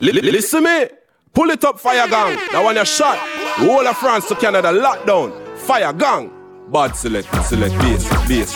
[0.00, 0.86] Listen me.
[1.32, 2.38] Pull it up, fire gang.
[2.52, 3.18] Now when you shot,
[3.58, 5.56] whole of France to Canada lockdown.
[5.58, 6.30] Fire gang.
[6.72, 8.54] Bad select, select, bass, bass.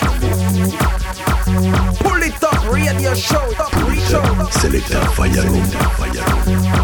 [1.98, 3.50] Pull it up, radio show,
[4.08, 4.22] show.
[4.50, 6.81] Selecta fire gang.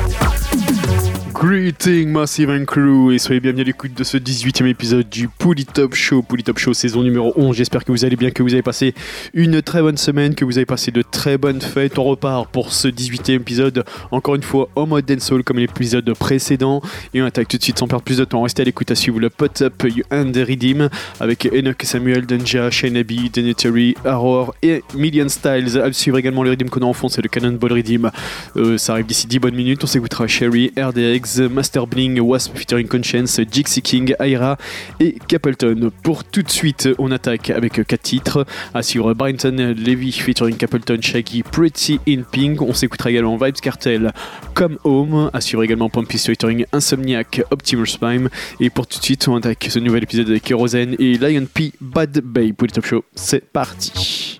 [1.41, 5.67] Greeting Massive and Crew et soyez bienvenus à l'écoute de ce 18e épisode du Pouli
[5.67, 7.55] Top Show, Pouli Top Show saison numéro 11.
[7.55, 8.93] J'espère que vous allez bien, que vous avez passé
[9.35, 11.97] une très bonne semaine, que vous avez passé de très bonnes fêtes.
[11.97, 16.83] On repart pour ce 18e épisode, encore une fois en mode dancehall comme l'épisode précédent.
[17.15, 18.43] Et on attaque tout de suite sans perdre plus de temps.
[18.43, 20.89] Restez à l'écoute à suivre le Pot Up and Redeem
[21.21, 25.79] avec Enoch Samuel, Dunja, Shainabi, Denetary, Aurore et Million Styles.
[25.79, 28.11] À suivre également le Redeem qu'on a en fond, c'est le Cannonball Redeem.
[28.57, 29.85] Euh, ça arrive d'ici 10 bonnes minutes.
[29.85, 31.28] On s'écoutera Sherry, RDX.
[31.37, 34.57] Master Bling, Wasp featuring Conscience, Jixie King, Aira
[35.01, 35.91] et Capleton.
[36.03, 38.47] Pour tout de suite, on attaque avec 4 titres.
[38.75, 42.63] À suivre Bryton Levy featuring Capleton, Shaggy, Pretty in Pink.
[42.63, 44.13] On s'écoutera également Vibes Cartel,
[44.55, 45.31] Come Home.
[45.33, 48.29] À suivre également Pompis featuring Insomniac, Optimus Prime.
[48.61, 51.73] Et pour tout de suite, on attaque ce nouvel épisode avec Kerosene et Lion P,
[51.81, 53.05] Bad Bay pour le Top Show.
[53.15, 54.39] C'est parti.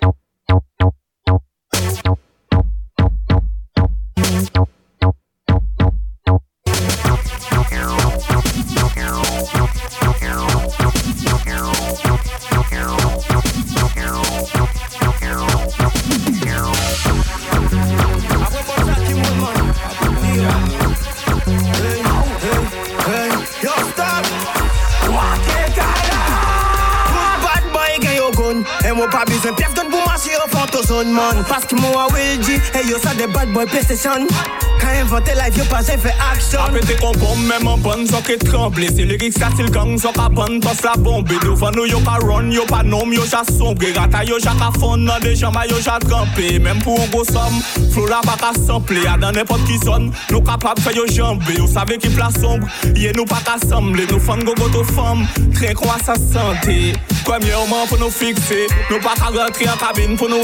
[29.19, 30.01] Pas besoin personne pour
[30.69, 34.27] m'assurer fantôme man Parce que moi will dit Hey yo ça des bad boy PlayStation.
[34.81, 36.61] Quand inventé life yo pas fait action.
[36.87, 40.29] T'es qu'on même en bonne sans que tremble C'est lyrics ça le gang sans qu'à
[40.29, 43.93] bonne Tosse la bombe Devant nous yo pas run yo pas nom yo ja sombre
[43.93, 47.25] Gata yo ja ka fond dans des jambes yo ja trempé Même pour un gros
[47.25, 47.61] somme
[47.93, 51.43] Flow la pas qu'à sampler A dans n'importe qui sonne Nous capables faire yo jambe
[51.57, 54.85] Yo savez qui place sombre Yé nous pas qu'à sembler Nous fans go go to
[54.85, 56.93] femme Très croix sa santé.
[57.25, 60.43] Premièrement pour nous fixer Nous pas qu'à rentrer en cabine pour nous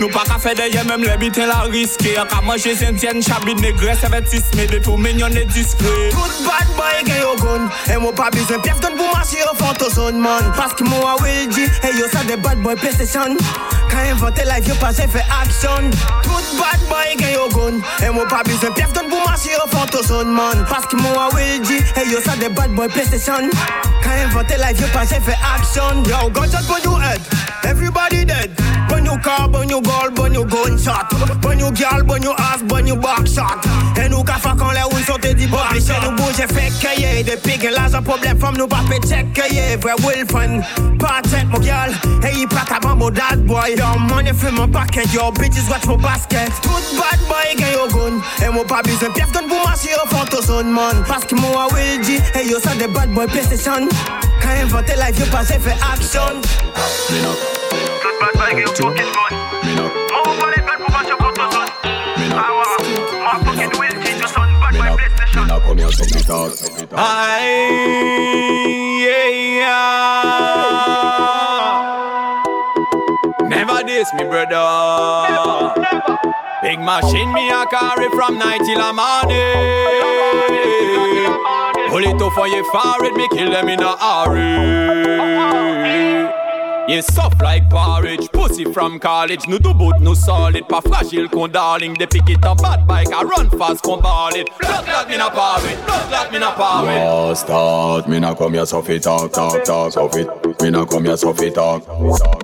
[0.00, 4.62] Nous pas qu'à faire des même les bitins la Qu'à manger Saint-Tienne, chabine, négresse, avertissement
[4.68, 6.10] De mignon et discret.
[6.10, 10.20] Tout bad boy gagne au gun Et moi pas besoin personne pour marcher au fantôme
[10.20, 10.52] man.
[10.56, 13.36] Parce que moi will dit Hey yo ça des bad boy PlayStation.
[13.88, 15.06] Quand inventé life yo pas fait
[15.42, 15.90] action.
[16.22, 20.34] Tout bad boy gagne au gun Et moi pas besoin personne pour marcher au fantôme
[20.34, 20.66] man.
[20.68, 23.48] Parce que moi will dit Hey yo ça des bad boy PlayStation.
[24.02, 26.02] Quand inventé life yo pas fait action.
[26.02, 27.20] Yo gunshot for your head.
[27.62, 28.50] Everybody dead
[29.14, 31.08] your car, burn your goal, burn your gunshot.
[31.40, 33.60] Burn your girl, burn your ass, burn your back shot.
[33.96, 37.22] Et nous qu'à faire quand les roues sont dit bon Chez nous bouge fait cahier.
[37.22, 39.76] Depuis que j'ai problème femme nous pas fait check cahier.
[39.76, 40.62] Vrai Wilfan,
[40.98, 41.92] pas tête mon girl.
[42.24, 43.76] Et il pas qu'à mon dad boy.
[43.76, 46.50] Yo money fume mon paquet, yo bitches watch mon basket.
[46.62, 48.20] Tout bad boy gagne au gun.
[48.44, 52.20] Et moi pas besoin personne pour marcher au fantôme man Parce que moi will dit
[52.34, 53.88] Hey yo ça des bad boy PlayStation.
[54.42, 56.40] Quand inventé life yo pas fait action.
[57.10, 57.93] Me not
[58.44, 59.32] Tout bad boy gagne au fucking gun.
[59.64, 59.90] Me not.
[60.12, 61.64] Moi pas les peines pour marcher au fantôme
[62.18, 62.44] Me not.
[63.44, 65.42] Fucking will dit je sonne bad Me PlayStation.
[65.42, 67.46] Me not come here so me talk so me talk Aye,
[69.60, 69.84] yeah.
[73.48, 75.72] Never this, me brother.
[76.62, 79.54] Big machine, me a carry from night till a morning.
[81.88, 84.84] Pull it up for you forward, me kill them in a hurry.
[86.86, 89.48] You soft like porridge, pussy from college.
[89.48, 90.68] No do boot, no solid.
[90.68, 91.94] Pa fragile con darling.
[91.94, 94.50] They pick it up bad bike, I run fast, con ball it.
[94.60, 96.96] Blood clot me na porridge, blood clot me na porridge.
[96.96, 100.28] No oh, start, me not come here so fit talk, talk, talk, so fit.
[100.60, 101.86] Me not come here so fit talk.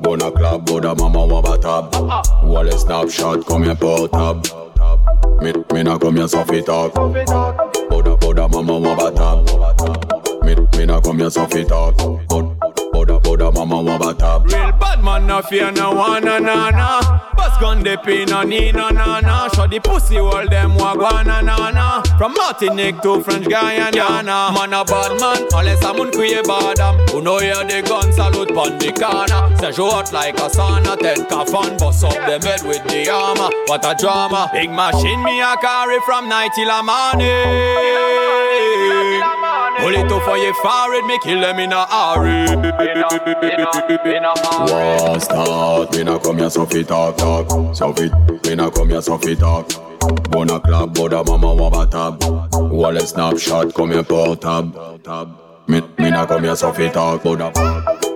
[0.01, 1.95] Bona club, bona mama waba tab.
[2.43, 4.47] Wall snapshot, come here put tab.
[5.43, 6.95] Me, me not come here so fit talk.
[6.95, 10.45] Bona, bona mama waba tab.
[10.45, 11.95] Me, me not come here so fit talk.
[13.41, 14.47] Bona, bona, bona mama waba tab.
[14.53, 17.01] Real bad man, no fear no one, no, no, no.
[17.35, 19.49] Bus gun de pin, no need, no, no, no.
[19.55, 22.03] Show the pussy, all them wagwan, no, no, no.
[22.19, 24.53] From Martinique to French Guyana.
[24.53, 27.01] Man a bad man, unless someone create badam.
[27.01, 27.07] Um.
[27.09, 29.57] Who know hear the gun salute pon the corner.
[29.57, 33.49] Say show out like a sauna, ten coffin, bust up them head with the armor.
[33.67, 34.51] What a drama.
[34.53, 38.40] Big machine, me a carry from night till a morning.
[39.81, 42.47] Pull it up for you forward, me kill them in a hurry.
[44.71, 47.75] War start, me not come here so fit talk, talk.
[47.75, 48.13] So fit,
[48.47, 49.69] me not come here so fit talk.
[50.31, 52.23] Bona club, bona mama waba tab.
[52.71, 55.29] Wall snapshot, come here put tab, tab.
[55.67, 57.51] Me, me not come here so fit talk, bona,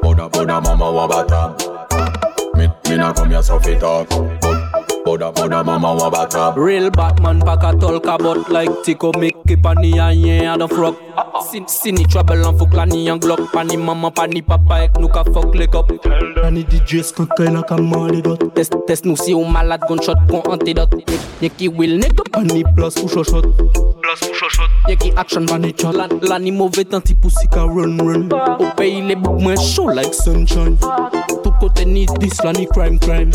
[0.02, 1.58] bona, bona mama waba tab.
[2.56, 4.08] Me, me not come here so fit talk.
[4.08, 4.53] Bona,
[5.14, 6.56] Boda, boda, mama want bathtub.
[6.56, 10.66] Real Batman pack a talk about like Tico make keep on the yen and the
[10.66, 10.96] frog.
[11.52, 13.52] Sin sin trouble and fuck la ni and glock.
[13.52, 15.92] Pani mama, pani papa ek nou ka fuck lick up.
[16.42, 20.18] Ani DJ skunk kay la ka mali dot Test test nou si ou malade gunshot
[20.26, 21.06] kon antidote.
[21.38, 22.34] Ye ki will nek up.
[22.34, 23.46] Ani plus ou chochot
[24.88, 25.94] Ye ki action bani chat.
[25.94, 28.28] La, la ni mauvais tant ti poussi ka run run.
[28.34, 28.58] Ah.
[28.58, 30.76] Au pays les boucs moins chaud like sunshine.
[30.82, 31.08] Ah.
[31.44, 33.30] Tout côté ni dis la ni crime crime.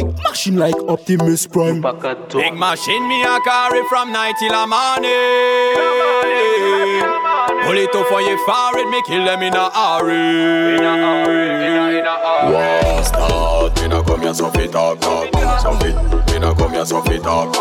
[0.00, 1.82] Big machine like Optimus Prime.
[2.32, 5.10] Big machine me a carry from night till a morning.
[7.66, 10.80] Pull it up for you forward, me kill them in a hurry.
[12.50, 15.28] War start, me nah come here so fit talk talk.
[15.60, 15.94] So fit,
[16.32, 17.54] me nah come here so fit talk.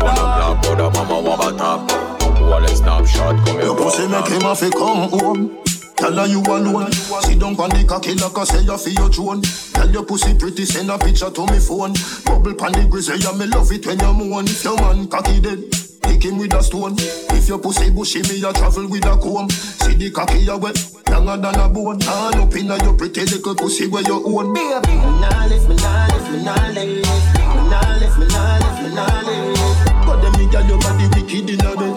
[0.00, 2.40] Wanna clap, boda, mama want bathtub.
[2.40, 3.64] Wall snapshot, come here.
[3.64, 5.58] Your pussy make him have to come home.
[6.04, 6.92] Tell her you alone.
[7.24, 9.40] Sit down on the cocky like I say you feel your drone.
[9.72, 11.96] Tell your pussy pretty, send a picture to me phone.
[12.28, 14.44] Bubble pan the grizzly, yeah, me love it when you moan.
[14.44, 15.64] If your man cocky dead,
[16.04, 16.92] pick him with a stone.
[17.32, 19.48] If your pussy bushy, me a travel with a comb.
[19.48, 20.76] See the cocky a wet,
[21.08, 21.96] younger than a bone.
[21.96, 24.52] Turn up inna your pretty little pussy where you own.
[24.52, 28.60] Baby, me nah lift, me nah lift, me nah lift Me nah lift, me nah
[28.60, 31.96] lift, me nah lift But them me girl your body wicked inna bed.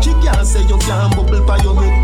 [0.00, 2.01] She can't say you can't bubble by your head.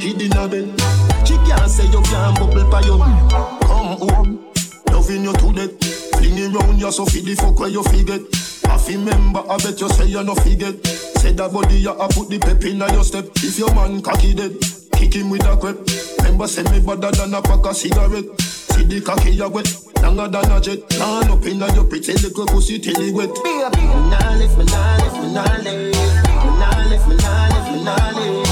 [0.00, 1.26] Body wicked inna bed.
[1.26, 2.98] She can't say you can't bubble by your.
[2.98, 4.44] Come home,
[4.90, 6.16] loving you to death.
[6.16, 8.20] Fling around you so fi the fuck where you forget.
[8.68, 10.86] I remember, I bet you say you no forget.
[10.86, 13.26] Say that body you a put the pep inna your step.
[13.36, 14.56] If your man cocky dead,
[14.96, 15.76] kick him with a crep.
[16.18, 18.40] Remember say me better than a pack of cigarette.
[18.40, 19.68] See the cocky you wet,
[20.02, 20.88] longer than a jet.
[20.90, 23.30] Turn up inna your pretty little pussy till it wet.
[23.44, 25.96] Baby, me nah lift, me nah lift, me nah lift
[26.40, 28.49] Me nah lift, me nah lift, me nah lift But them me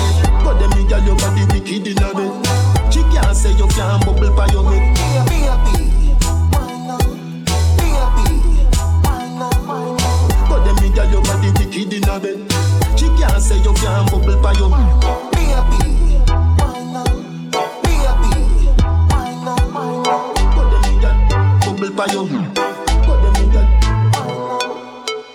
[0.89, 2.33] girl your body wicked inna bed.
[2.93, 4.97] She can't say you can't bubble by your head.
[4.97, 7.05] Baby, why?
[7.77, 8.27] Baby,
[9.05, 10.49] why not.
[10.49, 12.39] But them me girl your body wicked inna bed.
[12.99, 15.01] She can't say you can't bubble by your head.
[15.33, 15.81] Baby,
[16.57, 16.79] why?
[17.85, 18.33] Baby,
[19.11, 20.35] why not, why not?
[20.57, 21.17] But them me girl
[21.61, 22.55] bubble by your head.
[23.07, 23.45] But them me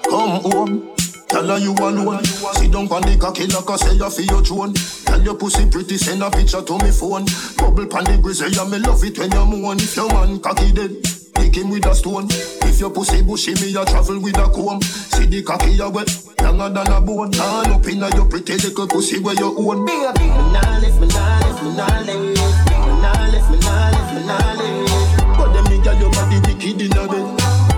[0.10, 1.03] come home.
[1.44, 2.24] Tell her you alone.
[2.24, 4.74] Sit down on the cocky like I say you feel your drone.
[5.04, 7.28] Tell your pussy pretty, send a picture to me phone.
[7.60, 9.75] Bubble pan the grizzly, yeah, me love it when you moan.
[9.75, 11.04] If your man cocky dead,
[11.36, 12.31] pick him with a stone.
[12.63, 14.80] If your pussy bushy, me a travel with a comb.
[15.12, 16.07] See the cocky a wet,
[16.40, 17.36] longer than a bone.
[17.36, 19.84] Turn up inna your pretty little pussy where you own.
[19.84, 23.92] Baby, me nah lift, me nah lift, me nah lift Me nah lift, me nah
[23.92, 27.28] lift, me nah lift But them girl your body wicked inna bed.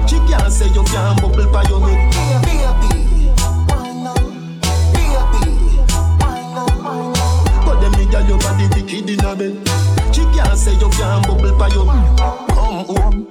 [0.05, 2.14] She can't say you can't bubble by your head.
[8.67, 9.55] Body wicked inna bed.
[10.13, 11.85] She can't say you can't bubble by your.
[11.85, 13.27] Come home,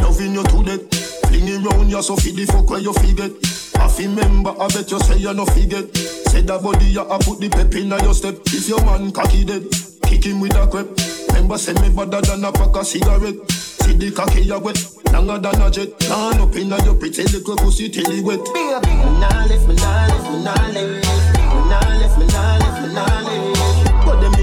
[0.00, 1.28] loving you to death.
[1.28, 3.32] Fling around you so fi the fuck where you forget.
[3.76, 5.94] I remember, I bet you say you no forget.
[5.96, 8.36] Say that body you a put the pep inna your step.
[8.46, 9.64] If your man cocky dead,
[10.04, 10.86] kick him with a crep.
[11.28, 13.50] Remember, say me better than a pack of cigarette.
[13.50, 14.78] See the cocky you wet,
[15.12, 15.98] longer than a jet.
[16.00, 18.40] Turn up inna your pretty little pussy till it wet.
[18.54, 21.08] Me nah lift, me nah lift, me nah lift
[21.38, 23.57] Me nah lift, me nah lift, me nah me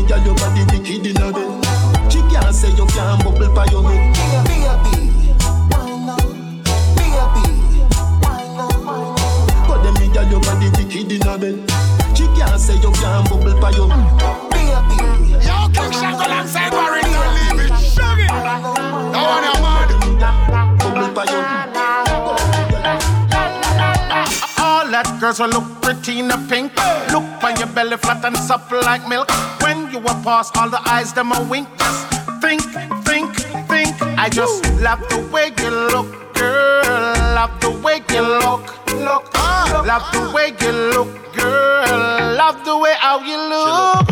[0.07, 2.11] girl your body wicked inna bed.
[2.11, 4.15] She can't say you can't bubble by your head.
[4.15, 4.65] Baby?
[9.85, 11.57] Baby, your body wicked bed.
[12.15, 13.87] She can't say you can't bubble by your.
[13.87, 14.71] Baby,
[15.45, 17.04] Yo, King alongside Warren, don't
[24.95, 26.71] that girls will look pretty in the pink.
[27.11, 29.29] Look on your belly flat and supple like milk.
[29.61, 31.67] When you walk past, all the eyes them a wink.
[31.77, 32.07] Just
[32.39, 32.61] think,
[33.03, 33.35] think,
[33.67, 33.91] think.
[34.15, 37.11] I just love the way you look, girl.
[37.35, 38.63] Love the way you look,
[38.95, 39.25] look.
[39.83, 42.35] Love the way you look, girl.
[42.39, 44.07] Love the way how you look.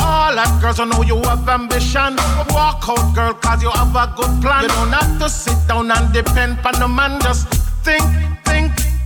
[0.00, 2.16] All that girls I know you have ambition.
[2.48, 4.62] Walk out, girl, cause you have a good plan.
[4.62, 7.20] You don't have to sit down and depend on the man.
[7.20, 7.46] Just
[7.84, 8.04] think,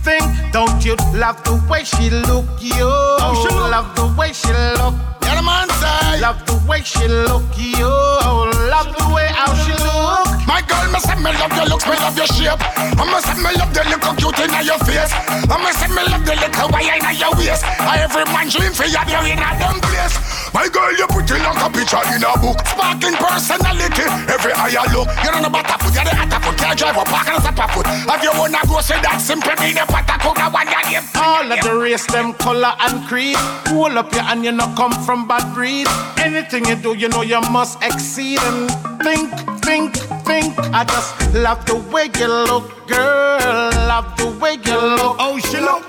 [0.09, 0.25] think.
[0.51, 2.89] Don't you love the way she look, yo?
[3.21, 4.95] Oh, love the way she look.
[5.21, 6.21] Yeah, the man say.
[6.21, 8.49] Love the way she look, yo.
[8.73, 10.25] Love the way how she look.
[10.49, 12.61] My girl, me say me love your looks, me love your shape.
[12.97, 15.13] I'ma say me love the little cute in your face.
[15.53, 17.63] I'ma say me love the little wire in your waist.
[17.77, 20.17] Every man dream for you, you're in a dumb place.
[20.53, 22.57] My girl, you pretty like a picture in a book.
[22.65, 25.07] Sparking personality, every eye you look.
[25.23, 26.57] You're on the butter foot, you're the hotter foot.
[26.57, 27.85] Can't drive a park and a step foot.
[27.85, 31.59] Have you wanna go say that simple mean a pata cook, one your All of
[31.61, 33.37] the race, them color and creed.
[33.69, 35.87] Hold up your hand, you not come from bad breed.
[36.17, 38.69] Anything you do, you know you must exceed and
[39.03, 39.29] think,
[39.61, 39.95] think,
[40.29, 40.53] think.
[40.79, 43.71] I just love the way you look, girl.
[43.89, 45.15] Love the way you look.
[45.17, 45.83] Oh, she look.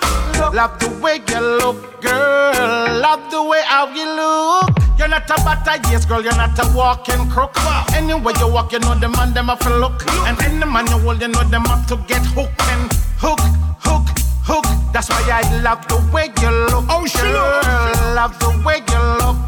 [0.54, 3.00] Love the way you look, girl.
[3.04, 4.73] Love the way how you look.
[4.99, 6.23] You're not a butter, yes, girl.
[6.23, 7.54] You're not a walking crook.
[7.92, 10.00] Anywhere you walk, you know the man them have to look.
[10.26, 13.40] And any man you hold, you know them have to get hooked and hook,
[13.85, 14.06] hook,
[14.49, 14.66] hook.
[14.92, 16.85] That's why I love the way you look.
[16.88, 18.14] Oh, she girl.
[18.16, 19.38] Love the way you look.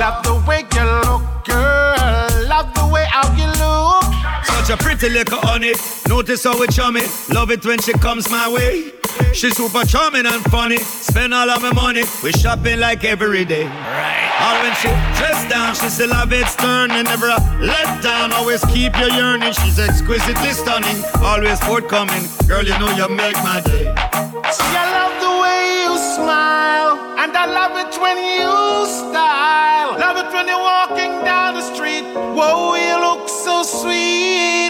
[0.00, 0.64] Love the way
[4.72, 5.74] a pretty little honey.
[6.08, 7.04] Notice how we charming.
[7.28, 8.92] Love it when she comes my way.
[9.34, 10.78] She's super charming and funny.
[10.78, 12.04] Spend all of my money.
[12.22, 13.64] We shopping like every day.
[13.66, 14.32] Right.
[14.40, 14.88] All when she
[15.18, 18.32] dressed down, she still have it stern and never a let down.
[18.32, 19.52] Always keep your yearning.
[19.52, 21.04] She's exquisitely stunning.
[21.20, 22.24] Always forthcoming.
[22.48, 23.92] Girl, you know you make my day.
[24.56, 28.52] See, I love the way you smile, and I love it when you
[28.88, 29.98] style.
[29.98, 32.04] Love it when you're walking down the street.
[32.36, 34.61] Whoa, you look so sweet.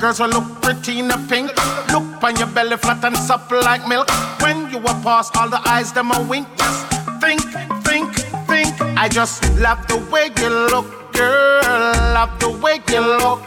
[0.00, 1.50] Girls will look pretty in the pink.
[1.92, 4.08] Look on your belly flat and supple like milk.
[4.40, 6.46] When you are past, all the eyes them a wink.
[6.56, 6.86] Just
[7.20, 7.42] think,
[7.82, 8.14] think,
[8.46, 8.80] think.
[8.96, 11.92] I just love the way you look, girl.
[12.14, 13.42] Love the way you look.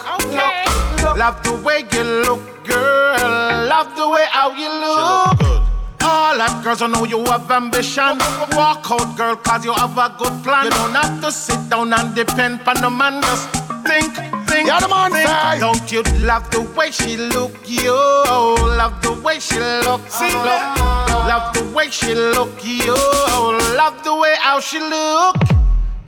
[1.02, 3.68] Look, love the way you look, girl.
[3.68, 5.62] Love the way how you look.
[6.04, 8.18] All that girls, I know you have ambition.
[8.58, 10.66] Walk out, girl, cause you have a good plan.
[10.66, 13.22] You don't have to sit down and depend on the man.
[13.22, 13.50] Just
[13.86, 14.14] think,
[14.64, 15.28] think, Yeah, the man think.
[15.28, 15.60] say.
[15.60, 17.52] Don't you love the way she look?
[17.68, 17.94] You
[18.78, 20.02] love the way she look.
[20.10, 20.64] See, look,
[21.30, 22.52] love the way she look.
[22.64, 22.94] You
[23.76, 25.36] love the way how she look.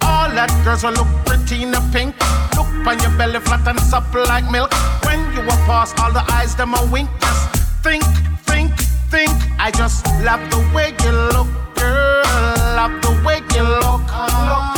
[0.01, 2.15] All that girls will look pretty in the pink.
[2.55, 4.71] Look on your belly flat and supple like milk.
[5.05, 7.09] When you are past, all the eyes them a wink.
[7.19, 8.03] Just think,
[8.45, 8.71] think,
[9.09, 9.31] think.
[9.59, 12.23] I just love the way you look, girl.
[12.77, 14.03] Love the way you look.
[14.49, 14.72] Look,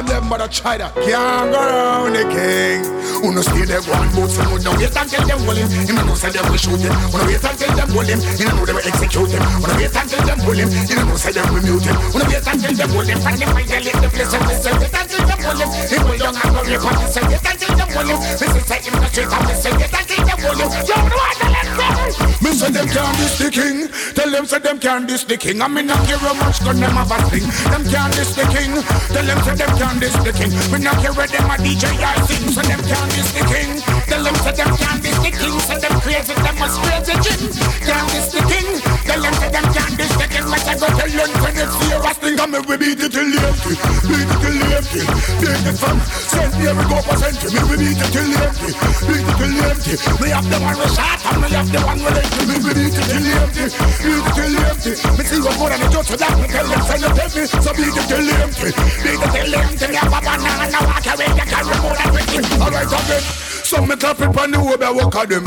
[0.00, 0.96] Tell them them mother try that.
[0.96, 2.80] Can't go around the king.
[3.20, 5.68] Uno stay there one boot, so no wait until them hold him.
[5.68, 6.88] Him no say them will shoot him.
[7.12, 8.16] Uno wait until them hold him.
[8.16, 9.44] Him no know they will execute him.
[9.60, 10.68] Uno wait until them hold him.
[10.72, 11.96] Him no know say them will mute him.
[12.16, 13.18] Uno wait until them hold him.
[13.20, 14.72] Find him find them the place and listen.
[14.80, 15.68] Wait until them hold him.
[15.68, 17.24] He will young and go rape and listen.
[17.28, 18.18] Wait until them hold him.
[18.24, 19.72] This is say him the street and listen.
[19.76, 20.70] Wait until them hold him.
[20.80, 23.78] You know what the left Me say them can't diss the king.
[24.16, 25.60] Tell them say them can't diss the king.
[25.60, 27.44] I mean not care how much gun them have a sling.
[27.68, 28.72] Them can't diss the king.
[29.12, 30.52] Tell them say them can't diss the king.
[30.70, 32.46] We not care where them a DJ or sing.
[32.54, 33.80] So them can't diss the king.
[34.06, 35.56] Tell them say them can't diss the king.
[35.66, 37.40] Say them crazy, them must crazy gin.
[37.82, 38.68] Can't diss the king.
[39.08, 40.46] Tell them say them can't diss the king.
[40.46, 42.38] But I go tell them when it's serious thing.
[42.40, 43.74] And we beat it till empty.
[44.06, 45.02] Beat it till empty.
[45.40, 46.52] Beat it from St.
[46.60, 47.40] Mary go for St.
[47.50, 48.70] Me we beat it till empty.
[49.06, 49.94] Beat it till empty.
[50.20, 52.54] We have the one we shot and we have the one we let me.
[52.60, 53.64] We beat it till empty.
[54.04, 54.92] Beat it till empty.
[55.16, 57.30] Me see what more than the judge so that me tell them say you tell
[57.32, 57.42] me.
[57.46, 58.68] So beat it till empty.
[59.02, 59.79] Beat it till empty.
[59.80, 61.26] Me have a banana walk away.
[61.32, 62.38] You carry more than twenty.
[62.60, 63.24] Alright again.
[63.70, 65.46] Some me clap it on the way, I walk at them.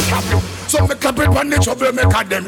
[0.71, 2.47] Some me clap it on the trouble, make at them.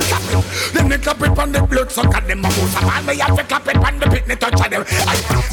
[0.74, 2.42] Then me clap it on the blood, suck at them.
[2.46, 4.86] I me have to clap it on the pit, me touch at them.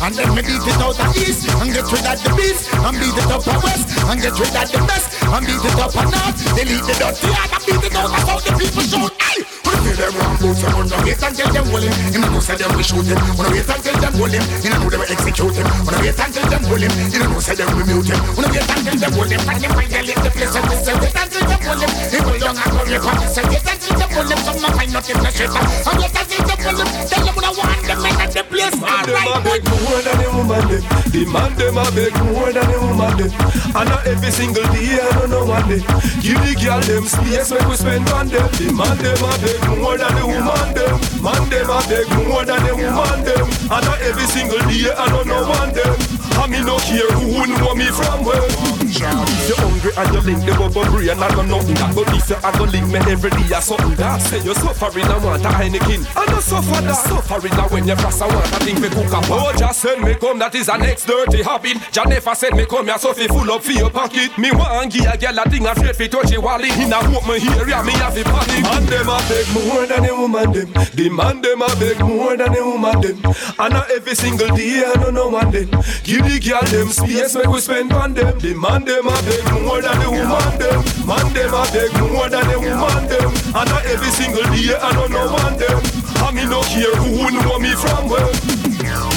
[0.00, 2.96] And then me beat it out the east, and get rid of the beast, and
[3.02, 5.90] beat it up the west, and get rid of the mess, and beat it up
[5.90, 6.38] the north.
[6.54, 9.12] Delete the dirty and beat it out, that's how the people shout.
[9.20, 9.62] Aye.
[9.92, 11.92] Feel them boots, I'm gonna wait until them hold him.
[11.92, 13.18] Him know say them will shoot him.
[13.20, 15.68] I wait until them hold him, he know they will execute him.
[15.68, 18.16] I wait until them hold him, he know say them will mute him.
[18.16, 20.96] I wait until them hold him, find him, find him, leave the place and listen.
[20.96, 23.44] Wait until them hold him, he will young and go rape and say.
[23.44, 25.52] Wait until them hold him, some man find nothing to shit.
[25.52, 28.81] And wait until them hold him, tell them what I want them in the place.
[28.81, 30.83] Man them a beg more than the woman them.
[31.11, 33.31] The man them a beg more than the woman them.
[33.75, 35.83] And not every single day I don't know one day.
[36.23, 38.49] Give the girl them space make we spend on them.
[38.59, 40.95] The man them a beg more than the woman them.
[41.23, 43.47] Man them a beg more than the woman them.
[43.73, 45.95] And not every single day I don't know one them.
[46.38, 48.71] And me no care who know me from where.
[48.92, 51.94] If you're hungry and you link the bubble brain and I'm nothing that.
[51.96, 54.20] But this I go link me every day or something that.
[54.20, 56.04] Say you're suffering and want a Heineken.
[56.04, 57.00] And you suffer that.
[57.00, 59.25] Suffering that when you frost and want a thing to cook up.
[59.32, 61.78] Oh, just send me come, that is a next dirty habit.
[61.90, 64.37] Jah never said me come here so fi full up for your pocket.
[64.37, 66.76] Me want give a girl a thing afraid fi touch your wallet.
[66.76, 68.64] In a hope me area me have a panic.
[68.76, 70.68] And them a beg more than the woman them.
[70.92, 73.16] The man them a beg more than the woman them.
[73.58, 75.70] And a every single day I don't know one them.
[76.04, 78.38] Give the girl them space make we spend on them.
[78.38, 80.78] The man them a beg more than the woman them.
[81.06, 83.30] Man them a beg more than the woman them.
[83.54, 85.78] And a every single day I don't know one them.
[86.22, 88.32] And me no care who know me from where.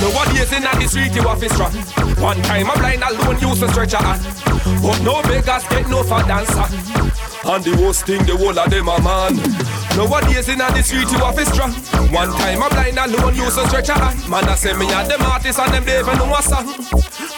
[0.02, 1.74] Nowadays in the street you have to strong.
[2.22, 4.22] One time a blind alone used to stretch a hand.
[4.82, 6.66] But no beggars get no for dancer.
[7.46, 9.38] And the worst thing, the whole of them a man.
[9.96, 11.72] Nowadays in the street you have to strong.
[12.12, 14.30] One time a blind alone used to stretch a hand.
[14.30, 16.68] Man I say me and them artists and them they even know a song.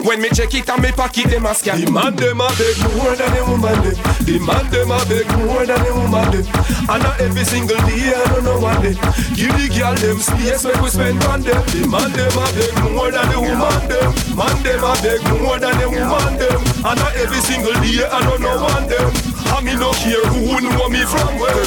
[0.04, 1.82] When me check it and me pocket them a scan.
[1.82, 3.98] The man them a beg more than the woman them.
[4.24, 6.46] The man them a beg more than the woman them.
[6.88, 8.94] And a every single day I don't know one day.
[9.34, 11.66] Give the girl them space make we spend on them.
[11.74, 14.10] The man them a beg more than the woman them.
[14.38, 16.62] Man them a beg more than the woman them.
[16.86, 19.37] And a every single day I don't know one them.
[19.58, 21.66] And me no care who know me from where.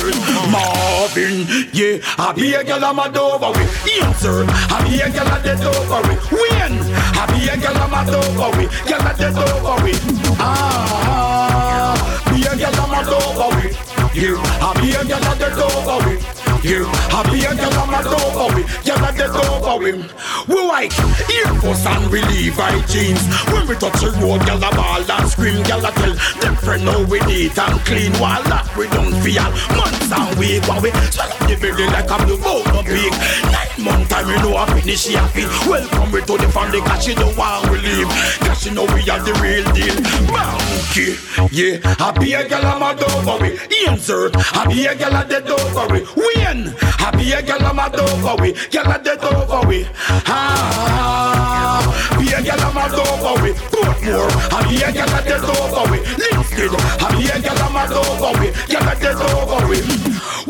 [0.48, 3.66] Marvin, yeah, I be a girl I'm a over with.
[4.00, 6.22] Answer, I be a girl I'm dead over with.
[6.30, 6.78] When
[7.18, 8.70] I be a girl I'm a over with.
[8.86, 10.00] Girl I'm dead over with.
[10.38, 11.98] Ah,
[12.30, 13.74] be a girl I'm a over with.
[14.14, 16.49] Yeah, I be a girl I'm dead over with.
[16.62, 18.68] Yeah, I be a girl I'm a over with.
[18.84, 20.12] Girl I'm dead over with.
[20.46, 20.92] We white,
[21.32, 23.24] Air Force and we Levi jeans.
[23.48, 25.62] When we touch the road, girl a ball and scream.
[25.64, 28.12] Girl a tell friend know we neat and clean.
[28.20, 30.60] While that we don't feel months and week.
[30.68, 33.12] While we swallow the belly like a blue bone no big.
[33.48, 35.48] Nine month time we know I finish she happy.
[35.64, 38.08] Welcome we to the family cause she don't want we leave.
[38.44, 39.96] Cause she know we are the real deal.
[40.28, 41.16] Monkey,
[41.56, 41.80] yeah.
[42.20, 43.56] Be a girl I'm a over with.
[43.88, 46.04] Answer, I be a girl a dead over with.
[46.16, 48.70] When I be a girl I'm a over with.
[48.72, 49.86] Girl a dead over with.
[50.26, 51.78] Ah,
[52.18, 53.54] be a girl I'm a over.
[53.70, 55.94] Portmore, I be a girl a dead over.
[56.18, 58.66] Linstead, I be a girl I'm a over with.
[58.66, 59.86] Girl a dead over with.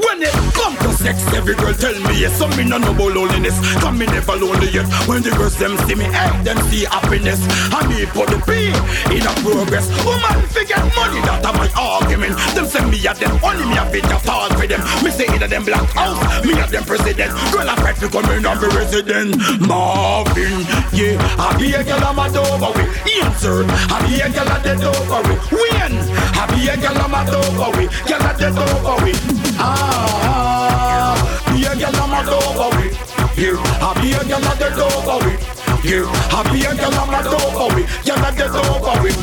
[0.01, 2.33] When it come to sex, every girl tell me yes.
[2.39, 3.61] Some me no know about loneliness.
[3.81, 4.89] Come me never lonely yet.
[5.05, 7.45] When the girls them see me, hey, them see happiness.
[7.69, 8.73] I me put the P
[9.13, 9.85] in a progress.
[10.01, 12.39] Woman forget money, that a my argument.
[12.57, 14.81] Them say me a them, only me a bit of talk for them.
[15.05, 17.33] Me say either them black house, me a them president.
[17.53, 19.37] Girl I fight to come in and be resident.
[19.67, 22.91] Marvin, yeah, I be a girl I'm a over with.
[23.23, 25.41] Answer, I be a girl a dead over with.
[25.53, 25.93] When
[26.37, 27.91] I be a girl I'm a over with.
[28.07, 29.21] Girl a dead over with.
[29.59, 31.17] Ah,
[31.53, 32.95] be a girl I'm a over with.
[33.39, 35.41] Yeah, I be a girl a dead over with.
[35.85, 37.89] Yeah, I be a girl I'm a over with.
[38.05, 39.17] Girl a dead over with.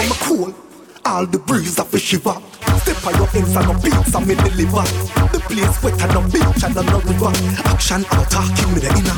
[0.00, 0.54] I'm cool,
[1.04, 2.36] all the breeze of a shiver.
[2.80, 4.84] Step on your ends and no beats and me deliver.
[5.32, 7.32] The place wet and no beach and no river.
[7.68, 9.16] Action out talking me the inner.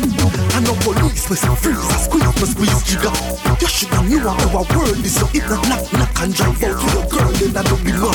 [0.57, 3.15] And no police me say freeze and squeeze me squeeze trigger.
[3.61, 6.75] You should have knew our world is so it not knock knock and drive out
[6.81, 8.11] to your girl then I don't be no.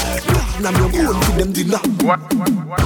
[0.59, 1.81] Now I'm your own for them dinner.
[2.03, 2.19] What?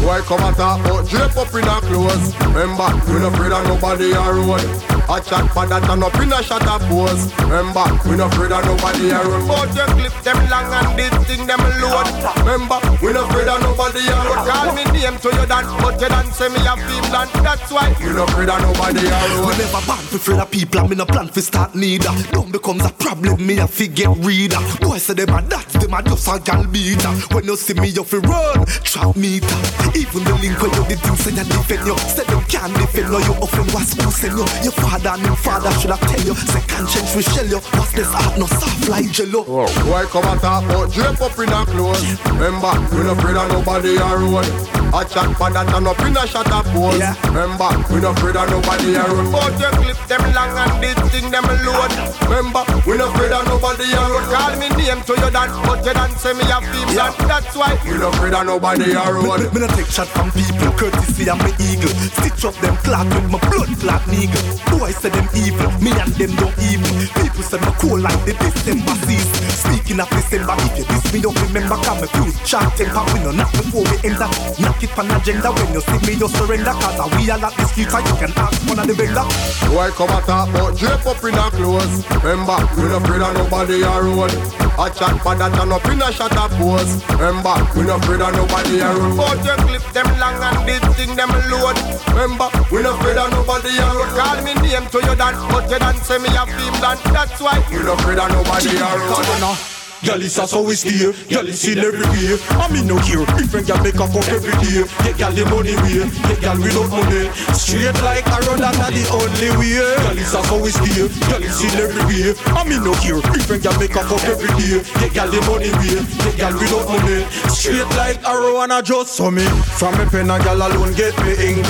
[0.03, 2.35] Why come and talk about drape up in our clothes?
[2.51, 4.61] Remember, we no afraid of nobody a road.
[5.07, 7.31] A chat for that and up in a shot of pose.
[7.41, 9.47] Remember, we no afraid of nobody a road.
[9.47, 12.07] But you clip them long and this thing them load.
[12.41, 14.41] Remember, we no afraid of nobody a road.
[14.47, 17.29] Call me name to you dance, but you dance say me a Finland.
[17.45, 20.79] That's why we no afraid of nobody a We never born for afraid of people
[20.79, 22.11] and me no plan for start neither.
[22.31, 24.59] Don't becomes a problem, me a fi get reader.
[24.81, 27.13] Boy say them a that, them a just a gal beater.
[27.33, 29.59] When you see me, you fi run, trap meter.
[29.95, 31.97] Even the link where you the things say you defend you.
[32.09, 34.45] Say them can't defend you, you often was who you.
[34.63, 36.35] Your father and your father should have tell you.
[36.35, 37.59] Say conscience will shell you.
[37.77, 39.43] What's this heart no soft like jello?
[39.43, 39.67] Whoa.
[39.89, 42.03] Why come and talk about drape up in our clothes?
[42.25, 44.45] Remember, we no afraid of nobody a road.
[44.91, 46.99] A chat for that and up in a shot of pose.
[47.31, 49.31] Remember, we no afraid of nobody a road.
[49.31, 51.91] But you clip them long and this thing them load.
[52.27, 54.27] Remember, we no afraid of nobody a road.
[54.27, 57.15] Call me name to you dance, but you dance say me a Finland.
[57.23, 59.39] That's why we no afraid of nobody a Me, road.
[59.39, 61.95] me, me no take shot from people, courtesy I'm me eagle.
[62.19, 64.39] Stitch up them clock with my blood clot nigga.
[64.75, 66.91] Boy say them evil, me and them don't evil.
[67.15, 69.39] People say me cool like the December season.
[69.55, 72.35] Speaking of December, if you diss me, don't remember come me fuse.
[72.47, 74.29] Sharp temper, we no knock before we enter.
[74.59, 76.75] Knock it on agenda when you see me, you surrender.
[76.75, 79.25] Cause uh, we are at the street, and you can ask one of the vendor.
[79.71, 82.03] Why come and talk about drape up in our clothes?
[82.23, 84.33] Remember, we no afraid of nobody a road.
[84.79, 87.03] A chat for that and up in a shot of pose.
[87.19, 89.17] Remember, we no afraid of nobody a road.
[89.17, 91.77] But you clip them long and this thing them load.
[92.09, 94.11] Remember, we no afraid of nobody a road.
[94.17, 96.99] Call me name to you dance, but you dance say me a Finland.
[97.11, 99.80] That's why we no afraid of nobody a road.
[100.01, 101.13] Girl, it's a so we stay.
[101.29, 102.41] Girl, it's in everywhere.
[102.57, 103.21] I mean, no care.
[103.37, 104.81] Different girl make a cup every day.
[105.05, 106.09] Get girl the money way.
[106.25, 107.29] Get girl without money.
[107.53, 109.77] Straight like a road, that's the only way.
[109.77, 111.05] Girl, it's a so we stay.
[111.29, 112.33] Girl, it's in everywhere.
[112.57, 113.21] I mean, no care.
[113.29, 114.81] Different girl make a cup every day.
[115.05, 116.01] Get girl the money way.
[116.01, 117.21] Get girl without money.
[117.53, 119.45] Straight like a road, and I just saw me.
[119.77, 121.61] From me pen, a girl alone get me ink.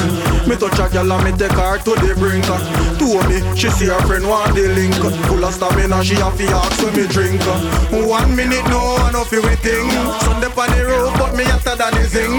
[0.47, 2.47] Me touch a girl and me take her to the brink.
[2.95, 4.95] Two me, she see her friend want the link.
[5.27, 7.43] Full of stamina, she have to ask me drink.
[7.91, 9.89] One minute, no, I know feel thing.
[10.21, 12.37] Sunday on the road, but me hotter than the zing.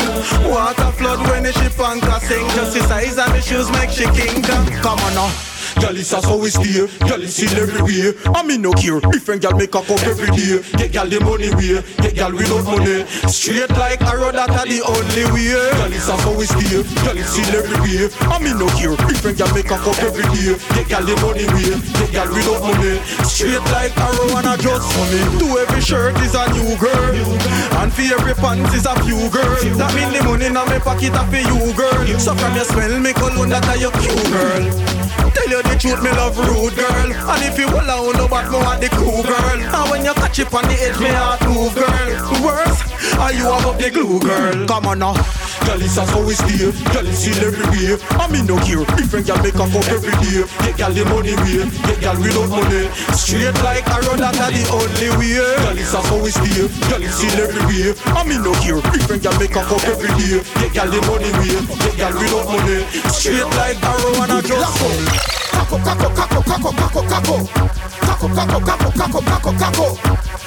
[0.51, 2.47] Water flood when the ship anchor sing.
[2.57, 4.43] Just the size of the shoes make she king.
[4.83, 5.52] Come on now.
[5.81, 6.87] Girl, it's as we stay.
[7.09, 8.15] Girl, it's in everywhere.
[8.35, 9.01] I mean, no care.
[9.01, 10.61] Different girl make a cup every day.
[10.77, 11.81] Get girl the money way.
[12.03, 13.07] Get girl without money.
[13.31, 15.55] Straight like a road, that's the only way.
[15.55, 16.83] Girl, it's as we stay.
[17.03, 18.09] Girl, it's in everywhere.
[18.29, 18.95] I mean, no care.
[19.09, 20.55] Different girl make a cup every day.
[20.77, 21.75] Get girl the money way.
[21.99, 23.01] Get girl without money.
[23.25, 25.21] Straight like a road, and I just money.
[25.41, 27.15] To every shirt is a new girl.
[27.81, 29.57] And for every pants is a few girl.
[29.79, 32.07] That mean the money in my pocket are for you, girl.
[32.19, 34.92] So from your smell, me cologne that are your cute girl.
[35.31, 37.13] Tell you the truth, me love rude girl.
[37.13, 39.59] And if you will on the back, me want the cool girl.
[39.61, 42.45] And when you catch it on the edge, me heart move, girl.
[42.45, 42.81] Worse,
[43.19, 44.67] are you up the glue, girl?
[44.67, 45.15] Come on now.
[45.67, 46.71] Girl, it's as how we stay.
[46.93, 47.97] Girl, it's in everywhere.
[48.19, 48.83] I mean, no care.
[48.99, 50.43] Different girl make a cup every day.
[50.65, 51.65] Get girl the money way.
[51.87, 52.91] Get girl without money.
[53.15, 55.39] Straight like a road, that's the only way.
[55.39, 56.67] Girl, it's as how we stay.
[56.91, 57.95] Girl, it's in everywhere.
[58.17, 58.81] I mean, no care.
[58.93, 60.43] Different girl make a cup every day.
[60.59, 61.55] Get girl the money way.
[61.83, 62.79] Get girl without money.
[63.15, 67.37] Straight like a road, and I just Kako, kako, kako, kako, kako, kako.
[68.01, 69.87] Kako, kako, kako, kako, kako, kako.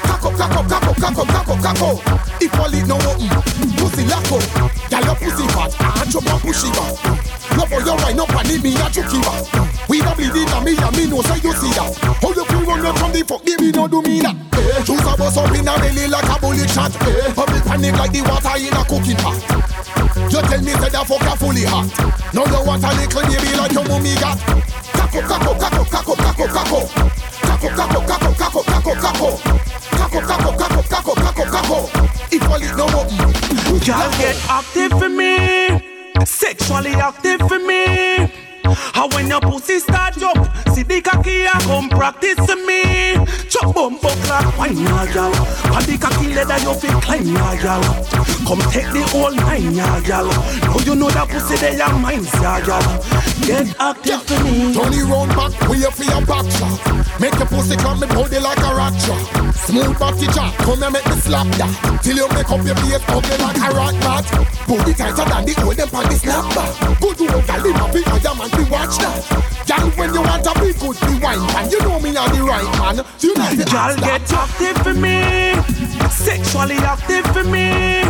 [0.08, 1.90] Kako, kako, kako, kako, kako, kako.
[2.42, 3.30] If all it no open,
[3.86, 4.38] pussy lacko.
[4.90, 5.72] Girl, your pussy fat,
[6.02, 6.98] and chop and pushy back.
[7.58, 9.46] Love for your up and leave me a chucky back.
[9.88, 11.94] We not bleeding and me and me know say you see that.
[12.22, 14.36] How you feel run from the fuck, baby, no do me that.
[14.58, 16.94] Eh, choose a bus up in a belly like a bullet shot.
[17.06, 19.38] Eh, public panic like the water in a cooking pot.
[20.32, 21.86] You tell me that fuck a fully hot.
[22.34, 24.40] Now you want a little baby like your mommy got.
[24.98, 26.80] Kako, kako, kako, kako, kako, kako.
[27.46, 29.30] Kako, kako, kako, kako, kako, kako.
[29.96, 32.06] Kako, kako, kako, kako, kako, kako.
[32.56, 33.45] All it no open.
[33.84, 35.82] Girl, get active for me.
[36.26, 38.32] Sexually active for me.
[38.94, 40.38] How when your pussy start up,
[40.74, 43.16] see the cocky a come practice me.
[43.50, 45.34] Chop bumbo clock, wine ya gal.
[45.74, 47.82] On the cocky leather you feel climb ya gal.
[48.48, 50.28] Come take the whole nine ya gal.
[50.28, 52.84] Now you know that pussy they are mine ya gal.
[53.46, 54.74] Get active for me.
[54.74, 56.82] Tony round back, we up for your back shot.
[57.20, 59.56] Make your pussy come me body like a rat trap.
[59.66, 62.02] Smooth body jack, come here make me slap that.
[62.04, 64.26] Till you make up your face ugly like a rat mat.
[64.68, 66.72] Booty tighter than the old them on the snapback.
[67.02, 69.66] Good old gal in a big other man watch that.
[69.68, 72.42] Gal when you want a big good be wine man, you know me are the
[72.44, 73.06] right man.
[73.20, 75.54] You not the Girl, get active for me.
[76.10, 78.04] Sexually active for me.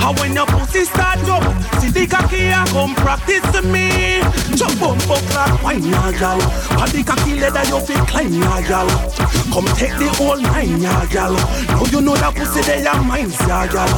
[0.00, 1.42] How when your pussy start up,
[1.80, 4.20] see the cocky a come practice to me.
[4.56, 6.40] Chop bumbo clock, wine ya gal.
[6.80, 8.88] On the cocky leather you feel climb ya gal.
[9.52, 11.34] Come take the whole nine ya gal.
[11.68, 13.90] Now you know that pussy they are mine ya gal.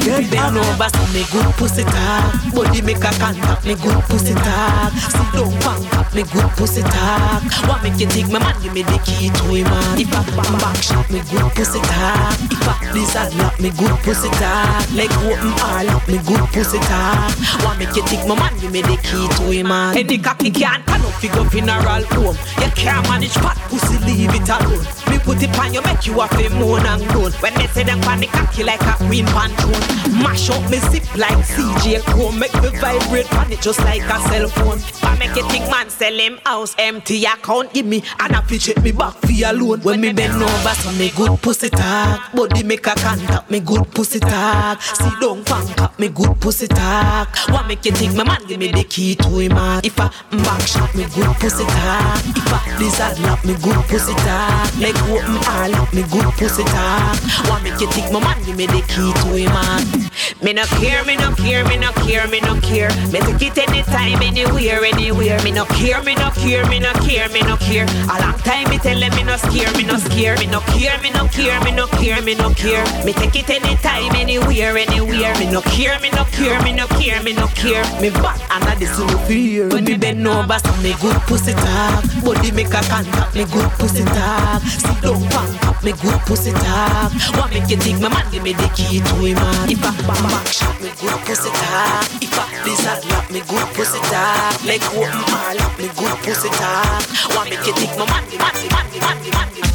[0.00, 2.54] Get Bend over, see me good pussy talk.
[2.54, 4.92] Body make a contact, me good pussy talk.
[5.32, 7.42] Down, bang up, me good pussy talk.
[7.68, 9.98] Want make you take my man, give me the key to him man.
[9.98, 12.38] If I bang back shot, me good pussy talk.
[12.50, 14.90] If I blizzard lock, me good pussy talk.
[14.94, 17.32] Leg open all up, me good pussy talk.
[17.64, 19.94] Want make you take my man, give me the key to him man.
[19.94, 22.36] Hey, the cocky can't turn fi go funeral home.
[22.62, 24.84] You can't manage fat pussy, leave it alone.
[25.10, 27.32] Me put it on you, make you a feel moan and groan.
[27.42, 30.22] When they say them pan the cocky like a queen pan throne.
[30.22, 32.38] Mash up me zip like CJ Chrome.
[32.38, 34.78] Make me vibrate pan it just like a cell phone.
[35.08, 37.72] I make you think man sell him house empty account.
[37.72, 39.80] Give me and I fi check me back for alone.
[39.80, 42.32] When me bend over, so me good pussy talk.
[42.32, 44.82] Body make a contact, me good pussy talk.
[44.82, 47.34] See down punk up, me good pussy talk.
[47.48, 49.80] What make you think my man give me the key to him man?
[49.84, 52.22] If I back shot, me good pussy talk.
[52.36, 54.76] If I blizzard lock, me good pussy talk.
[54.78, 57.16] Leg open all up, me good pussy talk.
[57.48, 60.08] What make you think my man give me the key to him man?
[60.42, 62.90] Me no care, me no care, me no care, me no care.
[63.10, 64.80] Me take it anytime, anywhere.
[64.98, 67.86] Me no care, me no care, me no care, me no care.
[68.10, 70.36] A long time me tell them me no scare, me no scare.
[70.38, 72.84] Me no care, me no care, me no care, me no care.
[73.04, 75.34] Me take it anytime, anywhere, anywhere.
[75.38, 77.84] Me no care, me no care, me no care, me no care.
[78.00, 79.68] Me back I this no fear.
[79.68, 82.04] When me bend over, so me good pussy talk.
[82.24, 84.62] Body make a contact, me good pussy talk.
[84.62, 87.12] Sit down, bang up, me good pussy talk.
[87.38, 89.38] What make you think my man give me the key to him?
[89.70, 92.06] If I back shot, me good pussy talk.
[92.22, 94.64] If I blizzard lock, me good pussy talk.
[94.78, 97.02] Leg open all up, me good pussy talk.
[97.34, 99.67] What make you think my man give man man give man man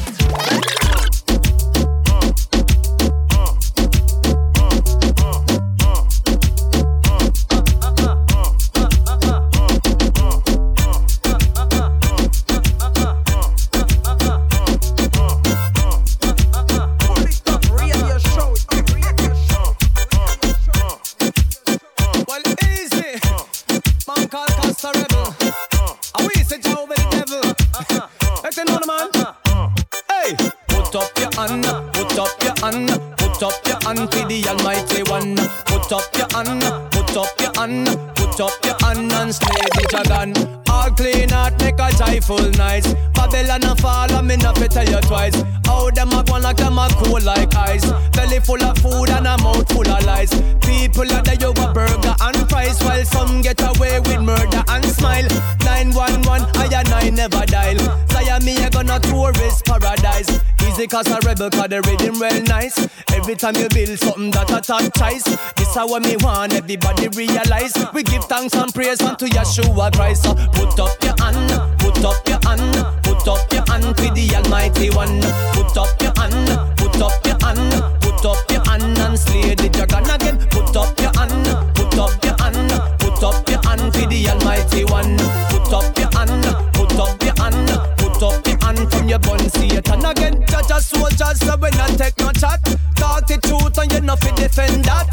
[31.48, 35.36] hand, put up your hand, put up your hand to the Almighty One.
[35.66, 39.86] Put up your hand, put up your hand put up your hand and slay the
[39.90, 40.34] dragon.
[40.70, 42.84] All clean out, make a joyful night.
[43.14, 45.36] Babylon a fall, and me not fi tell you twice.
[45.66, 47.86] How them a go like them a cool like ice.
[48.12, 50.32] Belly full of food and a mouth full of lies.
[50.62, 55.28] People are the yoga burger and fries, while some get away with murder and smile.
[55.66, 56.26] 911,
[56.58, 58.04] I and I never dial.
[58.34, 60.40] Say me a gonna tourist paradise.
[60.68, 62.88] Easy cause a rebel cause the rhythm well nice.
[63.14, 65.24] Every time you build something that a top choice.
[65.56, 67.74] This how me want everybody realize.
[67.94, 70.24] We give thanks and praise unto Yeshua Christ.
[70.24, 74.36] So put up your hand, put up your hand, put up your hand to the
[74.36, 75.22] Almighty One.
[75.54, 79.70] Put up your hand, put up your hand, put up your hand and slay the
[79.70, 80.38] dragon again.
[80.52, 84.86] Put up your hand, put up your hand, put up your hand to the Almighty
[84.86, 85.18] One.
[85.50, 89.40] Put up your hand, put up your hand, put up your hand from your bun
[89.50, 90.46] Satan again.
[90.48, 92.62] Judge a soldier, so we not take no chat.
[92.96, 95.08] Talk the truth and you not fi defend that.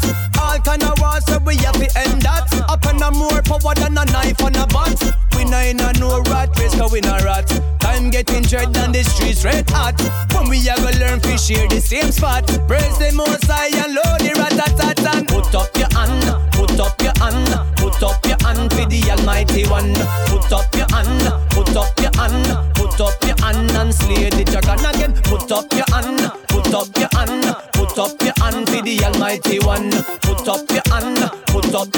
[0.71, 2.47] Kind of wars, so we have to end that.
[2.71, 4.95] Up and a more power than a knife and a bat.
[5.35, 7.51] We not in a no rat race, cause we not rat.
[7.81, 9.99] Time getting dread and the streets red hot.
[10.31, 12.47] When we a go learn fi share the same spot.
[12.71, 16.23] Praise the most high and load the rat tat tat Put up your hand,
[16.55, 19.91] put up your hand, put up your hand for the Almighty One.
[20.31, 22.47] Put up your hand, put up your hand,
[22.79, 25.11] put up your hand and slay the dragon again.
[25.27, 27.59] Put up your hand, put up your hand,
[28.01, 28.67] up your hand
[29.03, 29.91] Almighty One.
[30.21, 31.91] Put up your hand, put up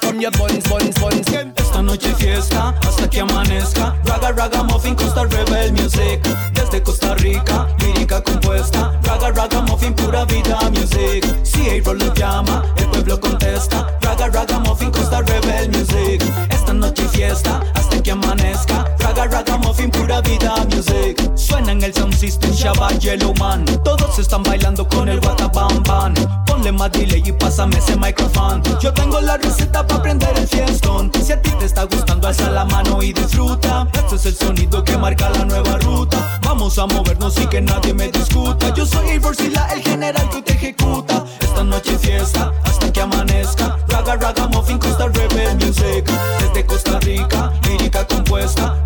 [0.00, 1.26] from your buns, buns, buns.
[1.56, 3.96] Esta noche fiesta hasta que amanezca.
[4.04, 6.20] Raga, raga, muffin, Costa Rebel Music.
[6.54, 8.98] Desde Costa Rica, lírica compuesta.
[9.02, 11.24] Raga, raga, muffin, pura vida music.
[11.42, 13.86] Si April lo llama, el pueblo contesta.
[14.02, 16.22] Raga, raga, muffin, Costa Rebel Music.
[16.50, 18.84] Esta noche fiesta hasta que amanezca.
[19.00, 21.27] Raga, raga, muffin, pura vida music.
[21.66, 23.64] En el sound system, Shabbat Yellow Man.
[23.84, 26.14] Todos están bailando con el Wata Bam Bam.
[26.46, 28.62] Ponle más delay y pásame ese micrófono.
[28.80, 31.10] Yo tengo la receta para prender el fiestón.
[31.22, 33.88] Si a ti te está gustando, alza la mano y disfruta.
[33.92, 36.38] Este es el sonido que marca la nueva ruta.
[36.42, 38.72] Vamos a movernos y que nadie me discuta.
[38.74, 41.24] Yo soy Eivor Sila, el general que te ejecuta.
[41.40, 43.76] Esta noche fiesta hasta que amanezca.
[43.88, 46.08] Raga, raga, muffin, Costa Rebel Music.
[46.40, 48.76] Desde Costa Rica, lírica compuesta.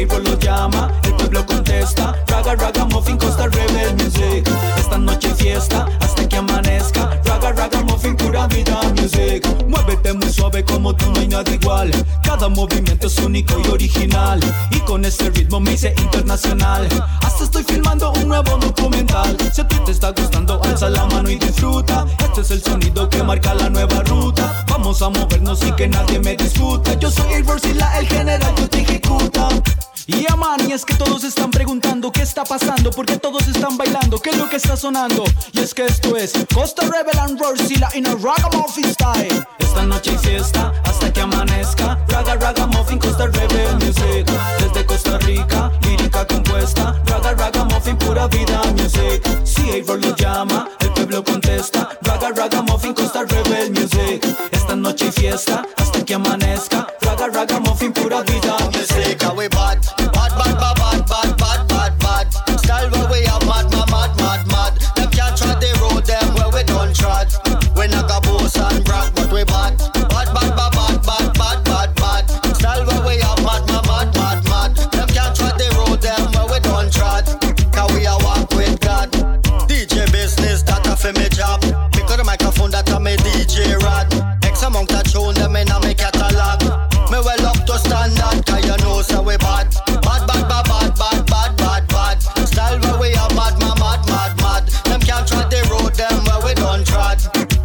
[0.00, 2.16] Eivor lo llama, el pueblo contesta.
[2.26, 4.48] Raga, raga, muffin, Costa Rebel Music.
[4.78, 7.20] Esta noche fiesta hasta que amanezca.
[7.22, 9.46] Raga, raga, muffin, pura vida music.
[10.12, 11.92] Muy suave como tú, no hay nada igual.
[12.24, 14.40] Cada movimiento es único y original.
[14.72, 16.88] Y con este ritmo me hice internacional.
[17.22, 19.36] Hasta estoy filmando un nuevo documental.
[19.52, 22.06] Si a ti te está gustando, alza la mano y disfruta.
[22.24, 24.64] Este es el sonido que marca la nueva ruta.
[24.68, 26.94] Vamos a movernos y que nadie me discuta.
[26.94, 29.48] Yo soy el Sila, el general que te ejecuta.
[30.10, 33.76] Y yeah, man, y es que todos están preguntando qué está pasando, porque todos están
[33.76, 35.22] bailando, qué es lo que está sonando.
[35.52, 39.46] Y es que esto es Costa Rebel and Rorsila in a ragamuffin style.
[39.60, 41.96] Esta noche hay fiesta hasta que amanezca.
[42.08, 44.26] Raga ragamuffin Costa Rebel music.
[44.58, 47.00] Desde Costa Rica, lírica compuesta.
[47.06, 49.22] Raga ragamuffin pura vida music.
[49.44, 51.88] Si Eivor lo llama, el pueblo contesta.
[52.02, 54.26] Raga ragamuffin Costa Rebel music.
[54.50, 56.88] Esta noche hay fiesta hasta que amanezca.
[57.00, 58.56] Raga ragamuffin pura vida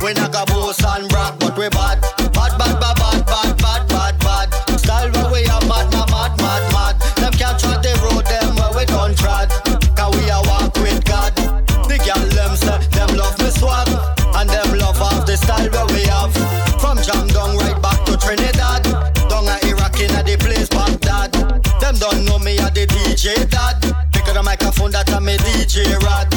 [0.06, 2.00] We not got boss and brag, but we bad.
[2.30, 4.54] Bad, bad, bad, bad, bad, bad, bad, bad.
[4.78, 6.96] Style where we are mad, mad, mad, mad, mad.
[7.18, 9.50] Them can't trod the road, them where we don't trod.
[9.98, 11.34] Cause we are walk with God.
[11.90, 13.90] The girl them say, them love me swag.
[14.38, 16.30] And them love off the style where we have.
[16.78, 18.86] From Jam down right back to Trinidad.
[19.26, 21.34] Down a Iraq in the place Baghdad.
[21.82, 23.82] Them don't know me a the DJ dad.
[24.14, 26.35] Pick up the microphone that I'm a DJ rad.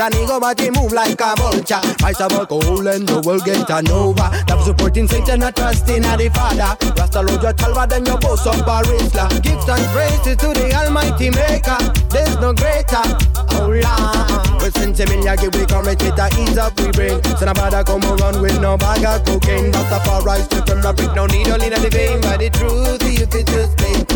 [0.00, 1.80] An ego, but they move like a vulture.
[1.98, 4.28] Price of alcohol and the world get an over.
[4.48, 6.72] Love supporting Satan, not trusting in the Father.
[6.96, 9.28] Rasta load your talva, then you boast up a Rizla.
[9.42, 11.78] Gifts and praises to the Almighty Maker.
[12.08, 13.04] There's no greater.
[13.56, 14.60] Oh Lord.
[14.60, 17.22] Well, since a million give we come it a ease up we bring.
[17.36, 19.72] So nobody come around with no bag of cocaine.
[19.72, 22.20] Rastafari from the brick, no needle in the vein.
[22.20, 24.09] But the truth, you could just think.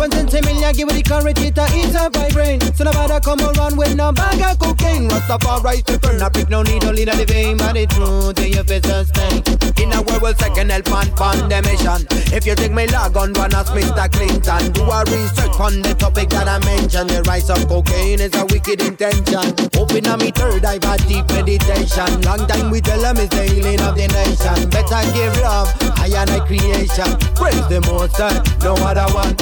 [0.00, 2.58] One a million give the courage, it a ease up my brain.
[2.74, 5.10] So nobody come around with no bag of cocaine.
[5.10, 7.58] Rastafari straight from the brick, no needle in the vein.
[7.58, 9.79] But the truth, you could just think.
[9.90, 12.06] In a world, we'll second help on pandemician.
[12.30, 14.06] If you think me log on, run as Mr.
[14.12, 14.70] Clinton.
[14.70, 17.10] Do a research on the topic that I mentioned.
[17.10, 19.50] The rise of cocaine is a wicked intention.
[19.74, 22.22] Open on me third eye for deep meditation.
[22.22, 24.70] Long time we tell them it's the healing of the nation.
[24.70, 27.10] Better give love, I and I creation.
[27.34, 29.34] Praise the most high, no other one.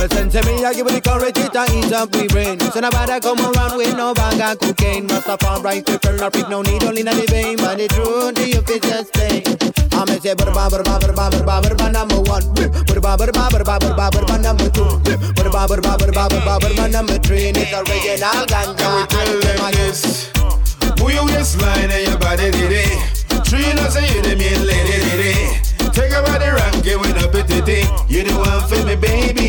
[0.00, 2.56] Well, send to me, I give it the courage to eat up we brain.
[2.72, 5.08] So nobody come around with no bag of cocaine.
[5.08, 7.58] Rastafari, prefer not pick no needle in the vein.
[7.60, 9.59] But the truth, you fit just stay.
[10.08, 10.34] I say,
[11.92, 12.42] number one.
[14.42, 15.00] Number two.
[15.50, 17.52] Bada ba bada ba bada number three.
[17.54, 18.80] It's original ganja.
[18.80, 20.30] And we tell them this.
[20.96, 23.20] Pull your waistline and your body did it.
[23.44, 25.92] Three nuts and you the mean lady did it.
[25.92, 27.84] Take a the rank, give it up a titty.
[28.08, 29.39] You the one for me, baby.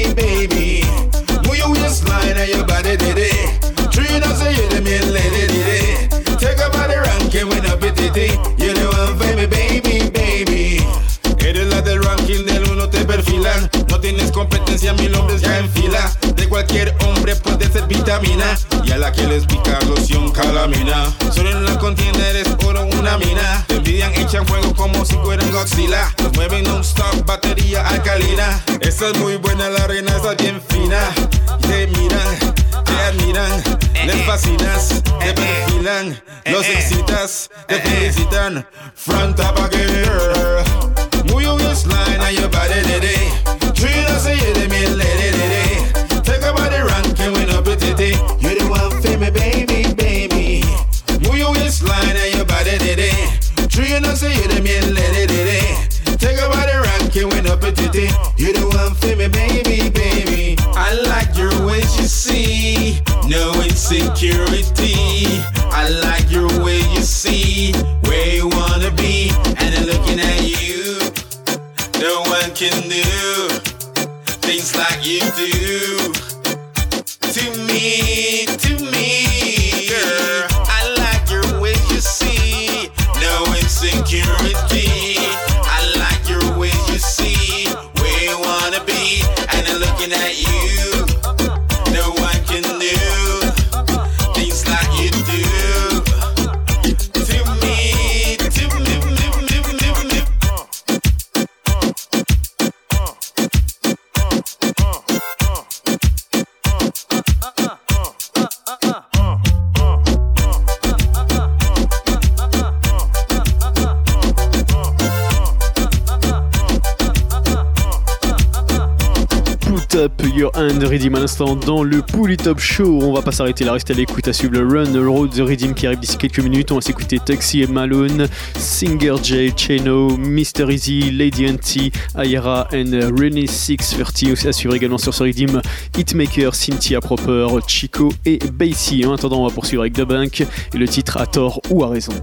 [121.46, 123.00] Dans le Pouli Top Show.
[123.02, 125.40] On va pas s'arrêter là, rester à l'écoute à suivre le Run the Road The
[125.40, 126.72] Redeem qui arrive d'ici quelques minutes.
[126.72, 130.72] On va s'écouter Taxi et Malone, Singer J, Cheno, Mr.
[130.72, 134.32] Easy, Lady Auntie, Ayara and Renee 630.
[134.32, 135.62] Aussi à suivre également sur ce Redeem
[135.98, 139.04] Hitmaker, Cynthia Proper, Chico et Basie.
[139.06, 141.90] En attendant, on va poursuivre avec The Bank et le titre à tort ou à
[141.90, 142.14] raison.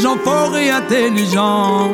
[0.00, 1.92] Gens forts et intelligents.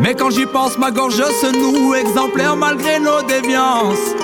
[0.00, 4.14] Mais quand j'y pense, ma gorge se noue, exemplaire malgré nos déviances.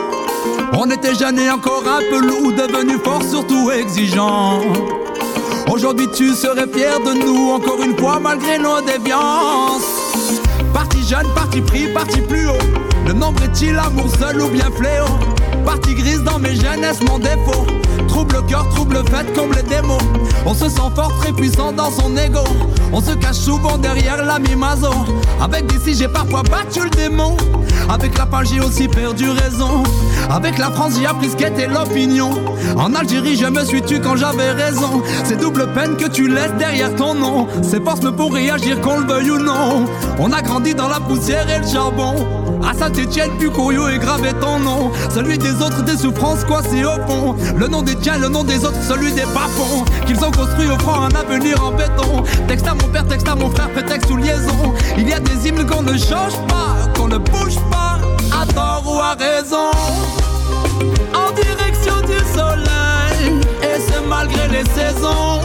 [0.75, 4.61] On était jeunes et encore un peu loup, devenus forts, surtout exigeants.
[5.71, 9.85] Aujourd'hui, tu serais fier de nous, encore une fois, malgré nos déviances.
[10.75, 12.83] Parti jeune, parti pris, parti plus haut.
[13.07, 15.07] Le nombre est-il amour seul ou bien fléau?
[15.65, 17.67] Partie grise dans mes jeunesses, mon défaut.
[18.09, 19.99] Trouble cœur, trouble fête comme les démons.
[20.45, 22.45] On se sent fort, très puissant dans son ego.
[22.93, 24.93] On se cache souvent derrière l'ami Mazo.
[25.41, 27.37] Avec d'ici, j'ai parfois battu le démon.
[27.89, 29.83] Avec la page, j'ai aussi perdu raison.
[30.31, 32.31] Avec la France, j'ai appris ce qu'était l'opinion.
[32.77, 35.03] En Algérie, je me suis tué quand j'avais raison.
[35.25, 37.49] C'est double peine que tu laisses derrière ton nom.
[37.63, 39.87] Ces forces me pour réagir qu'on le veuille ou non.
[40.19, 42.15] On a grandi dans la poussière et le charbon.
[42.69, 44.93] À Saint-Etienne, puis Corio est gravé ton nom.
[45.13, 47.37] Celui des autres, des souffrances coincées au fond.
[47.57, 49.85] Le nom des tiens, le nom des autres, celui des papons.
[50.07, 52.23] Qu'ils ont construit offrant un avenir en béton.
[52.47, 54.75] Texte à mon père, texte à mon frère, prétexte ou liaison.
[54.97, 57.82] Il y a des hymnes qu'on ne change pas, qu'on ne bouge pas,
[58.33, 59.71] à tort ou à raison.
[61.15, 65.41] En direction du soleil, et c'est malgré les saisons.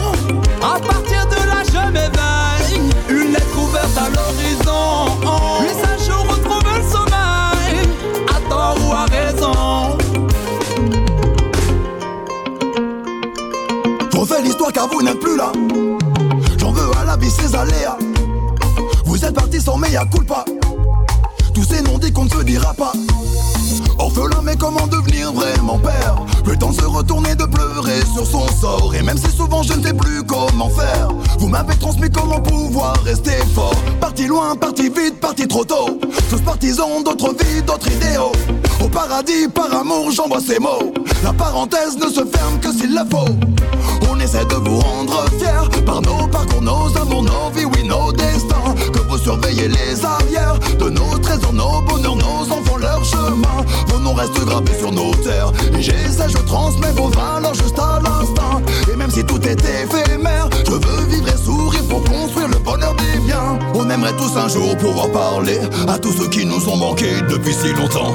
[0.62, 2.90] À partir de là, je m'éveille.
[3.08, 5.16] Une lettre ouverte à l'horizon.
[5.60, 7.88] Puis un jour, retrouver le sommeil.
[8.28, 9.98] À tort ou à raison.
[14.12, 15.52] Je refais l'histoire car vous n'êtes plus là.
[16.58, 17.98] J'en veux à la vie ses aléas.
[19.04, 20.44] Vous êtes partis sans mea culpa.
[21.58, 22.92] Tous ces noms dits qu'on ne se dira pas.
[23.98, 26.14] Orphelin, mais comment devenir vraiment père?
[26.46, 28.94] Le temps se retourner, de pleurer sur son sort.
[28.94, 31.08] Et même si souvent je ne sais plus comment faire,
[31.40, 33.74] vous m'avez transmis comment pouvoir rester fort.
[34.00, 35.98] Parti loin, parti vite, parti trop tôt.
[36.30, 38.30] Tous partisans d'autres vies, d'autres idéaux.
[38.80, 40.94] Au paradis, par amour, j'envoie ces mots.
[41.24, 43.34] La parenthèse ne se ferme que s'il le faut.
[44.28, 48.74] Essaie de vous rendre fiers par nos parcours, nos amours, nos vies, oui, nos destins.
[48.92, 53.64] Que vous surveillez les arrières de nos trésors, nos bonheurs, nos enfants, leur chemin.
[53.86, 55.50] Vos noms restent gravés sur nos terres.
[55.72, 58.60] Et j'essaie, je transmets vos valeurs juste à l'instinct.
[58.92, 62.94] Et même si tout est éphémère, je veux vivre et sourire pour construire le bonheur
[62.96, 63.58] des biens.
[63.72, 65.58] On aimerait tous un jour pouvoir parler
[65.88, 68.12] à tous ceux qui nous ont manqué depuis si longtemps.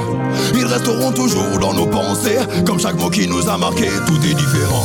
[0.54, 4.34] Ils resteront toujours dans nos pensées, comme chaque mot qui nous a marqué, tout est
[4.34, 4.84] différent.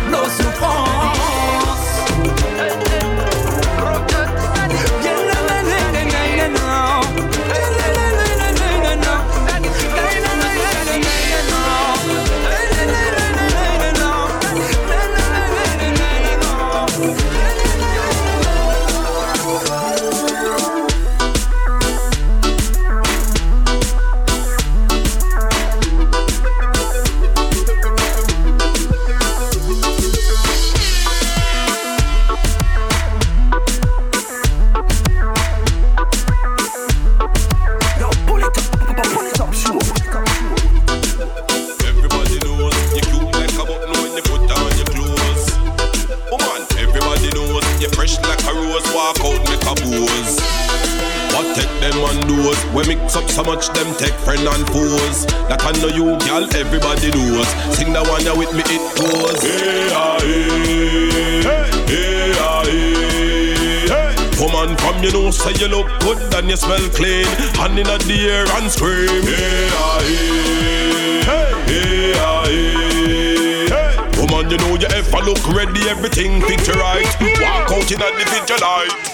[53.31, 55.25] so much them take friend and foes.
[55.47, 57.47] That I know you, girl, everybody knows.
[57.71, 59.39] Sing the one ya with me, it goes.
[59.39, 61.39] Hey, ah, hey,
[61.87, 64.11] hey, ah, hey.
[64.35, 67.25] Woman from you know say you look good and you smell clean.
[67.55, 69.23] Hand in the air and scream.
[69.23, 74.19] Hey, ah, hey, hey, ah, hey.
[74.19, 77.07] Woman, you know you ever look ready, everything picture right.
[77.39, 79.10] Walk out in the picture light.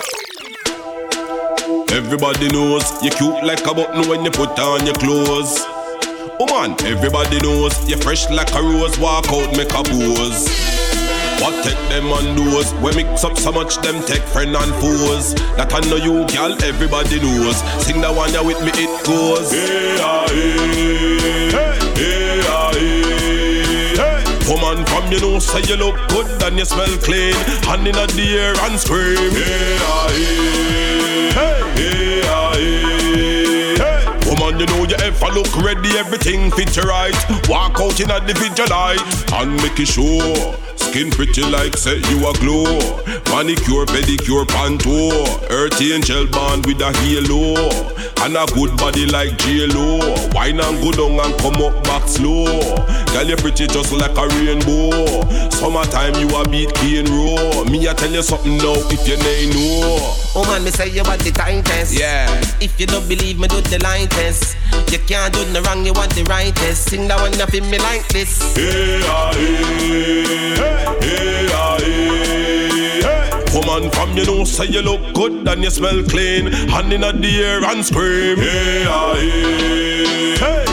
[2.08, 5.60] Everybody knows you cute like a button when you put on your clothes.
[6.40, 8.98] Woman, everybody knows you fresh like a rose.
[8.98, 10.48] Walk out, make a pose.
[11.44, 12.74] What take them on those?
[12.76, 15.36] We mix up so much them take friend and foes.
[15.60, 17.58] That I know you, girl, everybody knows.
[17.84, 19.52] Sing the one ya with me, it goes.
[19.52, 21.20] Hey, ah, hey,
[21.52, 24.48] hey, ah, hey.
[24.48, 27.36] Woman from you know say you look good and you smell clean.
[27.68, 29.18] Hand in the air and scream.
[29.36, 33.76] Hey, ah, hey, hey, hey.
[34.26, 37.16] Woman, you know you ever look ready, everything fit right.
[37.48, 40.67] Walk out in the video light and make it sure.
[40.98, 42.64] Skin pretty like say you a glow.
[43.30, 45.14] Manicure, pedicure, panto.
[45.54, 47.54] Earth angel band with a halo.
[48.26, 50.00] And a good body like J-Lo.
[50.34, 52.46] Wine and go down and come up back slow.
[53.14, 55.22] Girl, you pretty just like a rainbow.
[55.52, 57.64] Summertime you a beat key and row.
[57.66, 60.14] Me I tell you something now if you nay know.
[60.34, 61.94] Oh man, me say you want the time test.
[61.94, 62.26] Yeah.
[62.60, 64.58] If you don't believe me, do the line test.
[64.92, 66.90] You can't do the wrong, you want the right test.
[66.90, 68.56] Sing that one up in me like this.
[68.56, 70.87] Hey, ah, hey, hey,
[71.54, 73.30] ah, hey, hey.
[73.54, 76.52] Woman from you know say you look good and you smell clean.
[76.70, 78.38] Hand in the air and scream.
[78.38, 80.67] Hey, ah, hey, hey, hey, hey,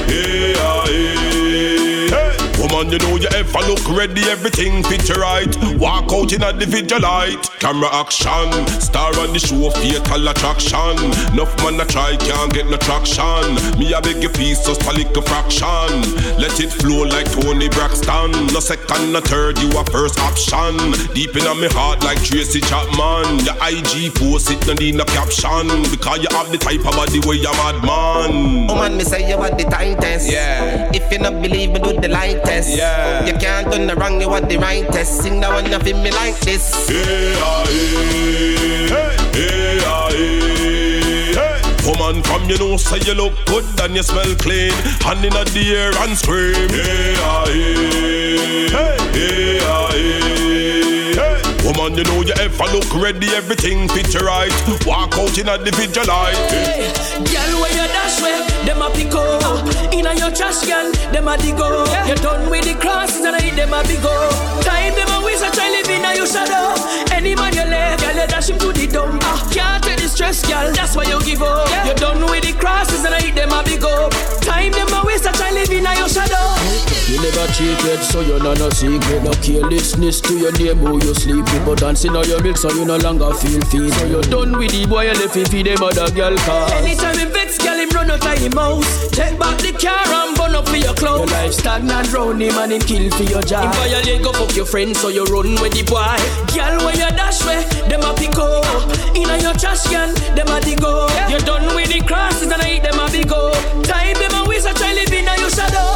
[2.75, 5.55] Woman, you know you ever look ready, everything you right.
[5.79, 7.39] Walk out in a the video light.
[7.61, 8.51] Camera action,
[8.83, 10.99] star on the show, fatal attraction.
[11.31, 13.55] Enough man a try, can't get no traction.
[13.79, 16.03] Me a beg you piece, just a little fraction.
[16.35, 18.33] Let it flow like Toni Braxton.
[18.51, 20.75] No second, no third, you a first option.
[21.14, 23.47] Deep in my heart like Tracy Chapman.
[23.47, 25.70] Your IG post it, no need no caption.
[25.95, 28.66] Because you have the type of body where you madman.
[28.66, 30.27] Oh man, me say you want the tightest.
[30.27, 30.91] Yeah.
[30.93, 32.78] If you not believe me, do the line test.
[32.78, 33.26] Yeah.
[33.26, 35.22] You can't do the wrong, you want the right test.
[35.22, 36.88] Sing that one up in me like this.
[36.88, 41.60] Hey, ah, hey, hey, hey, ah, hey, hey.
[41.86, 44.72] Woman from you know say you look good and you smell clean.
[45.02, 46.68] Hand in the air and scream.
[46.68, 51.40] Hey, ah, hey, hey, hey, ah, hey, hey.
[51.64, 54.52] Woman, you know you ever look ready, everything fit you right.
[54.86, 56.36] Walk out in the video light.
[56.50, 56.92] Hey,
[57.24, 59.84] girl, where you dash where them a pick up.
[59.95, 61.86] Inna your trash can, them a dig up.
[62.09, 64.64] You done with the crosses and I hit them a big up.
[64.64, 66.74] Time them a waste a try live inna your shadow.
[67.14, 69.22] Any man you left, girl, you dash him to the dump.
[69.22, 71.68] Ah, can't take the stress, girl, that's why you give up.
[71.70, 71.86] Yeah.
[71.88, 74.11] You done with the crosses and I hit them a big up.
[74.42, 76.93] Time them a waste a try live inna your shadow.
[77.14, 79.22] You never cheated, so you're not a secret.
[79.22, 81.64] No carelessness to your name who you sleep with.
[81.64, 83.94] But dancing on your milk, so you no longer feel feed.
[83.94, 86.72] So you're done with the boy, you left him feed them other girl cars.
[86.72, 89.06] Anytime him vex, girl, him run out of him house.
[89.14, 91.30] Take back the car and burn up for your clothes.
[91.30, 93.62] Your life stagnant round him and him kill for your job.
[93.62, 96.18] Him violate, go fuck your friend, so you run with the boy.
[96.50, 98.66] Girl, where you dash where, them a pick up.
[99.14, 101.14] Inna your trash can, them a dig up.
[101.30, 103.54] You done with the crosses and I eat them a big up.
[103.86, 105.94] Time them a waste, a try living inna your shadow.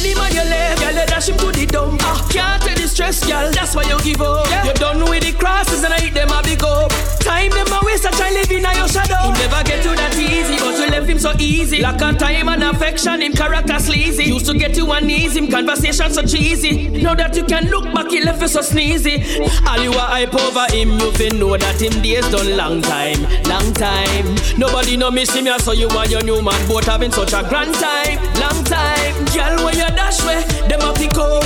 [0.00, 2.00] Any man you left, girl, you dash him to the dump.
[2.04, 4.46] Ah, can't stress, girl, that's why you give up.
[4.46, 4.64] Yeah.
[4.64, 6.90] You're done with the crosses and I eat them a big up.
[7.20, 9.22] Time them a waste, a try living inna your shadow.
[9.22, 11.80] He never get to that easy, but you left him so easy.
[11.80, 14.24] Lack of time and affection, him character sleazy.
[14.24, 16.88] Used to get you knees, him conversation so cheesy.
[16.88, 19.22] Now that you can look back, he left you so sneezy.
[19.66, 23.22] All you a hype over him, you fin know that him days done long time,
[23.44, 24.34] long time.
[24.58, 27.46] Nobody no miss him, yeah, so you and your new man both having such a
[27.48, 29.14] grand time, long time.
[29.32, 31.40] Girl, where you dash where, them a pick up.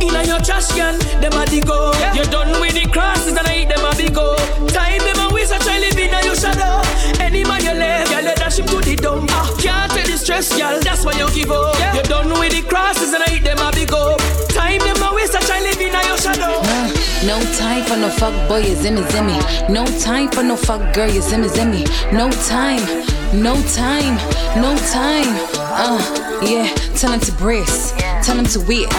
[0.00, 1.94] Inna your trash can, them a dig up.
[2.14, 4.38] You done with the crosses and I eat them a big up.
[4.70, 6.82] Time them a waste, a try live inna your shadow.
[7.20, 9.30] Any man you left, girl, you dash him to the dump.
[9.32, 11.74] Ah, can't take the stress, girl, that's why you give up.
[11.94, 14.20] You done with the crosses and I eat them a big up.
[14.50, 16.62] Time them a waste, a try live inna your shadow.
[17.26, 19.36] No time for no fuck boy, you zimmy zimmy.
[19.68, 21.82] No time for no fuck girl, you zimmy zimmy.
[22.12, 22.84] No time,
[23.34, 24.14] no time,
[24.62, 25.30] no time.
[25.78, 25.98] Uh,
[26.42, 28.92] yeah, tell him to brace, tell him to wait,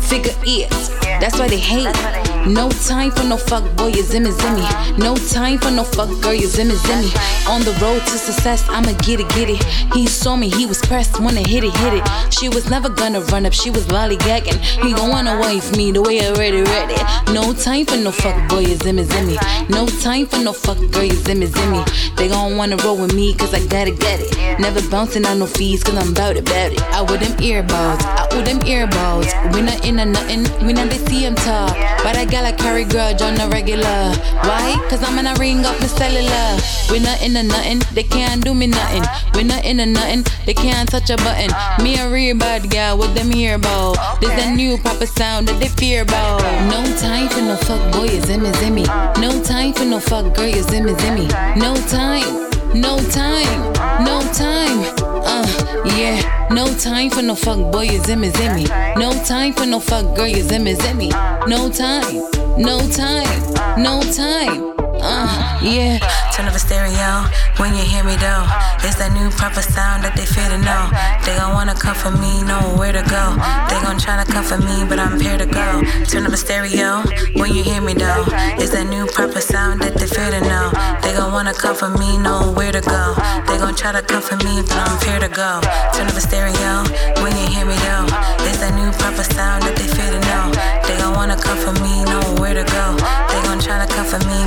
[0.00, 0.93] figure it.
[1.24, 2.23] That's why they hate.
[2.46, 4.98] No time for no fuck boy, you zimmy zimmy.
[4.98, 7.10] No time for no fuck girl, you zimmy zimmy.
[7.48, 9.62] On the road to success, I'ma get it, get it.
[9.94, 12.04] He saw me, he was pressed, wanna hit it, hit it.
[12.30, 14.58] She was never gonna run up, she was lollygagging.
[14.84, 16.96] He gon' wanna wife me the way I ready, ready.
[17.32, 19.38] No time for no fuck boy, you zimmy zimmy.
[19.70, 22.16] No time for no fuck girl, you zimmy zimmy.
[22.16, 24.60] They gon' wanna roll with me, cause I gotta get it.
[24.60, 26.82] Never bouncing on no fees, cause I'm bout it, bout it.
[26.92, 29.54] I with them earbuds, I with them earbuds.
[29.54, 31.74] We not in a nothing, we not they see him talk.
[32.04, 34.10] But I gotta carry grudge on the regular.
[34.42, 34.74] Why?
[34.90, 36.58] Cause I'm gonna ring up my cellular.
[36.90, 39.04] We not in a nothing, they can't do me nothing.
[39.34, 41.50] We not in a nothing, they can't touch a button.
[41.84, 44.20] Me a real bad girl with them earbuds.
[44.20, 46.42] This a new proper sound that they fear about.
[46.72, 48.86] No time for no fuck boy, you zimmy zimmy.
[49.20, 51.28] No time for no fuck girl, you zimmy zimmy.
[51.56, 52.50] No time.
[52.74, 53.72] No time,
[54.02, 54.80] no time,
[55.24, 56.48] uh, yeah.
[56.50, 58.68] No time for no fuck boy, you zimmy zimmy.
[58.96, 61.10] No time for no fuck girl, you zimmy zimmy.
[61.48, 62.16] No time,
[62.60, 64.73] no time, no time,
[65.04, 65.98] uh, yeah.
[66.32, 67.28] Turn up a stereo
[67.60, 68.44] when you hear me though.
[68.82, 70.90] It's that new proper sound that they fear to know.
[71.24, 73.36] They gon' wanna come for me, know where to go.
[73.68, 75.82] They gon' try to come for me, but I'm here to go.
[76.08, 77.04] Turn up a stereo
[77.36, 78.24] when you hear me though.
[78.58, 80.72] It's that new proper sound that they fear to know.
[81.02, 83.14] They gon' wanna come for me, know where to go.
[83.46, 85.60] They gon' try to come for me, but I'm here to go.
[85.94, 86.84] Turn up a stereo
[87.22, 88.08] when you hear me though.
[88.48, 90.50] It's that new proper sound that they fear to know.
[90.88, 92.86] They gon' wanna come for me, know where to go.
[93.30, 94.43] They gon' try to come for me,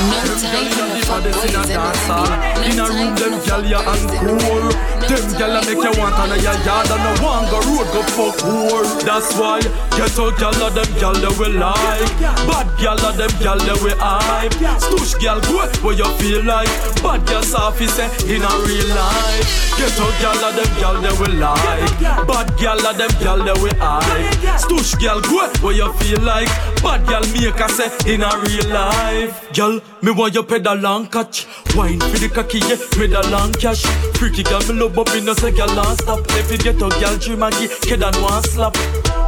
[0.00, 2.72] No time for no fuck boy, you zimmy zimmy.
[2.72, 4.89] In a room, them gal ya uncool.
[5.10, 8.02] Them gal a make you want on your yard and no one go road go
[8.14, 8.86] fuck whore.
[9.02, 9.58] That's why
[9.98, 12.14] ghetto gal a them gal that we like.
[12.46, 14.54] Bad gal a them gal that we hype.
[14.78, 16.70] Stush gal go where you feel like.
[17.02, 19.74] Bad gal soft say in a real life.
[19.74, 21.90] Ghetto gal a them gal that we like.
[22.30, 24.30] Bad gal a them gal that we hype.
[24.62, 26.46] Stush gal go where you feel like.
[26.86, 29.50] Bad gal make a say in a real life.
[29.52, 31.48] Gal, me want you pedal and catch.
[31.74, 33.82] Wine for the cocky, yeah, me da long cash.
[34.14, 36.26] Freaky girl, me love up in no say girl non stop.
[36.28, 38.74] Get a girl, dream get kid and one slap.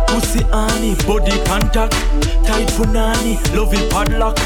[0.09, 1.93] Pussy honey, body contact.
[2.45, 4.37] Tight punani, love it padlock.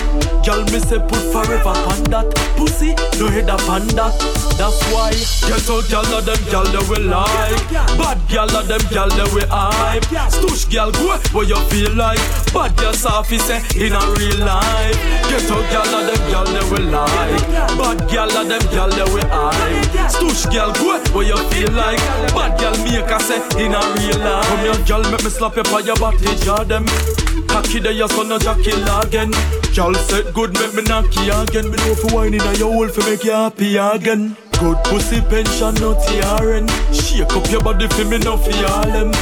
[0.45, 2.31] Girl, me say put forever on that.
[2.57, 4.14] Pussy, no head up on that.
[4.57, 7.66] That's why get a girl of them girl that we like.
[7.99, 10.07] Bad girl of them girl that we hype.
[10.31, 12.22] Stush girl, go where you feel like.
[12.55, 14.97] Bad girl, soft say in a real life.
[15.27, 17.43] Get a girl of them girl that we like.
[17.74, 20.14] Bad girl of them girl that we hype.
[20.14, 21.99] Stush girl, go where you feel like.
[22.37, 24.47] Bad girl, make a say in a real life.
[24.47, 26.85] Come here, girl, make me slap you on your body, jar them.
[27.49, 29.31] Cocky there, your son a jockey again.
[29.75, 31.71] Girl said good, make me knock you again.
[31.71, 34.37] Me know for whining on your hole for make you happy again.
[34.59, 36.67] Good pussy pension, no TRN.
[36.93, 39.13] Shake up your body for me, no for all them.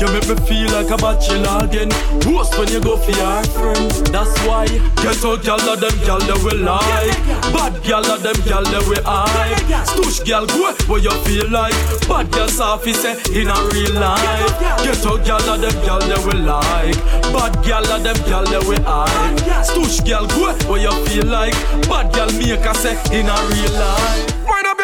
[0.00, 1.90] You make me feel like a bachelor again.
[2.24, 3.90] Worst when you go for your friend.
[4.08, 4.66] That's why
[5.02, 7.18] get out, girl of them, girl that we like.
[7.52, 9.58] Bad girl of them, girl that we hype.
[9.84, 11.74] Stush girl, go where you feel like.
[12.08, 14.54] Bad girl, soft say in a real life.
[14.86, 16.96] Get out, girl of them, girl that we like.
[17.34, 19.36] Bad girl of them, girl that we hype.
[19.66, 21.52] Stush girl, go where you feel like.
[21.90, 24.37] Bad girl, make a say in a real life.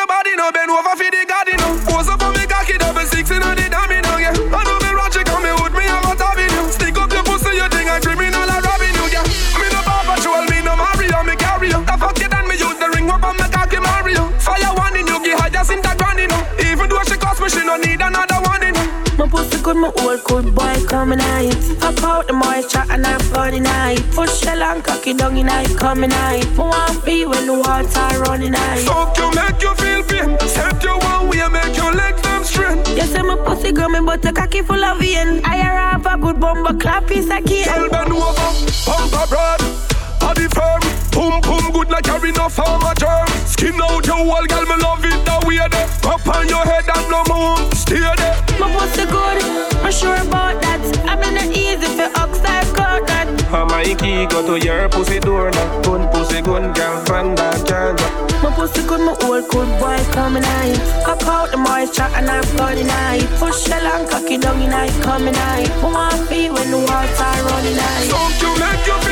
[0.05, 1.85] Wind up your body now, bend over for the garden now.
[1.87, 3.93] Pose up for me cocky, double six in the dummy
[19.75, 21.57] Good, my old good boy coming night.
[21.81, 23.99] Pop out the moisture and I'm funny night.
[24.12, 26.47] Push shell and cocky down in night coming night.
[26.57, 28.85] I want be when the water running night.
[28.87, 30.39] Fuck you, make you feel pain.
[30.49, 32.89] Set you one way, make your legs them straight.
[32.89, 35.45] You say my pussy me but the cocky full of vein.
[35.45, 37.64] I have a good bumper clap piece cane.
[37.64, 38.51] Tell bend over,
[38.87, 39.93] pump a
[40.25, 40.81] broad, body firm.
[41.12, 43.27] Boom, boom, good like carry no farmer germ.
[43.47, 45.89] Skin out your wall, girl, me love it the way there.
[46.11, 48.37] Up on your head and no move, stay there.
[48.59, 49.43] My pussy good,
[49.85, 50.81] I'm sure about that.
[51.07, 53.29] I'm in the easy for oxide cut that.
[53.53, 55.83] I'm a key, go to your pussy door now.
[55.83, 57.95] Gun pussy, gun, girl, find that girl.
[58.43, 60.79] My pussy good, my old good boy coming night.
[61.05, 63.25] Pop out the moisture and I'm funny night.
[63.39, 65.70] Push shell and cocky down in night coming night.
[65.70, 68.11] I want be when the water running night.
[68.11, 69.04] Fuck you, make you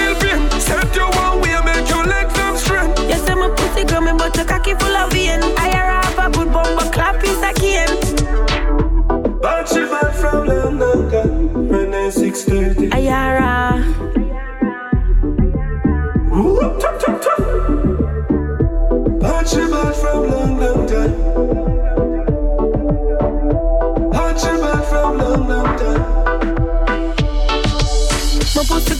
[3.26, 5.42] say my pussy got me but the cocky full of vein.
[5.58, 7.96] I have a good bumper clap piece of cane.
[9.40, 11.28] Bad she bad from London, girl.
[11.70, 12.90] When 6.30.
[12.90, 13.82] Ayara.
[16.30, 17.40] Whoop, tup, tup, tup.
[19.20, 19.48] Bad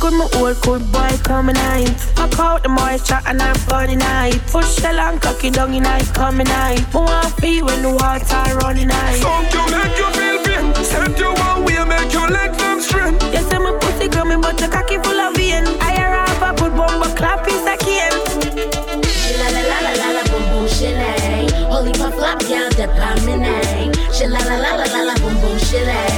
[0.02, 1.86] good, my old good boy coming in.
[2.18, 4.40] Fuck out the moisture and I'm funny night.
[4.50, 6.82] Push the long cocky down in night coming night.
[6.92, 9.22] I want feel when the water running night.
[9.22, 10.84] Funk you make you feel pain.
[10.84, 13.14] Set you one way, make your legs them straight.
[13.34, 15.64] You say my pussy coming, but the cocky full of vein.
[15.86, 18.18] I hear a good bomb, but clap is a cane.
[19.38, 21.48] La la la la la la boom boom shilling.
[21.70, 23.92] Holy my flop, girl, the name.
[24.12, 26.11] She la la la la la la boom boom shilling.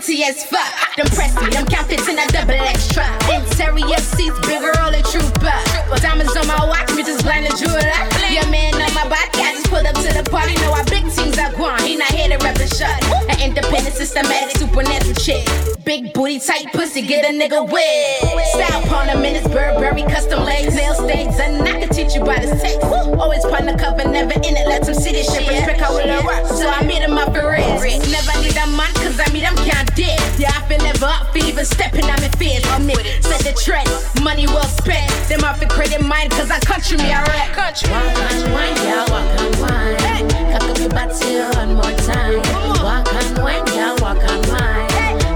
[0.00, 0.72] Pretty as fuck.
[1.14, 3.06] Press me, them count it in a double extra.
[3.30, 5.58] Interior seats, bigger, all the trooper.
[6.00, 7.82] Diamonds on my watch, me just blind the jeweler.
[8.30, 10.54] Your man on my body, I just pulled up to the party.
[10.62, 11.82] Know I big teams are gone.
[11.82, 12.94] He not here to rep and shut.
[13.30, 15.46] An independent, systematic, supernatural chick.
[15.84, 18.46] Big booty, tight pussy, get a nigga wet.
[18.54, 21.38] Style pawn a minutes, Burberry, custom legs, nail stains.
[21.38, 22.82] And I can teach you by the text.
[23.18, 24.66] Always partner cover, never in it.
[24.68, 25.48] Let see this shit.
[25.48, 26.46] Respect how we work.
[26.46, 27.82] So I meet him up for rest.
[27.82, 30.18] Never need a man, cause I meet him can't dead.
[30.38, 32.64] Yeah, I feel never up for even stepping on my fears.
[32.66, 33.24] I'm it.
[33.24, 33.88] Set the trend,
[34.22, 35.10] money well spent.
[35.28, 37.50] Them off the credit mine, cause I country me, alright.
[37.52, 37.90] Country.
[37.90, 40.28] Walk on wine, girl, walk on wine.
[40.52, 42.42] Cock up your body one more time.
[42.82, 44.88] Walk on wine, girl, walk on wine.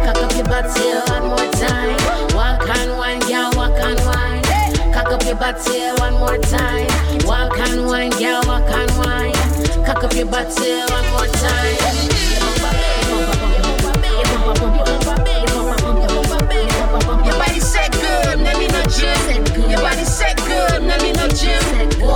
[0.07, 1.99] Cock up your body one more time.
[2.35, 4.43] Walk on wine, girl, walk on wine.
[4.95, 6.87] Cock up your body one more time.
[7.27, 9.35] Walk on wine, girl, walk on wine.
[9.85, 11.72] Cock up your body one more time.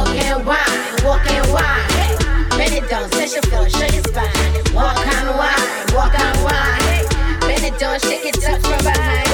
[0.07, 2.16] Walk and wine, walk and wine.
[2.54, 4.62] Benidorm, touch your floor, show your spine.
[4.72, 7.04] Walk on wine, walk on wine.
[7.42, 9.26] Benidorm, shake it up from behind.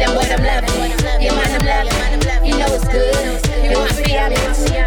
[0.00, 2.44] Then what I'm loving, your mind I'm loving.
[2.44, 3.14] You know it's good.
[3.70, 4.38] You want to be on it.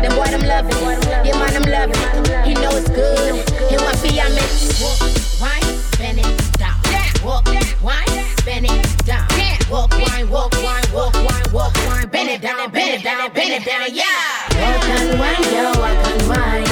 [0.04, 2.50] Then what I'm loving, your mind I'm loving.
[2.50, 3.36] You know it's good.
[3.72, 4.52] You want to be on it.
[4.84, 5.00] Walk,
[5.40, 7.24] wine, Benidorm.
[7.24, 7.46] Walk,
[7.82, 9.72] wine, Benidorm.
[9.72, 12.08] Walk, wine, walk, wine, walk, wine, walk, wine.
[12.10, 14.09] Benidorm, Benidorm, Benidorm, yeah.
[14.90, 16.66] Walk on wine, girl, walk on wine.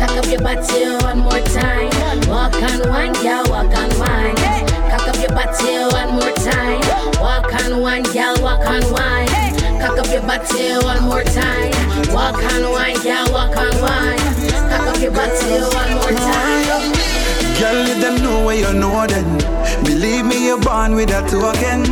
[0.00, 1.90] Cock up your body one more time.
[2.26, 4.34] Walk on wine, girl, walk on wine.
[4.90, 6.80] Cock up your body one more time.
[7.22, 9.28] Walk on wine, girl, walk on wine.
[9.78, 11.70] Cock up your body one more time.
[12.12, 14.18] Walk on wine, girl, walk on wine.
[14.66, 16.92] Cock up your body one more time.
[17.60, 19.38] Girl, let them know where you know them.
[19.84, 19.94] Me,
[20.50, 21.86] you're born with a token.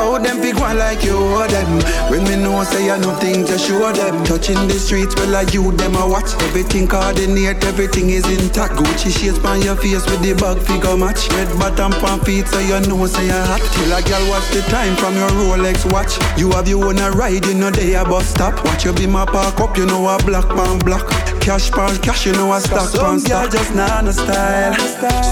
[0.00, 1.68] Oh, them pick one like you owe them.
[2.08, 4.24] When me know, say you nothing to show them.
[4.24, 6.32] Touching the streets, well, I you them a watch.
[6.48, 8.80] Everything coordinate, everything is intact.
[8.80, 11.28] Gucci shades on your face with the bag figure match.
[11.36, 13.60] Red bottom pan feet, so you know, say you hot.
[13.60, 16.16] Till a girl watch the time from your Rolex watch.
[16.40, 18.64] You have your own a ride, you know they a bus stop.
[18.64, 21.04] Watch you be my park up, you know a black pan block.
[21.44, 23.52] Cash pan cash, you know a stock pan stock.
[23.52, 24.72] just not a style.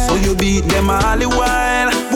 [0.09, 2.08] So you beat them all the while.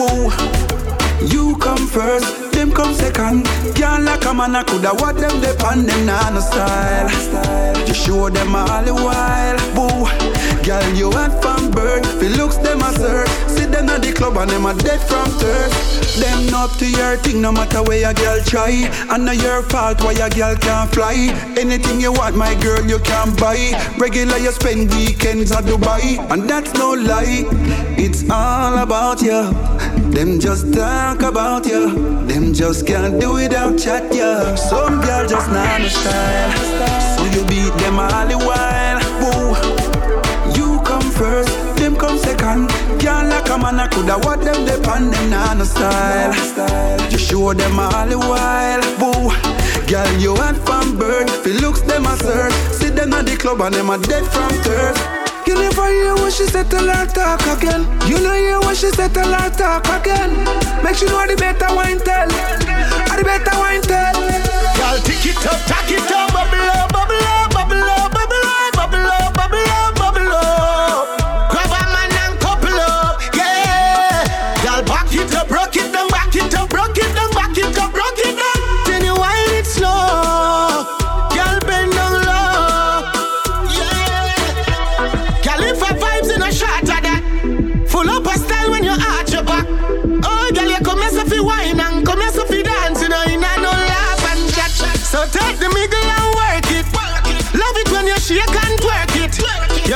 [1.31, 3.45] You come first, them come second.
[3.75, 7.87] Can't like a man, I coulda what them depend them nah no style.
[7.87, 9.59] You show them all the while.
[9.75, 10.33] Whoa.
[10.63, 12.05] Girl, you hot from birth.
[12.19, 13.29] Fi looks them a search.
[13.49, 16.19] See them at the club and them a dead from thirst.
[16.19, 18.89] Them not to your thing, no matter where your girl try.
[19.09, 21.33] And not your fault why a girl can't fly.
[21.57, 23.73] Anything you want, my girl, you can buy.
[23.97, 27.45] Regular you spend weekends at Dubai, and that's no lie.
[27.97, 30.02] It's all about you.
[30.13, 31.89] Them just talk about you.
[32.27, 34.55] Them just can't do without chat you.
[34.55, 36.51] Some girl just not no style.
[37.17, 39.01] So you beat them all the while.
[39.19, 39.57] Woo.
[40.55, 42.69] You come first, them come second.
[43.01, 46.31] Can't like a man, I coulda what them depend them nah no style.
[47.09, 48.83] You show them all the while.
[49.01, 49.31] Woo.
[49.87, 51.43] Girl, you hot from birth.
[51.43, 52.53] Fi looks them a search.
[52.71, 55.22] See them at the club and them a dead from thirst.
[55.45, 57.83] You never hear what she said, tell her talk again.
[58.07, 60.31] You know hear what she said, tell her talk again.
[60.83, 62.27] Make sure you know the better wine tell.
[63.11, 64.13] Or the better wine tell.
[64.13, 66.22] Girl, tick it up, tack it up,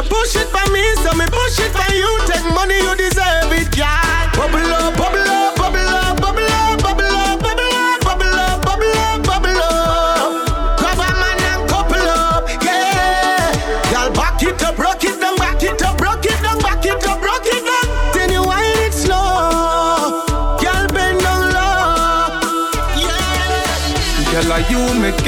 [0.10, 2.27] push it for me, so me push it for you.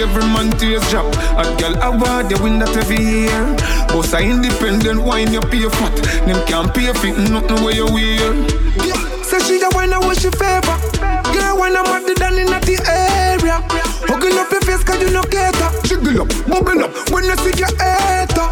[0.01, 1.05] Every man tears drop.
[1.37, 3.43] A girl award, you win that every year.
[3.89, 5.95] Boss a independent, wine you pay fat.
[6.25, 8.33] Them can't pay for nothing where you wear.
[8.85, 10.77] Yeah, say she a wine what she favor.
[11.33, 13.59] Girl, when I'm at the down in the area.
[14.07, 15.69] Hugging up your face cause you no cater.
[15.83, 18.47] Jiggle up, bubble up, when you see your hater.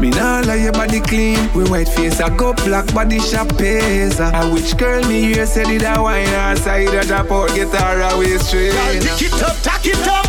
[0.00, 1.38] Me nah lie, your body clean.
[1.54, 4.18] We white face, I go black body shop pays.
[4.18, 8.00] A which girl me here said it a wine her side of the port guitar
[8.12, 8.72] away straight.
[8.72, 10.19] Girl, tick it up, tack it up,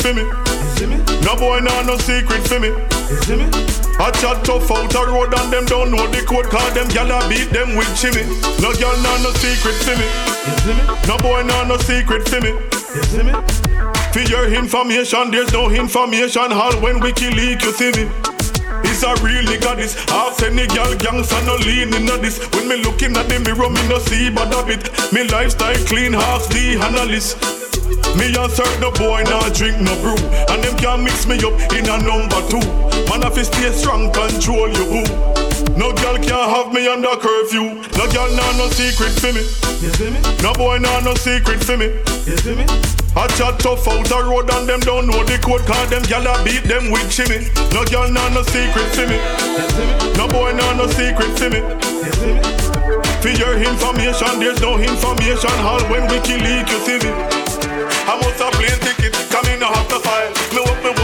[0.00, 0.24] for me.
[1.24, 2.72] No boy nah no secret for me.
[4.00, 7.10] I chat tough out a road and them don't know the code Cause them gyal
[7.28, 8.22] beat them with chimney
[8.62, 10.08] No gyal nah no secret for me.
[11.06, 12.56] No boy nah no secret for me.
[14.12, 18.08] For your information there's no information hall When we kill leak you see me.
[18.88, 19.94] It's a real nigga this.
[20.08, 22.40] Half any gal gangs and no lean in this.
[22.54, 26.14] When me looking at the mirror me no see but a bit Me lifestyle clean
[26.14, 27.59] half the analyst
[28.16, 30.18] me assert the boy not drink no brew
[30.50, 32.62] And them can mix me up in a number two
[33.10, 35.06] Man if stay strong control you boo
[35.74, 39.42] No girl can have me under curfew No girl nah no secret for me
[39.82, 40.20] You see me?
[40.42, 41.90] No boy nah no secret for me
[42.26, 42.64] You see me?
[43.16, 46.26] I chat tough out the road and them don't know the code Cause them gyal
[46.26, 49.94] a beat them with chimney No girl nah no secret for me You see me?
[50.14, 52.60] No boy nah no secret for me You see me?
[53.20, 57.39] For your information, there's no information hall when we kill leak, you see me.
[58.06, 60.32] I must have plane ticket, come in, I have to file.
[60.54, 60.99] Me work me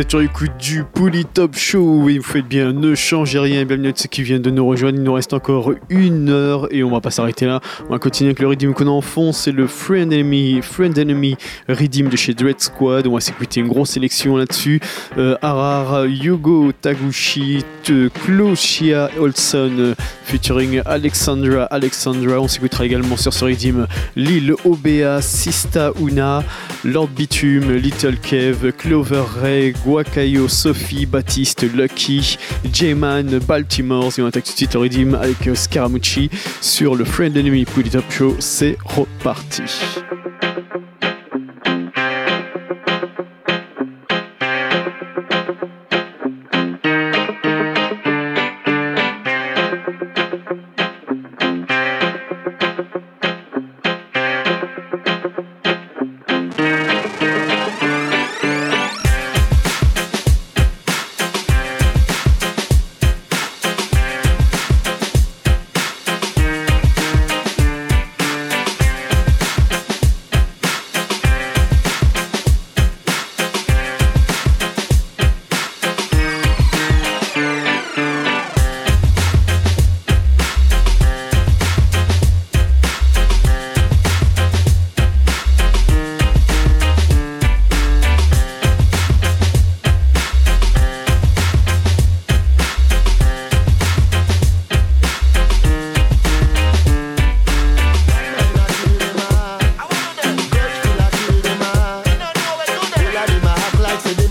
[0.00, 3.66] êtes sur l'écoute du Pouli Top Show et vous faites bien, ne changez rien.
[3.66, 4.96] Bienvenue à ceux qui viennent de nous rejoindre.
[4.96, 7.60] Il nous reste encore une heure et on va pas s'arrêter là.
[7.86, 9.32] On va continuer avec le rythme qu'on a en fond.
[9.32, 11.36] C'est le Friend Enemy, Friend Enemy
[11.68, 13.06] Redeem de chez Dread Squad.
[13.08, 14.80] On va s'écouter une grosse sélection là-dessus.
[15.18, 15.36] Euh,
[16.08, 17.62] Yugo, Taguchi,
[18.24, 19.94] Clochia Olson,
[20.24, 22.40] featuring Alexandra, Alexandra.
[22.40, 23.86] On s'écoutera également sur ce Redeem
[24.16, 26.42] Lil Obea, Sista Una,
[26.84, 32.38] Lord Bitume, Little Kev, Clover Ray, Guacayo, Sophie, Baptiste, Lucky,
[32.72, 34.12] J-Man, Baltimore.
[34.16, 36.30] Et on attaque tout de suite avec euh, Scaramucci
[36.60, 38.36] sur le Friend Enemy Pouli Top Show.
[38.38, 39.64] C'est reparti.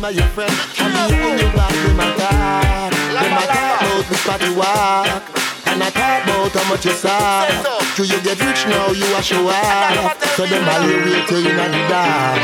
[0.10, 0.54] Are your friend.
[0.80, 2.94] And me when you back, them a talk.
[3.14, 5.24] Them a talk about me spotty walk.
[5.70, 7.46] And I talk about how much you saw.
[7.96, 10.18] Do you get rich now, you a show off.
[10.34, 12.42] So them all you wait till you not dark.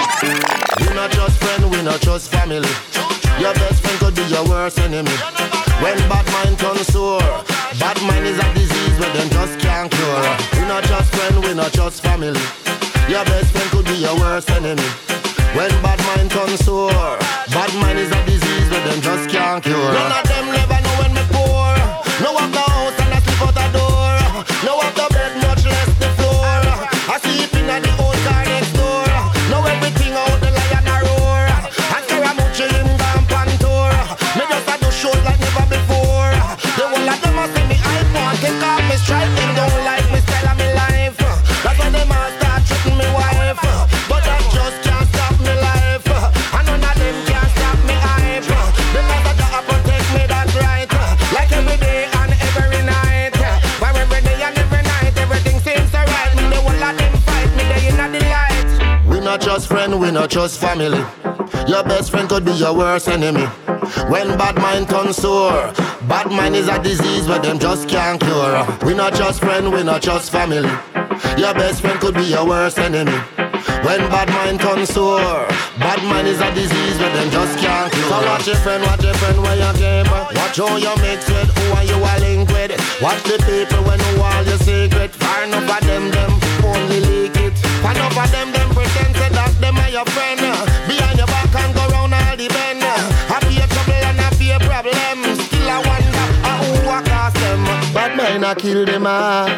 [0.78, 2.70] We not just friend, we not just family.
[3.42, 5.16] Your best friend could be your worst enemy.
[5.82, 7.20] When bad mind turns sore,
[7.82, 10.26] bad mind is a disease where them just can't cure.
[10.62, 12.46] We not just friend, we not just family.
[13.10, 15.15] Your best friend could be your worst enemy.
[15.56, 16.92] When bad mind turn sore.
[16.92, 19.94] Bad mind is a disease where them just can't cure.
[19.94, 21.72] None of them never know when me poor.
[22.20, 24.20] No have the house and I sleep out the door.
[24.68, 25.15] No have the
[59.66, 61.04] Just friend, we not just family.
[61.68, 63.48] Your best friend could be your worst enemy.
[64.14, 65.74] When bad mind turn sore,
[66.06, 68.62] bad mind is a disease where them just can't cure.
[68.86, 70.70] We not just friend, we not just family.
[71.42, 73.18] Your best friend could be your worst enemy.
[73.82, 75.48] When bad mind turn sore,
[75.82, 78.04] bad mind is a disease where them just can't cure.
[78.06, 80.06] So watch your friend, watch your friend where you came.
[80.06, 83.02] Watch how you mix with, who are you a link with.
[83.02, 85.10] Watch the people when you all your secret.
[85.10, 86.32] Find up of them, them
[86.64, 87.58] only leak it.
[87.82, 88.32] Find up of
[89.96, 90.42] your friend.
[90.88, 92.84] Behind your back and go round all the bend.
[93.32, 95.18] Happy a trouble and happy a problem.
[95.40, 97.64] Still I wonder how who a cause them.
[97.96, 99.50] Bad mind a kill them off.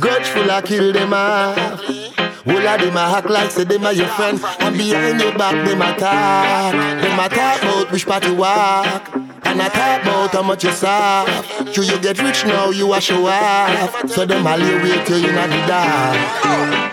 [0.00, 1.58] Grudgeful a kill them off.
[2.46, 5.54] All of them a act like say them are your friend And behind your back
[5.66, 10.30] them a talk Them a talk about which part you walk And I talk about
[10.32, 14.46] how much you soft Till you get rich now you a show off So them
[14.46, 16.90] a lay wait till you in the dark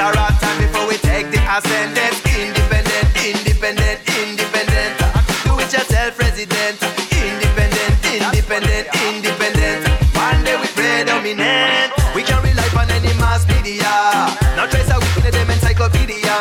[0.00, 2.16] Of time before we take the ascendant.
[2.24, 4.96] Independent, independent, independent.
[5.44, 6.80] Do it yourself resident.
[7.12, 9.84] Independent, independent, independent.
[10.16, 13.92] One day we predominant We can rely on any mass media.
[14.56, 16.32] Not trace a week in them encyclopedia.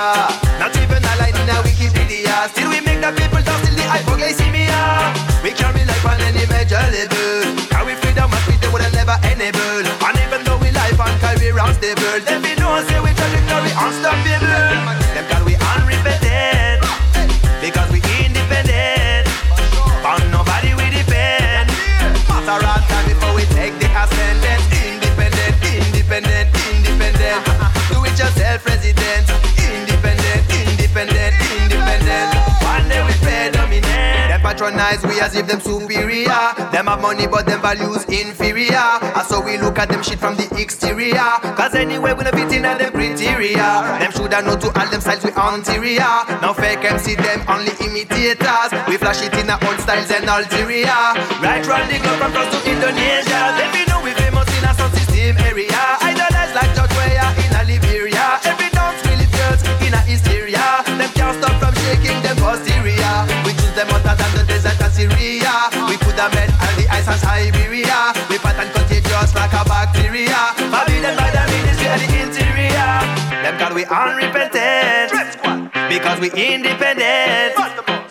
[0.56, 2.48] Not even a line in a Wikipedia.
[2.56, 5.12] Still we make the people talk till the hypoglycemia.
[5.44, 9.88] We can rely on any major level Can we freedom and freedom would never enable
[10.04, 14.99] And even though we life and career unstable Then we know say we trajectory unstoppable
[34.60, 36.28] patronize we as if them superior.
[36.72, 39.00] Them have money but them values inferior.
[39.16, 41.32] And so we look at them shit from the exterior.
[41.56, 43.70] Cause anyway we no fit in them criteria.
[44.00, 46.12] Them shoulda know to all them styles we anterior.
[46.44, 48.72] Now fake MC them only imitators.
[48.88, 52.52] We flash it in our own styles and ulterior Right round the globe from France
[52.52, 53.40] to Indonesia.
[53.56, 55.99] Let me know we famous in a sound system area
[73.80, 75.12] we unrepentant.
[75.88, 77.56] Because we independent.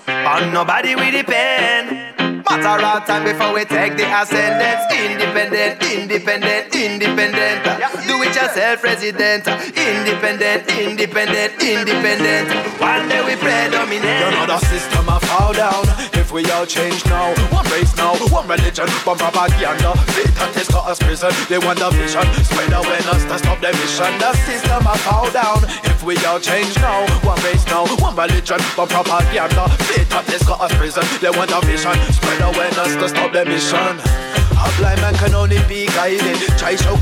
[0.09, 2.16] On nobody we depend.
[2.49, 4.83] Matter of time before we take the ascendance.
[4.97, 7.64] Independent, independent, independent.
[8.09, 9.47] Do it yourself resident.
[9.77, 12.49] Independent, independent, independent.
[12.81, 14.25] One day we predominate.
[14.25, 17.33] You know the system a fall down If we all change now.
[17.49, 19.97] One race now, one religion One propaganda.
[20.12, 22.20] Satan has got us prison They want the vision.
[22.45, 24.12] Spread awareness to stop the mission.
[24.20, 25.64] The system a fall down.
[25.89, 29.72] If we all change now One race now, one religion One propaganda.
[29.89, 31.97] Satan has got us prison They want the vision.
[32.12, 34.28] Spread awareness to stop the mission
[34.59, 36.36] a blind man can only be guided.
[36.59, 36.96] Try show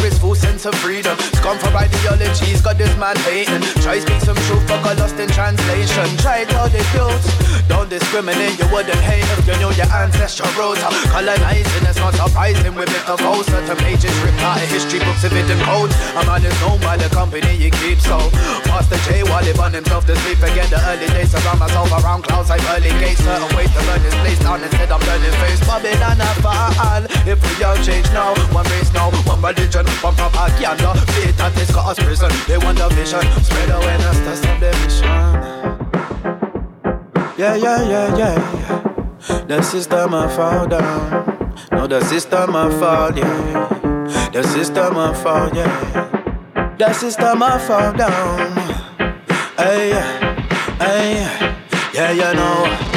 [0.00, 1.16] his full sense of freedom.
[1.38, 3.62] Scum for ideologies, got this man hating.
[3.84, 6.08] Try speak some truth, but got lost in translation.
[6.18, 7.24] Try tell the youth,
[7.68, 8.58] don't discriminate.
[8.58, 10.82] You wouldn't hate if you knew your ancestral roots.
[11.12, 12.74] Colonizing is not surprising.
[12.74, 15.94] With it of all certain pages ripped out of history books of hidden codes.
[16.16, 18.04] A man is known by the company he keeps.
[18.04, 18.18] So,
[18.66, 20.68] Master J while he bun himself to sleep again.
[20.70, 23.22] The early days around myself around clouds like early gates.
[23.22, 25.60] Certain ways to learn this place down instead I'm learning face.
[25.66, 26.30] Babylon a
[26.90, 27.04] fall.
[27.26, 30.94] If we all change now, one race now, one religion, one propaganda.
[31.12, 32.30] Faith that is us prison.
[32.46, 34.32] They want the vision, spread awareness to
[34.62, 35.20] the mission.
[37.38, 38.38] Yeah, yeah, yeah, yeah.
[39.46, 41.54] The system a fall down.
[41.72, 44.30] No, the system a fall, yeah.
[44.32, 46.76] The system a fall, yeah.
[46.78, 48.56] The system a fall down.
[49.56, 49.92] Hey,
[50.78, 51.28] hey,
[51.94, 52.89] yeah, you know.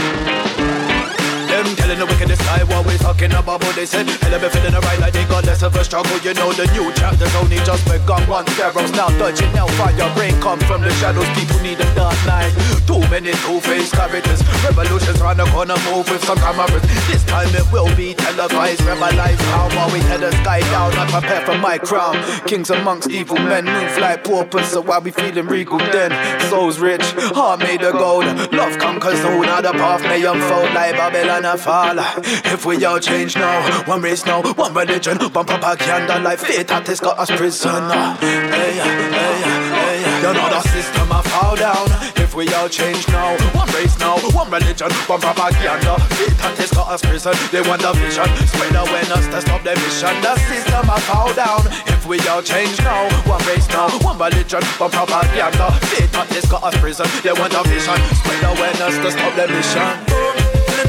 [1.94, 5.00] Them Telling the wickedest what we talking about, but they said, Hell, be feeling alright
[5.00, 6.18] like they got less of a struggle.
[6.26, 8.26] You know, the new chapter's only just begun.
[8.28, 11.30] One pharaoh's now dodging, now fire brain come from the shadows.
[11.38, 12.50] People need a dark night.
[12.88, 14.42] Too many two-faced characters.
[14.66, 16.82] Revolutions round the corner, move with some cameras.
[17.06, 18.82] This time it will be televised.
[19.04, 20.94] Life how while we head the sky down.
[20.94, 22.16] I prepare for my crown.
[22.48, 24.68] Kings amongst evil men move like paupers.
[24.70, 26.12] So while we feeling regal, then
[26.50, 27.04] souls rich,
[27.36, 28.26] heart made of gold.
[28.52, 29.42] Love conquers all.
[29.42, 32.00] Now the path may unfold like Babylon a fall.
[32.46, 36.88] If we all change now, one race now, one religion, one propaganda like faith that
[36.88, 38.16] has got us prisoner.
[38.20, 40.22] Hey, hey, hey.
[40.24, 41.88] You know the system a fall down.
[42.16, 46.00] If we all change now, one race now, one religion, one propaganda.
[46.16, 47.36] Faith that has got us prison.
[47.52, 50.14] They want the vision, spread awareness to stop the mission.
[50.24, 51.68] The system I fall down.
[51.92, 55.72] If we all change now, one race now, one religion, one propaganda.
[55.92, 57.08] Faith that has got us prison.
[57.22, 60.33] They want the vision, spread awareness to stop the mission.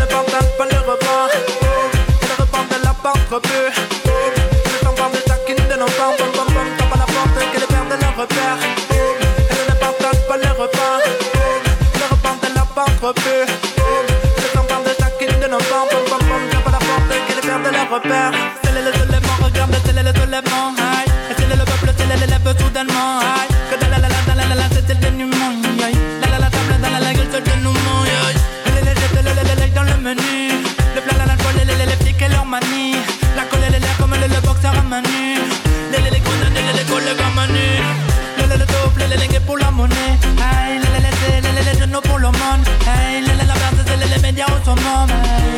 [0.04, 1.28] Ne partage pas le repas.
[1.32, 6.66] Elle repart de la porte peu Le temps de taquine de parents Bom bom bom
[6.76, 8.58] Tape à la porte qu'elle perd de leur repère.
[8.90, 10.96] Elle ne partage pas le repas.
[11.94, 13.40] Elle repart de la porte peu
[14.42, 17.62] Le temps de taquine de parents Bom bom bom Tape à la porte qu'elle perd
[17.64, 18.32] de leur repère.
[18.62, 20.83] C'est le soulèvement, regarde c'est le soulèvement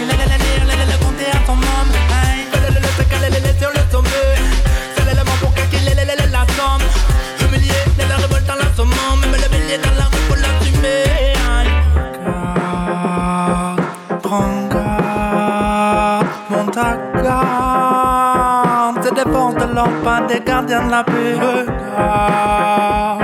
[0.08, 1.92] les les compter à son môme.
[2.22, 4.36] Aïe, les les les caler, les les sur le sommet.
[4.94, 6.86] C'est l'élément pour qu'il les les les la somme.
[7.40, 8.94] Humilié, les les révolte dans la somme.
[9.20, 11.04] Même le billet dans la rue pour l'assumer.
[11.56, 11.72] Aïe.
[14.22, 16.90] Prends garde, monte ta
[17.22, 23.15] garde C'est défense de l'homme, pas des gardiens de la paix Regarde,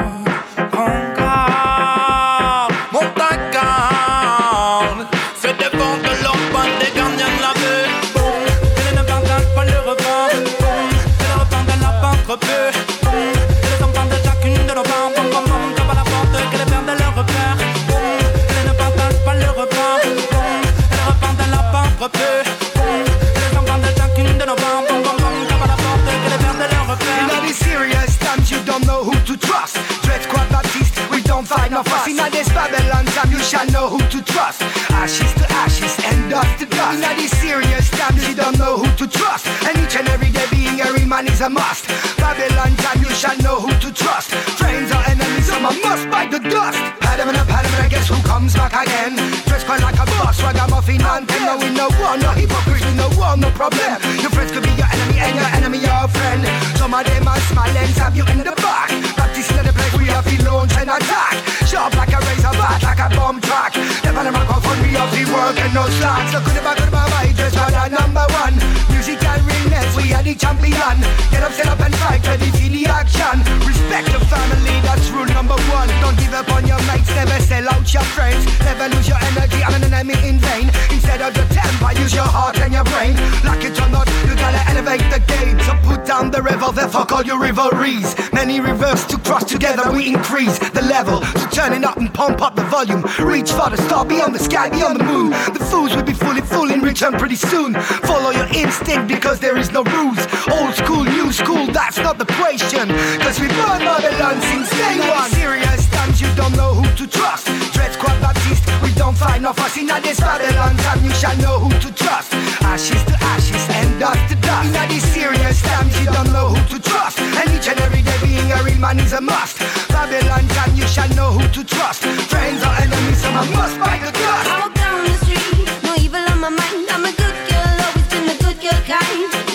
[33.62, 34.62] you shall know who to trust.
[34.90, 37.02] Ashes to ashes and dust to dust.
[37.02, 39.46] In these serious times, you don't know who to trust.
[39.66, 41.86] And each and every day, being real man is a must.
[42.18, 44.30] Babylon time, you shall know who to trust.
[44.58, 46.78] Friends or enemies, some a must bite the dust.
[47.02, 49.14] Adam and a Adam, and I guess who comes back again?
[49.46, 51.46] Dress quite like a boss, ragamuffin and ten.
[51.46, 54.00] No, we no war, no hypocrisy, no war, no problem.
[54.18, 56.42] Your friends could be your enemy and your enemy your friend.
[56.78, 58.90] Some of them are small and have you in the back.
[59.14, 61.34] Practicing in the place we have to launch and attack.
[61.68, 63.76] Sharp like a razor, bad like a bomb track.
[64.04, 66.32] Never the microphone, we have the work and no slacks.
[66.32, 68.54] Look at the back of my mind, just for the number one.
[68.90, 69.51] Music and
[69.82, 70.96] realness, we are the champion.
[71.30, 73.38] Get up, set up and fight, ready for the action.
[73.66, 75.88] Respect the family, that's rule number one.
[76.00, 78.44] Don't give up on your mates, never sell out your friends.
[78.60, 80.70] Never lose your energy, I'm an enemy in vain.
[80.90, 83.16] Instead of your temper, use your heart and your brain.
[83.44, 85.58] Like it or not, you gotta elevate the game.
[85.60, 88.14] So put down the revolver, fuck all your rivalries.
[88.32, 91.22] Many rivers to cross together, we increase the level.
[91.22, 93.02] So turn it up and pump up the volume.
[93.20, 95.30] Reach for the star, beyond the sky, beyond the moon.
[95.30, 97.74] The fools will be fully full in return pretty soon.
[98.08, 100.20] Follow your instinct because there is no rules.
[100.52, 102.88] Old school, new school, that's not the question.
[103.24, 105.30] Cause we've burn Babylon since day one.
[105.30, 107.46] Serious times you don't know who to trust.
[107.72, 109.76] Dread Squad Baptiste, we don't find no fuss.
[109.76, 112.34] In this Babylon time you shall know who to trust.
[112.62, 114.76] Ashes to ashes and dust to dust.
[114.76, 117.18] In these serious times you don't know who to trust.
[117.18, 119.58] And each and every day being a real man is a must.
[119.88, 122.02] Babylon time you shall know who to trust.
[122.28, 124.48] Friends or enemies, some a must bite the dust.
[124.52, 126.88] I walk down the street, no evil on my mind.
[126.92, 129.51] I'm a good girl, always been a good girl kind.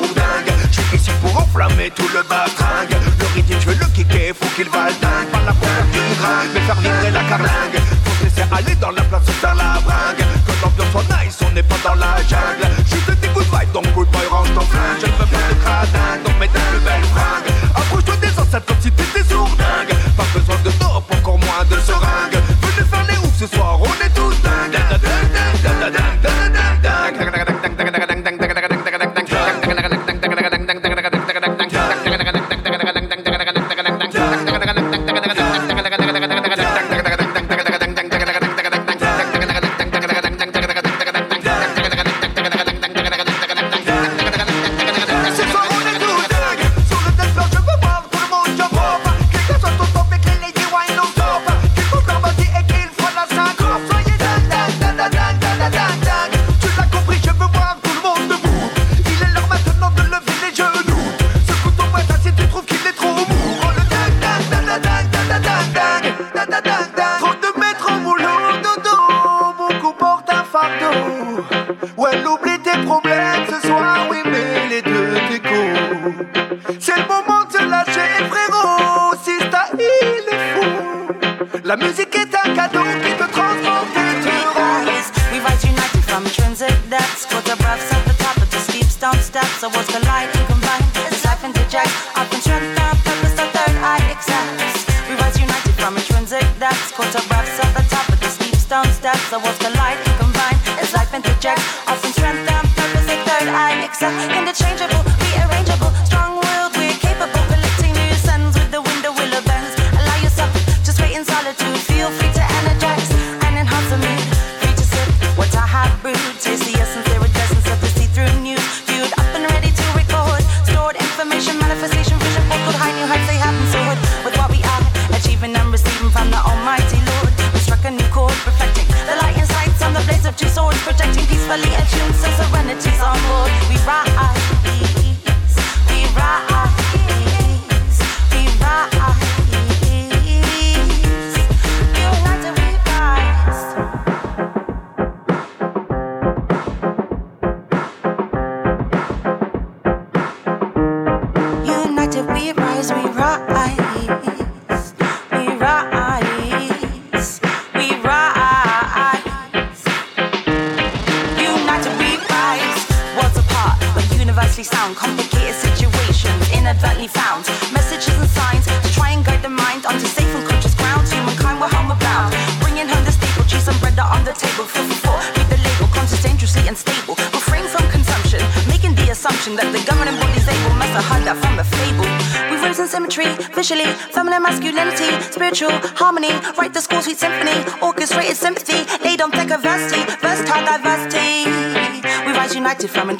[0.00, 0.14] tout.
[0.70, 2.96] Je suis ici pour enflammer tout le batringue.
[3.18, 5.28] Le rythme, je veux le kicker, faut qu'il va dingue.
[5.32, 7.80] Pas la pour du grain, mais faire vibrer la carlingue.
[8.04, 10.24] Faut se laisser aller dans la place, dans la bringue.
[10.46, 12.68] Que l'ambiance soit nice, on n'est pas dans la jungle.
[12.86, 15.00] Je te dis good donc good boy, range ton flingue.
[15.00, 17.50] Je ne veux pas de cradingue, donc mets ta plus belle fringue.
[17.74, 19.94] Approche-toi des enceintes comme si t'étais sourdingue.
[20.16, 22.38] Pas besoin de dope, encore moins de seringue.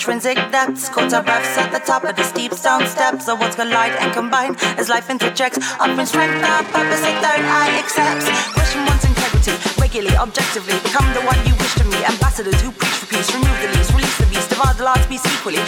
[0.00, 0.88] intrinsic depths.
[0.88, 3.26] Quarter breaths at the top of the steep stone steps.
[3.26, 5.58] The words collide and combine as life interjects.
[5.78, 8.24] Offering strength, our purpose, a third eye accepts.
[8.56, 10.72] Question one's integrity, regularly, objectively.
[10.88, 12.08] Become the one you wish to meet.
[12.08, 13.28] Ambassadors who preach for peace.
[13.34, 14.48] Remove the leaves, release the beast.
[14.48, 15.60] Divide the last beast equally.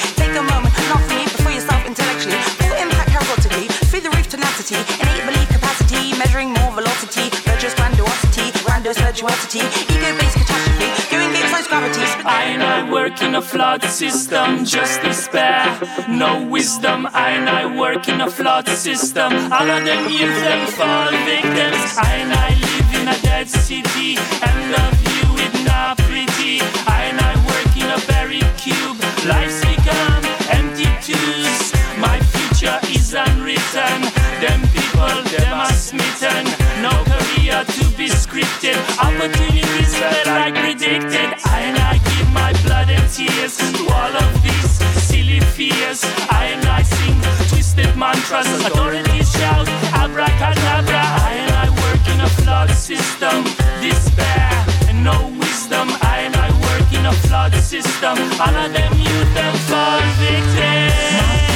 [13.22, 15.78] in a flawed system, just despair.
[16.08, 19.32] No wisdom, I and I work in a flawed system.
[19.52, 21.82] All of them youth, them fall victims.
[21.98, 26.60] I and I live in a dead city, and love you with not pity.
[26.86, 28.98] I and I work in a buried cube.
[29.26, 31.72] Life's become empty twos.
[31.98, 33.98] My future is unwritten.
[34.42, 36.44] Them people, them are smitten.
[36.82, 38.78] No career to be scripted.
[38.98, 41.28] Opportunities that I predicted.
[41.46, 42.01] I and I
[42.32, 44.72] my blood and tears and all of these
[45.02, 46.04] silly fears.
[46.30, 51.02] I and I sing twisted mantras, authorities shout abracadabra.
[51.28, 53.44] I and I work in a flawed system,
[53.80, 54.50] despair
[54.88, 55.88] and no wisdom.
[56.02, 58.16] I and I work in a flawed system.
[58.40, 61.51] All of them, you them fall victim.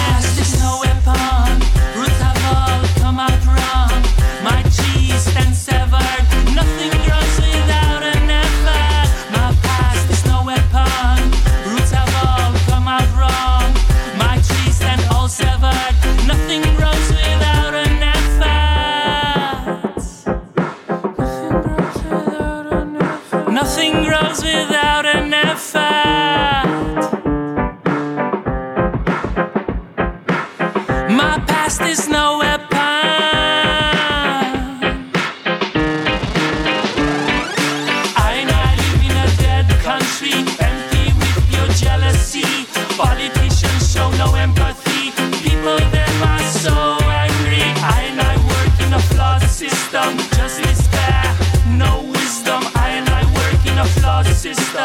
[54.76, 54.84] Pod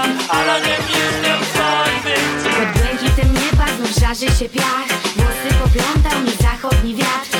[2.81, 4.87] błękitem nie padł, żarzy się piach.
[5.15, 7.30] Włosy poplątał mi zachodni wiatr.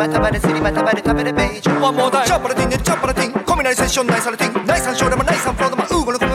[0.00, 0.18] bata
[1.80, 2.26] one more time.
[2.26, 3.12] Chop the thing chop the
[4.06, 4.32] nice all
[4.64, 6.30] nice and short of nice and flow of my ooh gonna come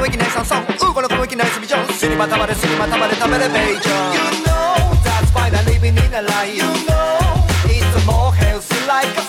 [0.00, 3.14] like a nice and song ooh gonna nice vision city bata bata city bata bata
[3.16, 3.40] top of
[4.16, 6.52] you know that's why they're living in a lie.
[6.60, 9.27] You know it's a more healthy life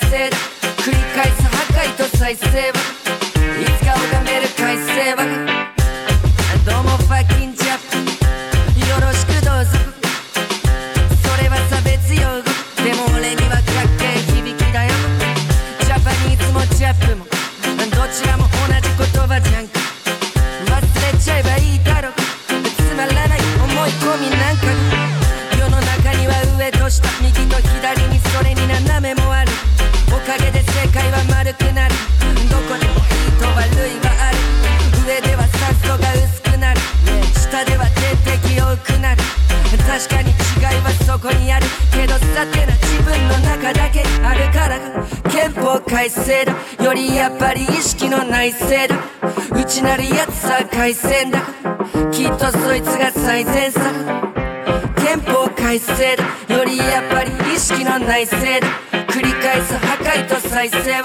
[0.00, 2.83] 繰り返す破壊と再生は
[60.64, 61.03] I said.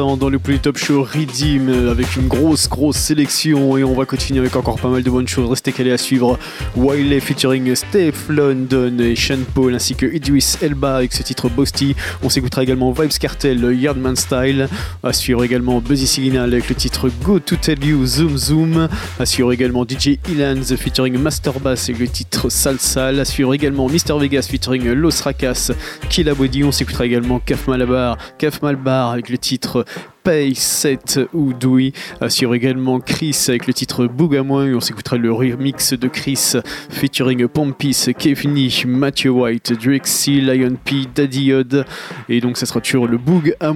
[0.00, 4.40] Dans le Top Show Redeem euh, avec une grosse grosse sélection et on va continuer
[4.40, 5.50] avec encore pas mal de bonnes choses.
[5.50, 6.38] Restez calés à suivre
[6.74, 11.94] Wiley featuring Steph London et Sean Paul ainsi que Idris Elba avec ce titre Boasty.
[12.22, 14.68] On s'écoutera également Vibes Cartel Yardman Style.
[15.02, 18.88] À suivre également Buzzy Signal avec le titre Go to Tell You Zoom Zoom.
[19.18, 23.20] À suivre également DJ Ilans featuring Master Bass avec le titre Salsal.
[23.20, 25.72] À suivre également Mr Vegas featuring Los Racas
[26.08, 26.64] Killa Body.
[26.64, 29.84] On s'écoutera également Kaf Malabar, Kaf Malbar avec le titre
[30.22, 31.92] Pay 7 ou Doui.
[32.20, 34.66] À suivre également Chris avec le titre Bougamoin.
[34.66, 36.54] Et on s'écoutera le remix de Chris
[36.90, 41.86] featuring Pompis, Kevni, Matthew White, Drexy, Lion P, Daddy Yod.
[42.28, 43.70] Et donc ça sera toujours le Boog à.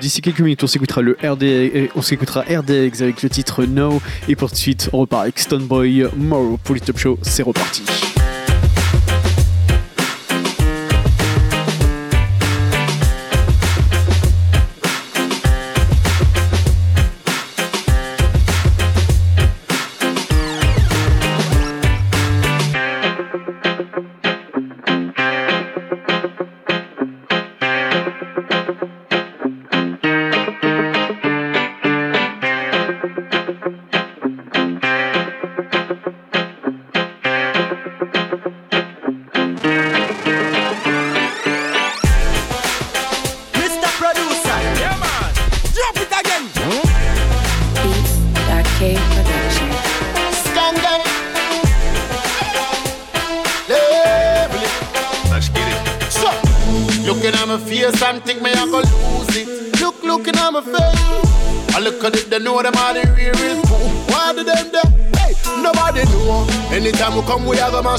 [0.00, 4.00] D'ici quelques minutes, on s'écoutera le RD, on s'écoutera RDX avec le titre No.
[4.28, 7.18] Et pour de suite, on repart avec Stone Boy, More pour le Top Show.
[7.22, 7.82] C'est reparti.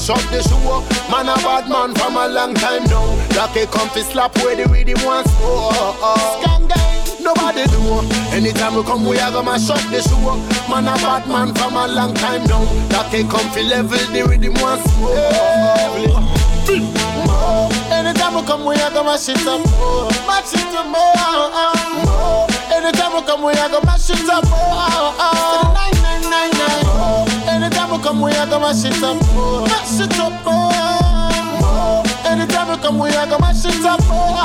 [0.06, 0.82] Gonna shut the show.
[1.10, 3.06] Man, a bad man from a long time now.
[3.36, 5.30] Like a comfy slap where the rhythm wants.
[5.40, 6.40] Oh.
[6.40, 6.76] Scandal.
[7.22, 8.06] Nobody know.
[8.30, 10.36] Anytime we come, we are gonna shut the show.
[10.70, 12.62] Man, a bad man from a long time now.
[12.90, 14.84] Like a comfy level, the rhythm wants.
[14.98, 15.14] Oh,
[15.88, 16.32] oh,
[16.68, 17.92] oh.
[17.92, 20.10] Anytime we come, we are gonna mash it up more.
[20.26, 21.14] Mash it up more.
[22.04, 22.46] more.
[22.72, 25.95] Anytime we come, we are gonna mash it up more.
[28.06, 29.18] Come, we are gonna mash it up.
[29.66, 32.02] Mash it up more.
[32.30, 34.38] Anytime we come, we are gonna mash it up more.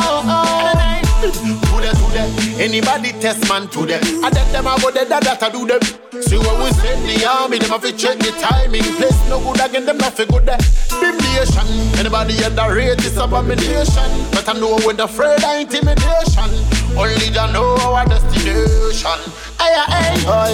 [1.21, 4.01] Today, today, anybody test man today.
[4.25, 5.81] I let them a go there, that I do them.
[6.21, 8.81] See when we send the army, them have to check the timing.
[8.97, 10.57] Place no good again, them not good eh.
[10.57, 10.61] there.
[10.97, 11.67] Bimnation,
[11.99, 14.09] anybody underrate this abomination.
[14.31, 16.49] But I know when the afraid of intimidation.
[16.97, 19.19] Only they know our destination.
[19.59, 20.53] Ay, ay, ay.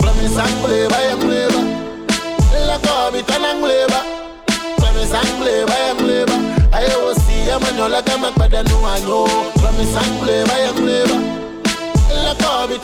[0.00, 1.75] Promise and flavor, I flavor.
[2.82, 4.02] Come it and flavor.
[4.76, 6.38] Promise and flavor, I am flavor.
[6.72, 8.04] I always see a man, you like
[8.36, 9.50] but I know know.
[9.56, 11.20] Promise and flavor, I am flavor.
[12.24, 12.82] La come it.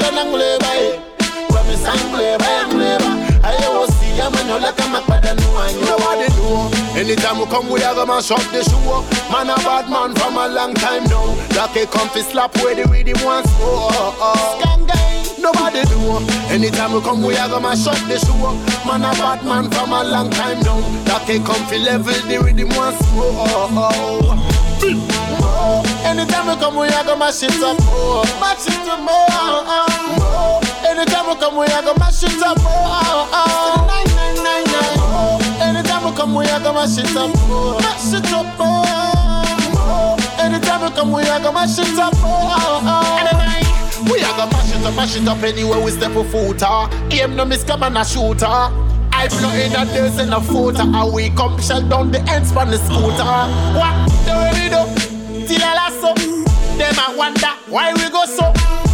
[1.50, 3.12] Promise and flavor, I am flavor.
[3.44, 5.84] I always see a man, you like a man, but I know know.
[5.84, 6.70] Nobody know.
[6.96, 9.04] Anytime we come, we are gonna shut the show.
[9.30, 11.36] Man, a bad man from a long time now.
[11.56, 13.50] Like a comfy slap where the rhythm wants.
[13.60, 14.72] Oh.
[15.38, 16.31] Nobody do.
[16.52, 18.36] Anytime we come, we are gonna shut the show.
[18.44, 18.52] up.
[18.84, 20.80] Man, a bad man from a long time now.
[21.08, 23.32] That can come fi level the rhythm once more.
[23.32, 24.36] Oh.
[26.04, 28.20] Anytime we come, we are gonna mash it up more.
[28.36, 29.64] Mash it up more.
[30.20, 30.60] more.
[30.84, 33.00] Anytime we come, we are gonna mash it up more.
[33.88, 35.72] Nine, nine, nine, nine.
[35.72, 37.80] Anytime we come, we are gonna mash it up more.
[37.80, 38.84] Mash it up more.
[40.36, 43.61] Anytime we come, we are gonna mash it up more.
[44.10, 46.62] We are gonna mash it up, mash it up anywhere we step a foot.
[46.62, 46.88] ah.
[47.10, 48.46] Aim no miss, come and a shooter.
[48.46, 50.82] I blow in a days in a footer.
[50.82, 53.32] And we come shell down the ends from the scooter.
[53.76, 53.94] What
[54.26, 55.46] do we do?
[55.46, 56.14] Till I lasso.
[56.78, 58.52] Them I wonder why we go so.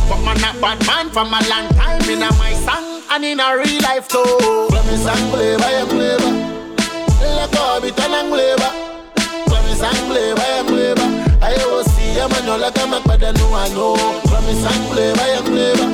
[0.09, 3.41] But man, a bad man from a long time in a my song and in
[3.41, 4.25] a real life too.
[4.71, 6.33] Let me sang play by a flavor.
[7.21, 8.73] Let go be tan and flavor.
[9.69, 10.78] Me sang play by flavor.
[12.19, 13.71] I a man you like a man, but I know I
[14.43, 15.87] me sang play by a flavor.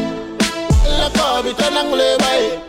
[0.88, 2.64] Let go be tan and flavor.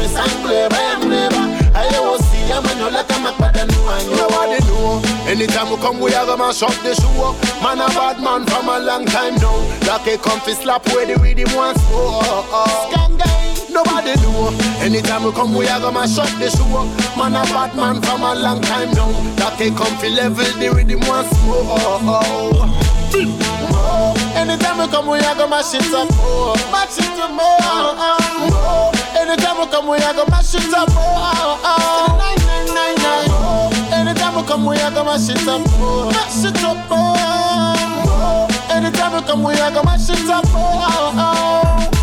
[0.00, 1.44] Me sang play by a flavor.
[1.76, 4.16] I will see a man you like a man, but I know I know.
[4.16, 5.02] Nobody know.
[5.28, 7.36] Anytime we come, we are gonna shut the show.
[7.62, 9.56] Man, a bad man from a long time now.
[9.86, 11.82] Like a comfy slap where the rhythm wants.
[11.88, 12.48] Oh, oh.
[12.52, 12.92] oh.
[12.92, 13.45] Skangai.
[13.76, 14.48] Nobody know.
[14.80, 16.64] Anytime we come, we are gonna shut the show.
[17.12, 19.12] Man, a bad man from a long time now.
[19.36, 21.00] Like a comfy level, the rhythm.
[21.04, 22.72] Oh, oh.
[23.12, 24.16] Oh.
[24.34, 26.08] Anytime we come, we are gonna mash it up.
[26.24, 26.56] Oh.
[26.72, 27.60] Mash it up more.
[27.60, 28.92] Oh.
[29.12, 30.88] Anytime we come, we are gonna mash it up.
[30.92, 32.16] Oh.
[32.16, 33.28] Nine, nine, nine, nine.
[33.28, 33.92] Oh.
[33.92, 35.60] Anytime we come, we are gonna mash it up.
[35.76, 36.08] Oh.
[36.16, 36.86] Mash it up.
[36.88, 38.48] Oh.
[38.70, 40.44] Anytime we come, we are gonna mash it up.
[40.48, 41.95] Oh.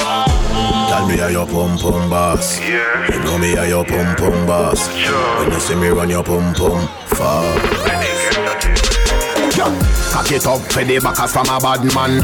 [0.00, 2.58] Tell me how your pum pum boss.
[2.60, 4.88] You know me how your pum pum boss.
[5.38, 7.90] When you see me run your pum pum fast.
[10.12, 12.20] Cock it up for the backers from a bad man.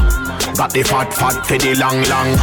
[0.57, 2.37] Got the fat fat for the long long.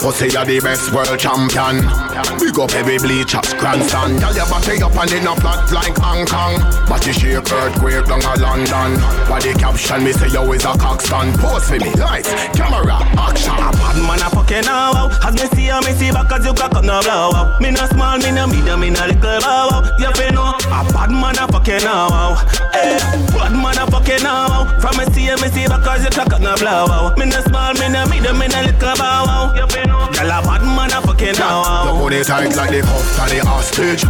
[0.00, 2.11] Pussy you're the best world champion.
[2.12, 4.20] Big up every bleachers grandstand.
[4.20, 6.60] Tell your body up and in a flat like Hong Kong.
[6.84, 9.00] But you shake earthquake down a London.
[9.28, 11.38] Body caption me say you is a cockstand.
[11.40, 13.56] Post for me lights, camera, action.
[13.56, 15.08] A bad man a fucking now.
[15.24, 17.56] As me see her, me see back as you cock up no blow wow.
[17.60, 19.96] Me no small, me no medium, me no little bow wow.
[19.96, 22.36] You fi know a bad man a fucking now wow.
[22.76, 23.00] Eh,
[23.32, 24.68] bad man a fucking now.
[24.80, 27.14] From me see her, me see back as you cock up no blow wow.
[27.16, 29.54] Me no small, me no medium, me no little bow wow.
[29.56, 32.82] You fi know, girl a bad man a fucking now You it tight like the
[32.82, 34.02] cuff and the hostage.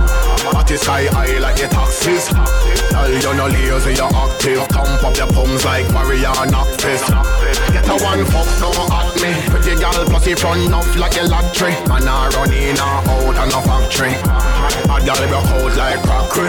[0.56, 2.32] At the sky high like the taxis.
[2.89, 4.64] Tell you no lazy, you're active.
[4.73, 7.12] Thump up your palms like knock fist.
[7.69, 9.36] Get a one fuck no at me.
[9.52, 11.77] Pretty girl plus he front off like a lottery.
[11.85, 14.16] Man I run in or out and no factory.
[14.89, 16.48] A girl broke out like crockery.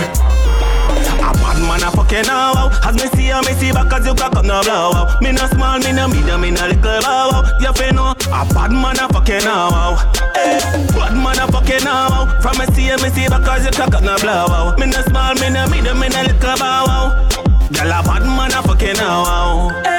[1.24, 2.80] A bad man a fucking now wow.
[2.84, 5.18] As me see her, me see back as you cock up no blow wow.
[5.22, 7.58] Me no small, me no medium, me no little bow wow.
[7.60, 10.12] You fi know a bad man a fucking now wow.
[10.36, 10.60] Eh,
[10.92, 12.42] bad man a fucking now wow.
[12.42, 14.76] From me see her, me see back as you cock up no blow wow.
[14.78, 17.53] Me no small, me no medium, me no little bow wow.
[17.72, 19.70] Girl a bad man a fucking now wow.
[19.86, 19.94] Eh.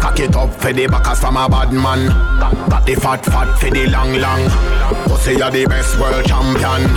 [0.00, 2.08] Cock it up for the backers from a bad man.
[2.70, 4.48] Got the fat fat for the long long.
[5.04, 6.88] Pussy you're the best world champion.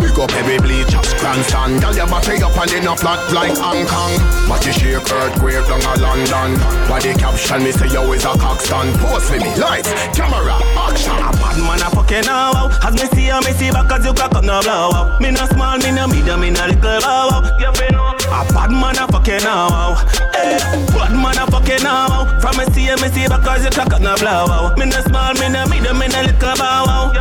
[0.00, 1.82] Big up every bleachers grandstand.
[1.82, 4.14] Girl your body up and in a flat like Hong Kong.
[4.48, 6.60] But you shake earthquake down a London.
[6.86, 8.94] Body caption me say you is a cockstand.
[9.02, 10.56] Post for me lights, camera,
[10.86, 11.18] action.
[11.18, 12.78] A bad man a fucking now wow.
[12.86, 15.18] As me see her, me see back as you cock up no blow wow.
[15.18, 17.58] Me no small, me no medium, me no little bow wow.
[17.58, 19.96] You fi know a bad man a fucking now.
[20.34, 20.58] Eh,
[20.92, 22.40] bad man a fucking now.
[22.40, 24.74] From me see me see back you cock up no blow.
[24.76, 27.12] Me no small, me no medium, me no little bow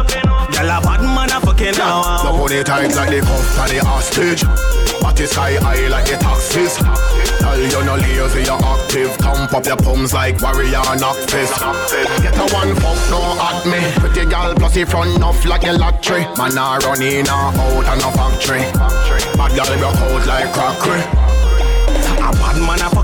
[0.51, 0.59] wow.
[0.59, 2.49] You fi girl a bad man a fucking now wow.
[2.49, 4.43] You put tight like the cuff and the hostage.
[5.01, 6.77] But the sky high like the taxis.
[7.39, 9.11] Tell you no lazy, you active.
[9.17, 11.57] Thump up your palms like warrior knock fist.
[12.21, 13.79] Get a one fuck no at me.
[13.99, 16.21] Pretty girl plus he front off like a lottery.
[16.37, 18.61] Man a run in or out and no factory.
[19.35, 21.30] Bad girl broke out like crockery.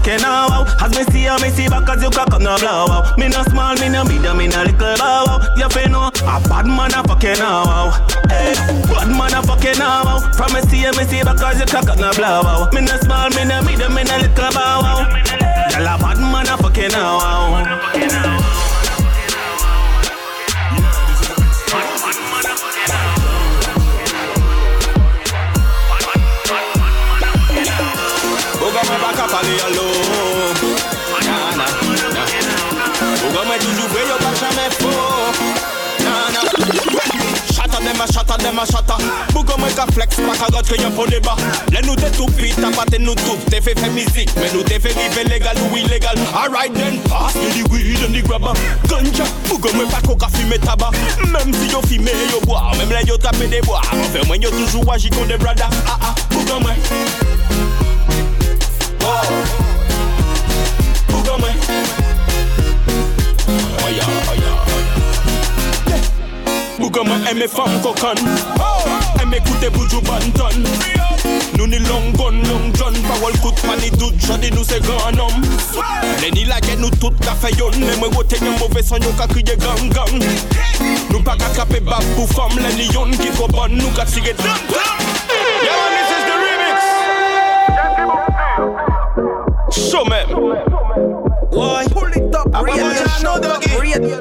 [0.08, 0.76] Fucking now wow.
[0.80, 3.14] As me see her, me see back as you cock up no blow wow.
[3.18, 5.54] Me no small, me no medium, me no little bow wow.
[5.58, 8.08] You fi know a bad man a fucking now wow.
[8.32, 8.56] Eh,
[8.88, 10.20] bad man a fucking now wow.
[10.32, 12.70] From me see her, me see back as you cock up no blow wow.
[12.72, 15.04] Me no small, me no medium, me no little bow wow.
[15.76, 18.48] Girl a bad man a fucking now wow.
[29.08, 29.28] Baka
[38.08, 38.98] a shatter them a shatter
[39.34, 41.36] Bouga mwen ka flex, pa ka got ke yon pon deba
[41.74, 44.80] Le nou te tou pit, tapate nou tout Te fe fe mizik, men nou te
[44.80, 48.56] fe rive legal ou illegal Alright then, pass me the weed and the grabber
[48.88, 50.92] Ganja, bouga mwen pa ko ka fume taba
[51.34, 54.52] Mem si yo fime yo bois, mem le yo tape de bois Enfin mwen yo
[54.56, 56.78] toujou wajik kon de brada Ah ah, bouga mwen
[59.02, 59.67] Wow
[66.80, 68.18] Bouga mwen eme fam kokan
[69.22, 70.64] Eme koute boujou bantan
[71.58, 75.20] Nou ni long gun, long john Parol kout pa ni dout, jodi nou se gran
[75.20, 75.42] om
[76.22, 79.02] Le ni la gen nou tout ka fe yon Le mwen wote yon mouve son
[79.02, 80.22] yo ka kriye gang gang.
[81.10, 84.06] Nou pa ka kape bab pou fam Le ni yon ki ko bon, nou ka
[84.10, 84.98] sige dam dam.
[85.66, 86.78] Yeah man, this is the remix.
[89.90, 90.28] So men
[91.52, 92.78] Boy, pull it up, read
[93.24, 93.72] no doggy.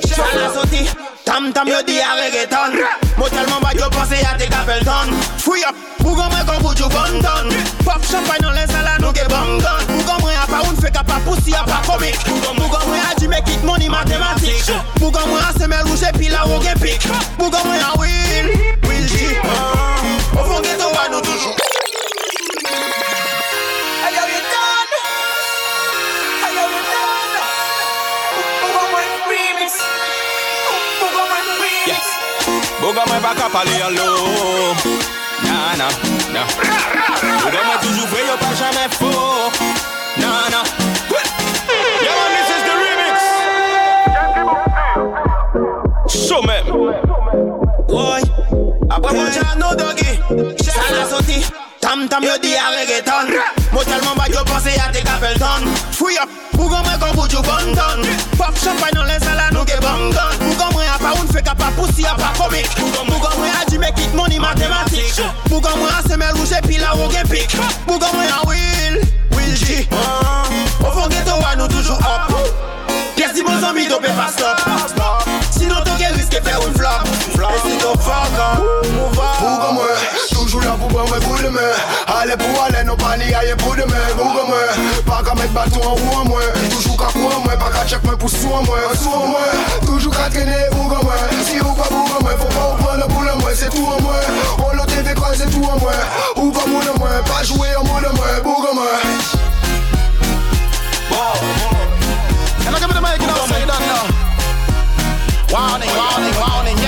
[0.08, 0.86] Chala soti,
[1.26, 2.72] tam tam yo di a reggaeton.
[3.18, 5.10] Mo telman bad yo pense a te Capleton.
[5.42, 7.50] Free up, bougon mwen kon bout yo bonton.
[7.84, 9.82] Pop champagne dans les salades nou ge bongon.
[9.90, 12.16] Bougon mwen a pa un fake a pa pussy a pa comic.
[12.30, 14.70] Bougon mwen a di make oh, oh, it oh, money mathématique.
[15.00, 17.02] Bougon mwen a semel rouge pi la ou gen pic.
[17.38, 18.46] Bougon mwen a win,
[18.88, 19.34] win G.
[20.38, 21.52] Au fond ghetto wa nou toujou.
[32.86, 34.08] Bouga mwen pa ka pale an lo.
[35.42, 35.88] Na na,
[36.34, 36.42] na.
[37.42, 38.46] Mwen toujou vwe yo pa
[38.94, 39.10] fo.
[40.16, 40.62] Na na.
[42.04, 43.16] Yeah man, this is the remix.
[48.88, 49.72] Apre mwen nou
[50.62, 51.42] Chala soti,
[51.80, 53.26] tam tam yo di a reggaeton.
[53.74, 55.02] Yo te
[55.96, 58.02] Free up, bougon mwen kon bout yo bonton
[58.36, 60.75] Pop champagne les salades nou ge bongon Bougon mwen
[61.46, 62.32] a fake a pa pussy a pa
[63.06, 65.22] Bougon mwen a di make it money mathématique.
[65.48, 67.50] Bougon mwen a semel rouge pi la ou gen pic
[67.86, 69.00] Bougon mwen a will,
[69.32, 69.86] will G.
[70.84, 72.32] Au fond ghetto wa nou toujou up
[73.16, 75.28] Pièce di mon zami do pe pa stop.
[75.50, 77.06] Sinon to gen riske fè un flop.
[77.36, 78.58] E si to fuck up,
[78.92, 81.72] move on Bouga mwen, toujou la pou ban mwen kou de men
[82.16, 85.52] Ale pou ale, nou pa ni aye pou de men Bouga mwen, pa ka met
[85.54, 87.12] batou an ou an mwen Toujou ka
[87.56, 90.56] mwen, pa ka chek mwen pou sou an mwen Sou an mwen, toujou ka trene
[90.74, 93.68] bouga mwen Si ou pa bouga mwen, fò pa ou pran le boule mwen Se
[93.72, 96.00] tou an mwen, on lo TV kwa se tou an mwen.
[96.36, 99.00] Ou pa moun an mwen, pa joué an moun an mwen Bouga mwen.
[102.64, 103.46] Can I give me the mic now?
[103.46, 104.04] Say that now.
[105.54, 106.85] Warning, warning, warning,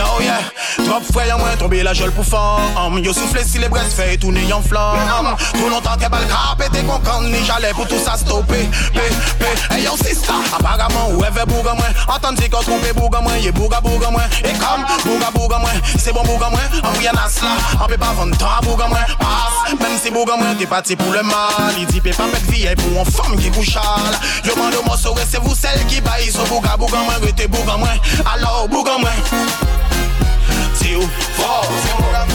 [0.00, 0.40] yo, yeah.
[0.84, 2.98] Trop frère, moins tombé la gueule pour femme.
[3.02, 5.36] Yo soufflé si les braises fait tourner en flamme.
[5.54, 8.68] Trop longtemps qu'elle balle cap et t'es content, ni j'allais pour tout ça stopper.
[8.94, 9.00] P,
[9.38, 10.32] P, hey yo, sister.
[10.56, 11.92] Apparemment, ou elle bouga moins.
[12.08, 14.28] Entendez qu'on trompe bouga moins, yé bouga bouga moins.
[14.44, 16.60] Et comme bouga bouga moins, c'est bon bouga moins.
[16.82, 17.50] En rien à cela,
[17.82, 19.04] on peut pas vendre temps bouga moins.
[19.18, 21.74] Passe, même si bouga moins, t'es parti pour le mal.
[21.78, 23.80] Il dit, pas mettre vie pour une femme qui couche à
[24.46, 26.30] Yo mando moi saurais, c'est vous celle qui baille.
[26.30, 27.88] So bouga bouga moins, rete bouga moins.
[28.32, 29.89] Alors bouga moins.
[30.98, 32.26] Fort, c'est bouga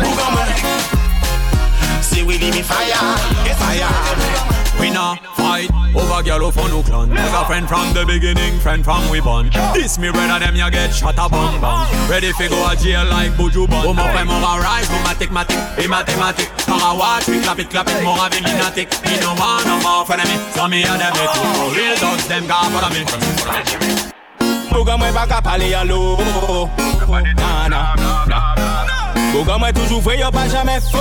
[0.00, 0.46] bouga moins.
[2.46, 3.88] Me fire, get fire.
[4.78, 7.08] We not fight over girl who for no clan.
[7.08, 9.50] Never friend from the beginning, friend from we born.
[9.74, 12.08] This me brother them you get shot a bang bang.
[12.08, 13.84] Ready fi go a jail like Buju Ban.
[13.86, 16.50] Oh mon frère mon rise, mon mathématique, et mathématique.
[16.66, 18.90] Para watch me clap it, clap it, more having lunatic.
[19.04, 20.28] Me no man no more for them.
[20.54, 21.76] So me and them it.
[21.76, 24.15] Real dogs them got for me.
[24.76, 26.18] Boga mwen baka pale yalo
[27.36, 27.94] Nana
[29.32, 30.98] Boga mwen toujou vwe yo pa jame fo.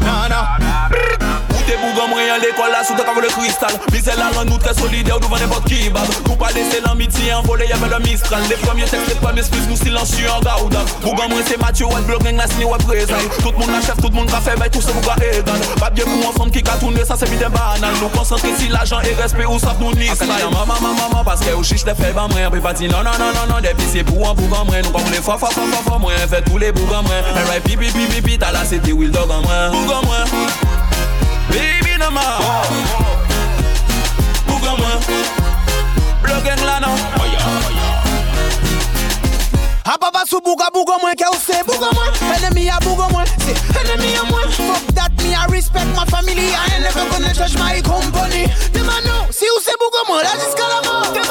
[0.00, 0.58] Nana
[0.88, 1.33] Brrrr
[1.66, 3.72] Te bougan mwen an l'école la sous de le cristal.
[3.90, 7.66] Misè la rend nous très solidaires devant n'importe qui bab Nous pas laisser l'amitié envoler
[7.66, 8.42] y'avait le mistral.
[8.50, 12.02] Les premiers textes, les premiers spliffs, nous silencieux en gauda Bougan mwen c'est Mathieu, ouais,
[12.02, 13.16] bloc, gang, la signe, ouais, présent.
[13.40, 15.60] Tout le monde la chef, tout le monde ka fait, bah tout ce bouga égal.
[15.80, 17.94] Pas bien pour un femme qui ka tourné, ça c'est vite banal.
[18.00, 21.40] Nous concentrer si l'argent et respect ou ça nous ni style Maman, maman, maman, parce
[21.40, 23.60] que ou chiche de fait, bah moi, puis pas dit non, non, non, non, non
[23.62, 26.12] Depuis c'est pour un bougan mwen, nous pas les fort, fort, fort, fort, fort, moi
[26.28, 29.40] Fait tous les bougan mwen, alright, pipi, pipi, pipi, t'as la c'était Will Dog en
[29.40, 30.63] moi Bougan mwen
[31.50, 32.64] Baby no more.
[34.46, 34.98] Bouga moi
[36.22, 36.88] Block and lana
[39.84, 42.08] A papa sou bouga bouga mwen ke ou se bouga mwen?
[42.36, 44.48] Enemy a bouga mwen, se enemy a mwen.
[44.50, 46.48] Fuck that me I respect my family.
[46.54, 48.48] I ain't never gonna judge my company.
[48.72, 51.23] Dem a know, si ou se bouga mwen la jiska la mort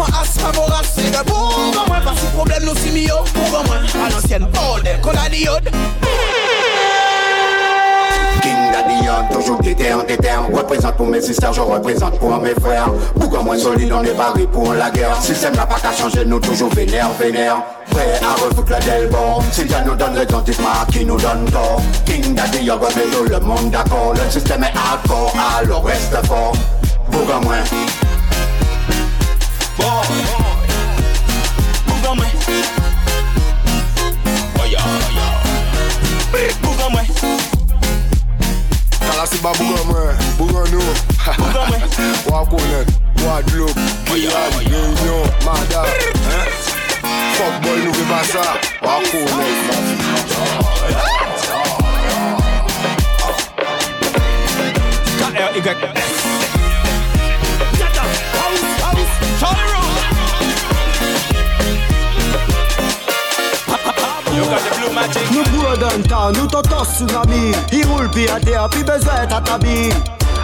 [0.00, 3.84] Bouga mwen, nous vend as favoras nigga Bouga mwen, si nous si mio Bouga mwen,
[4.04, 5.70] à l'ancienne ball de cola diode
[8.40, 10.42] King Daddy toujours toujours déterre, déterre.
[10.50, 12.88] Représente pour mes sisters, je représente pour mes frères.
[13.18, 15.20] Pourquoi moins solide, on est barré pour la guerre.
[15.20, 17.56] Système n'a pas qu'à changer, nous toujours vénère, vénère.
[17.90, 19.42] Prêt à refouler la delbord.
[19.52, 21.82] Si Dieu nous donne raison, dites-moi qui nous donne tort.
[22.06, 24.14] King Daddy, y'a remet le monde d'accord.
[24.14, 26.52] Le système est hardcore, alors reste fort.
[27.10, 28.09] Pourquoi moins?
[29.80, 30.06] Boy,
[31.86, 32.30] Bouga mwen
[34.62, 35.26] Oya, oya
[36.62, 37.06] Bouga mwen
[39.00, 40.94] Kala si ba buga mwen, buga nou
[41.36, 41.62] Buga
[44.10, 45.82] Guyane, Réunion, Mada
[47.36, 48.44] Fuck boy nou ve basa
[48.82, 49.56] Wakonet
[55.18, 55.46] Tata,
[55.86, 56.49] house,
[59.40, 59.90] house, Charlie Roll
[64.36, 68.28] You got the blue magic Nous bourre d'un temps, nous t'entends tsunami Il roule puis
[68.28, 69.90] à terre, puis besoin t'attabi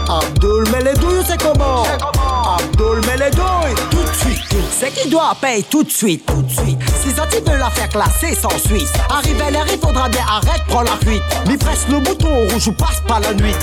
[0.09, 5.09] Abdul met les douilles, c'est comment Abdul met les douilles Tout de suite, c'est qui
[5.09, 6.79] doit payer tout de suite, tout de suite
[7.17, 10.21] Si ça tu veux la faire classer sans suite Arrive à l'air, il faudra bien
[10.29, 11.23] arrête, prends la fuite.
[11.49, 13.55] Mi presse le bouton rouge ou passe pas la nuit.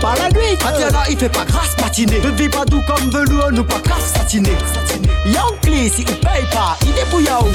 [0.00, 3.08] Pas la nuit, tiens là, il fait pas grâce patiner Ne vis pas doux comme
[3.10, 4.56] velours, nous pas grave satiner
[5.26, 7.46] Yankee, si il paye pas, il à où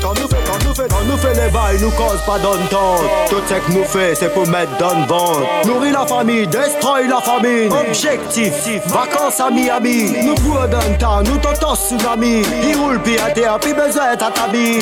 [0.00, 3.00] Quand nous fait, quand nous fait, quand nous fait les bails, nous cause pas d'entente.
[3.30, 5.40] Tout ce que nous fait, c'est pour mettre dans le ventre.
[5.66, 7.72] Nourrir la famille, destroy la famine.
[7.72, 8.52] Objectif,
[8.86, 10.12] vacances à Miami.
[10.24, 12.42] Nous bois d'un temps, nous t'entends tsunami.
[12.62, 14.14] Il roule puis à terre, puis besoin
[14.52, 14.78] t'attabi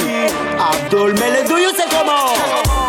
[0.59, 2.35] Abdul douilles, c'est comment?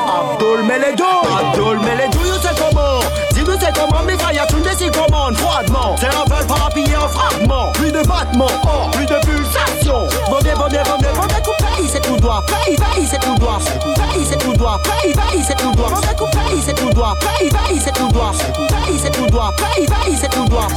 [0.08, 1.08] Abdul les douilles.
[1.40, 3.00] Abdul met les douilles, c'est comment?
[3.34, 6.46] Dis-nous c'est comment, mais quand y a tout des s'y commande froidement C'est un vol
[6.48, 10.08] par appuyé en fragments Plus de battements, oh, plus de pulsations.
[10.30, 12.44] Vendez, vendez, vendez, vendez, paye, c'est tout droit.
[12.48, 13.60] Paye, paye, c'est tout droit.
[13.60, 14.80] Paye, c'est tout droit.
[14.84, 15.90] Paye, paye, c'est tout droit.
[15.90, 17.16] Vendez, paye, c'est tout droit.
[17.20, 18.32] Paye, paye, c'est tout droit.
[18.32, 19.54] Paye, c'est tout droit.
[19.58, 20.68] Paye, paye, c'est tout droit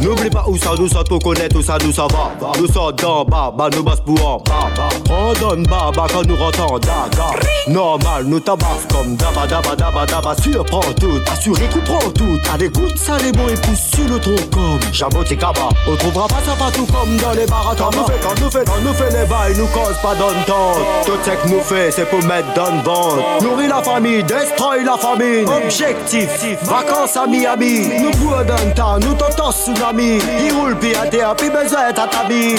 [0.00, 2.92] N'oublie pas où ça nous sort pour connaître où ça nous ça va Nous sort
[2.92, 6.74] d'en bas, bah nous bosse pour en bas On donne bas, bah quand nous rentrons
[6.74, 7.30] en daga
[7.66, 12.38] Normal, nous tabasse comme daba daba daba daba Surprend tout, assuré qu'on prend tout.
[12.52, 15.96] À des ça les bons et pousse sur le tronc comme Jabot et Kaba On
[15.96, 17.74] trouvera pas ça partout comme dans les bars.
[17.76, 20.78] Quand nous fait, quand nous fait, nous fait les bails, nous cause pas d'entente.
[21.04, 23.42] Tout ce que nous fait, c'est pour mettre dans le ventre.
[23.42, 25.48] Nourrir la famille, destroy la famine.
[25.48, 26.28] Objectif,
[26.62, 27.88] vacances à Miami.
[28.00, 29.52] Nous bois d'un temps, nous t'entends
[29.88, 32.54] tsunami Il roule puis à terre, puis besoin t'attabi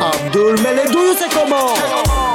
[0.00, 1.74] Abdul met les douilles, c'est comment?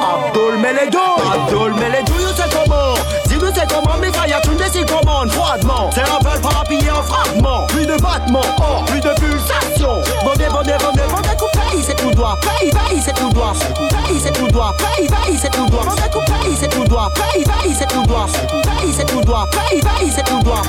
[0.02, 1.02] Abdul douilles.
[1.34, 1.74] Abdul
[2.06, 2.94] douilles, c'est comment?
[3.28, 6.40] Dis-nous c'est comment, mais quand y a tout des s'y commande froidement C'est un vol
[6.42, 10.02] par appuyé en fragments Plus de battements, oh, plus de pulsations.
[10.24, 14.32] Vendez, vendez, vendez, vendez, paye, c'est tout droit Paye, paye, c'est tout droit Paye, c'est
[14.32, 16.02] tout droit Paye, paye, c'est tout droit Vendez,
[16.44, 20.12] paye, c'est tout droit Paye, paye, c'est tout droit Paye, c'est tout droit Paye, paye,
[20.16, 20.62] c'est tout droit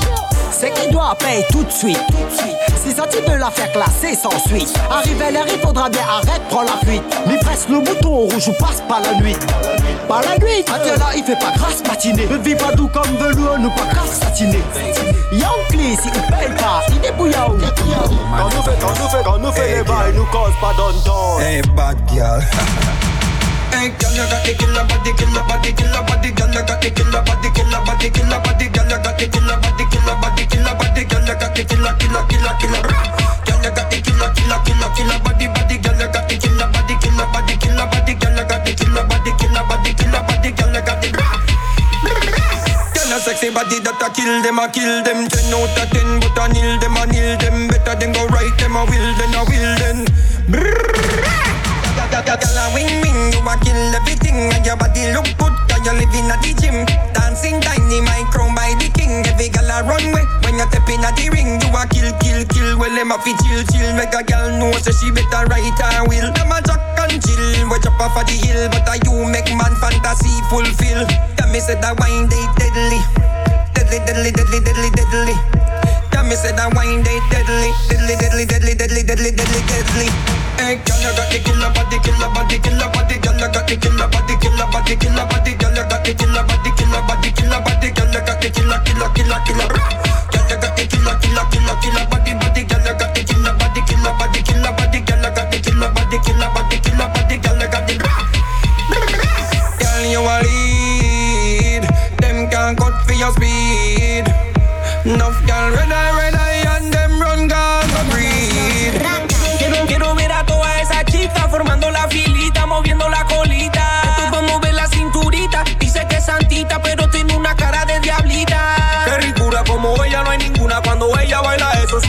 [0.50, 2.56] c'est qui doit payer tout de suite, tout de suite.
[2.84, 4.72] Si ça tu veux la faire classer sans suite.
[4.90, 7.02] Arrive à l'air, il faudra bien arrête, prends la fuite.
[7.26, 9.36] Mi presse le bouton rouge ou passe pas la nuit.
[10.08, 12.88] Pas la nuit, ah tiens là il fait pas grâce patiner Ne vis pas doux
[12.88, 14.62] comme velours, nous pas grave satiner
[15.32, 19.52] Yankee, si il paye pas, il où Quand nous fait, quand nous fait, quand nous
[19.52, 21.40] fait les bails, nous cause pas d'entente.
[21.40, 22.40] Hey bad girl
[23.72, 27.00] Hey you body, body, body body, body, body body, body, body body,
[27.56, 29.06] body body, body, body body, body, body
[43.26, 47.66] sexy body that kill them, kill them Ten out of ten, but nil them, them
[47.66, 51.35] Better than go right them, a will then, a will then
[52.06, 55.94] Girl, a wing wing, you a kill everything And your body look good, cause you
[55.94, 59.82] live in a the gym Dancing tiny, my crown by the king Every girl a
[59.82, 62.94] run way, when you step in a the ring You a kill, kill, kill, well
[62.94, 66.30] them a fi chill, chill Make a girl know, so she better ride her wheel
[66.30, 69.50] Them a jack and chill, we jump off of the hill But a you make
[69.50, 71.02] man fantasy fulfill
[71.36, 73.02] Tell me say that wine they deadly
[73.74, 75.36] Deadly, deadly, deadly, deadly, deadly
[76.14, 80.76] Tell me say that wine they deadly Deadly, deadly, deadly, deadly, deadly, deadly, deadly Hey,
[80.76, 81.98] you body, body, body.
[81.98, 83.18] Got body, body, body.
[83.18, 84.36] Got body, body, body.
[84.36, 84.96] Got got body, body.
[84.96, 85.76] Got body, body, body.
[85.76, 86.94] Got
[96.84, 97.98] body, body, body.
[99.78, 101.82] Got you a lead.
[102.20, 104.24] Them can't cut for your speed.
[105.04, 105.92] Enough girl red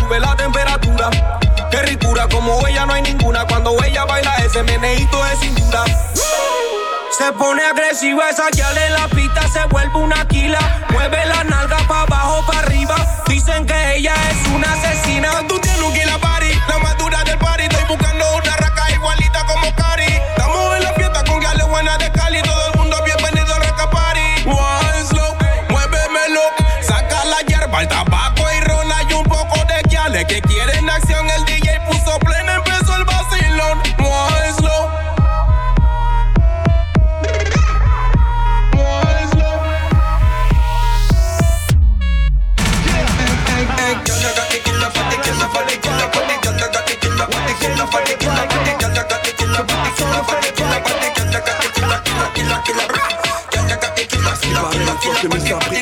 [0.07, 1.09] sube la temperatura.
[1.69, 3.45] Qué ricura, como ella no hay ninguna.
[3.45, 5.83] Cuando ella baila ese meneíto de cintura.
[7.17, 10.59] Se pone agresiva esa que en la pista, se vuelve una quila.
[10.91, 12.95] Mueve la nalga para abajo, para arriba.
[13.27, 15.29] Dicen que ella es una asesina.
[15.47, 16.97] Tú tienes un killer party, la más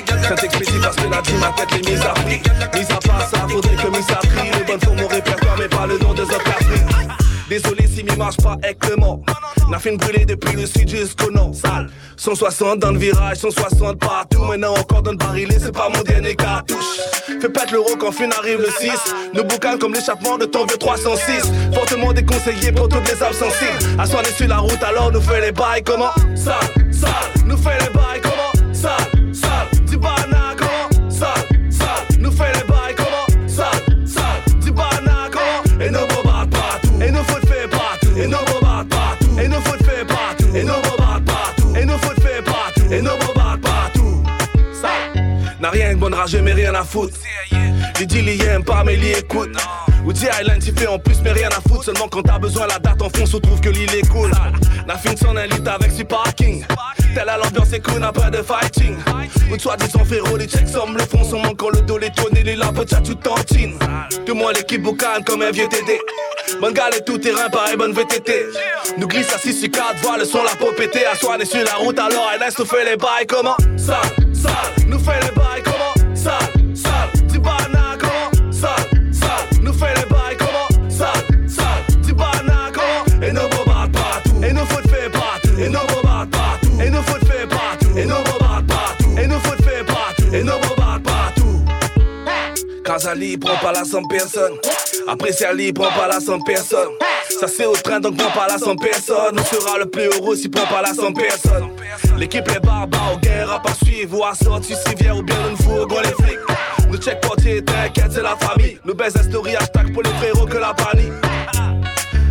[0.07, 2.41] Quand expédie parce que la dream ma tête est mise à prix.
[2.73, 4.59] Mis à part ça, faudrait que mis à prix.
[4.59, 6.43] Le bon pour mon répertoire mais pas le nom des autres
[7.49, 8.57] Désolé si mi marche pas
[8.97, 9.21] mot.
[9.69, 11.89] N'a fait brûler depuis le sud jusqu'au nord Sale.
[12.17, 14.43] 160 dans le virage, 160 partout.
[14.43, 16.99] Maintenant encore dans le barillet, c'est pas mon dernier cartouche.
[17.45, 18.91] Fais pas l'euro quand fin arrive le 6
[19.33, 23.21] Nous boucanons comme l'échappement de ton vieux 306 Fortement déconseillé pour toutes les
[23.99, 26.11] À soigner sur la route alors nous fait les bails comment?
[26.35, 26.55] Sale,
[26.91, 27.09] sale,
[27.45, 28.73] nous fait les bails comment?
[28.73, 29.14] Sale,
[45.75, 47.17] rien de bonne rage mais rien à foutre
[47.99, 49.57] Les deals ils aiment pas mais ils écoutent
[50.03, 51.85] Woody Island tu fais en plus mais rien à foutre.
[51.85, 54.31] Seulement quand t'as besoin la date en fond se trouve que l'île est cool.
[55.03, 56.63] Fin son élite avec du parking.
[57.13, 58.95] Telle à l'ambiance est cool, n'a pas de fighting.
[59.51, 61.23] Ou toi dis son féro, les checks sommes le fond.
[61.23, 63.77] Son manquant le dos, les tonnes et les lapes, tcha tu tantines
[64.25, 65.99] De moi l'équipe boucane comme un vieux TD
[66.61, 68.45] Bonne galère tout terrain, pareil bonne VTT.
[68.97, 71.39] Nous glisse à 6 sur 4, vois le son la peau péter À soi on
[71.39, 71.99] est sur la route.
[71.99, 73.57] Alors elle laisse nous fait les bails comment?
[73.77, 73.97] Sale,
[74.33, 76.15] sale, nous fait les bails comment?
[76.15, 76.64] Sale,
[93.05, 94.53] Kazali prend pas la 100 personnes
[95.07, 96.89] Après c'est Ali prend pas la 100 personnes
[97.39, 100.35] Ça c'est au train donc prend pas la 100 personnes On sera le plus heureux
[100.35, 101.69] si prend pas la 100 personnes
[102.17, 105.35] L'équipe les barbares aux guerres à pas suivre Ou à sortir si vient ou bien
[105.51, 106.39] une fougue on les flics.
[106.89, 108.79] Nous check portier t'inquiète c'est la famille.
[108.83, 111.13] Nous baisse la story hashtag pour les frérots que la panique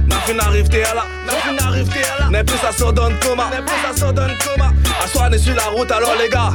[0.08, 3.14] N'a fin arrive t'es n'a fin arrive t'es là N'est plus ça sort dans le
[3.24, 4.72] coma, plus ça sort dans le coma
[5.04, 6.54] À soi on est sur la route alors les gars.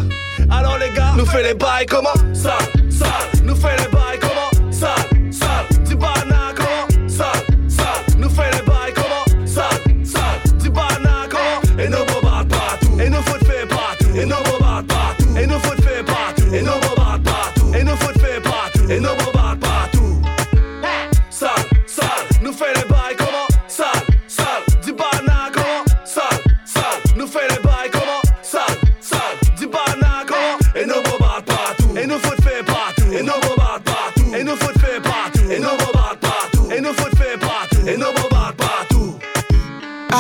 [0.52, 2.54] Alors les gars, nous fait les bails comment Sale,
[3.00, 4.72] sale, nous fait les bails comment?
[4.72, 6.88] Sale, sale, dis bana comment?
[7.08, 9.26] Sale, sale, nous fait les bails comment?
[9.48, 11.62] Sale, sale, dis bana comment?
[11.84, 14.12] Et nos bobards partout, et nos fautes fait partout.
[14.16, 16.54] Et nos bobards partout, et nos fautes fait partout.
[16.54, 16.80] Et nos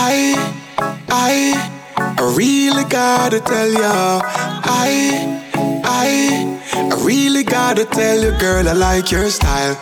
[0.02, 0.14] I,
[1.10, 1.34] I,
[1.98, 4.22] I really gotta tell ya.
[4.24, 4.92] I,
[5.84, 9.76] I, I really gotta tell you, girl, I like your style.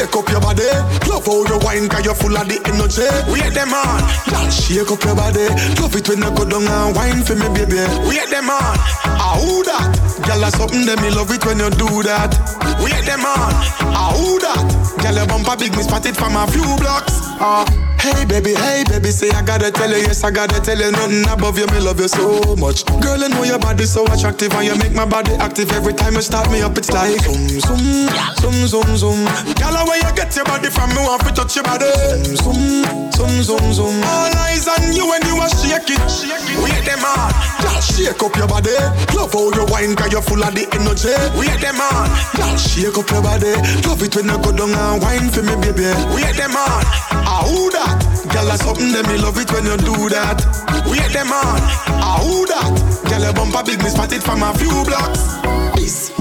[0.00, 0.64] Shake up your body.
[1.08, 3.04] Love how you wine, cause you're full of the energy.
[3.28, 4.00] Wait them on,
[4.32, 5.44] just shake up your body.
[5.76, 7.84] Love it when you go down and wine for me, baby.
[8.08, 8.76] Wait them on,
[9.20, 9.92] ah who that?
[10.24, 12.32] Girl, that's something that me love it when you do that.
[12.80, 13.52] Wait them on,
[13.92, 14.64] ah who that?
[15.04, 17.20] Girl, your bumper big, me spot it from a few blocks.
[17.36, 17.68] Ah,
[18.00, 21.24] hey baby, hey baby, say I gotta tell you, yes I gotta tell you, nothing
[21.28, 22.84] above you, me love you so much.
[23.00, 26.14] Girl, I know your body so attractive and you make my body active every time
[26.14, 26.76] you start me up.
[26.78, 28.08] It's like zoom zoom,
[28.40, 29.20] zoom zoom zoom.
[29.60, 30.90] Girl, where you get your body from?
[30.90, 31.90] Me want to touch your body.
[32.24, 33.72] Zoom zoom zoom zoom.
[33.72, 33.96] zoom.
[34.04, 36.58] All eyes on you when you a shake it, shake it.
[36.64, 38.72] Wait them on, just shake up your body.
[39.14, 41.12] Love how you wine, cause you're full of the energy.
[41.38, 43.52] Wait them on, just shake up your body.
[43.86, 45.88] Love it when you go down and wine for me, baby.
[46.16, 46.82] Wait them on,
[47.28, 47.89] ah who that?
[48.32, 50.38] Girl, that's something that me love it when you do that.
[50.86, 51.60] Wait them on,
[51.98, 52.70] ah who that?
[53.10, 55.38] Girl, your bumper big, me spot it from a few blocks.
[55.78, 56.14] Easy.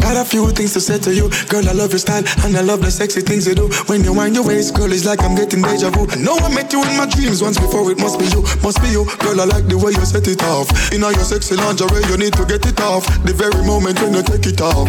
[0.00, 1.28] Got a few things to say to you.
[1.50, 3.68] Girl, I love your style and I love the sexy things you do.
[3.90, 6.06] When you wind your waist, girl, it's like I'm getting deja vu.
[6.08, 7.90] I know I met you in my dreams once before.
[7.90, 9.04] It must be you, must be you.
[9.18, 10.70] Girl, I like the way you set it off.
[10.92, 13.04] In all your sexy lingerie, you need to get it off.
[13.26, 14.86] The very moment when you take it off.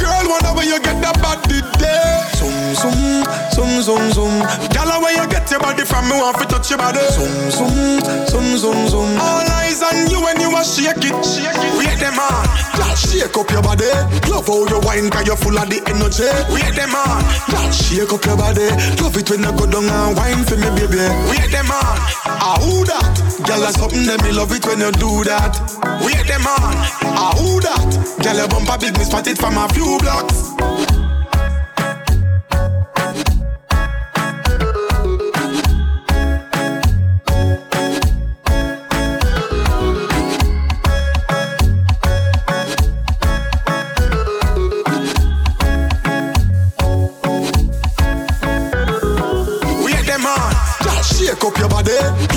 [0.00, 0.16] Girl,
[0.56, 2.24] where you get that body there.
[2.40, 4.34] Zoom, zoom, zoom, zoom, zoom.
[4.76, 6.08] Girl, where you get your body from?
[6.08, 7.00] Me want to touch your body.
[7.16, 9.10] Zoom, zoom, zoom, zoom, zoom.
[9.18, 11.72] All eyes on you when you a shake it, shake it.
[11.80, 12.44] Wait them on,
[12.76, 13.88] girl, shake up your body.
[14.28, 16.28] Love how you wine, cause you're full of the energy.
[16.52, 18.68] Wait them on, girl, shake up your body.
[19.00, 21.00] Love it when you go down and wine for me, baby.
[21.32, 21.96] Wait them on,
[22.28, 23.16] ah who that?
[23.46, 25.56] Girl, that's something that me love it when you do that.
[26.04, 26.76] Wait them on,
[27.16, 27.88] ah who that?
[28.22, 31.05] Girl, your bumper big, me spot it from a few blocks.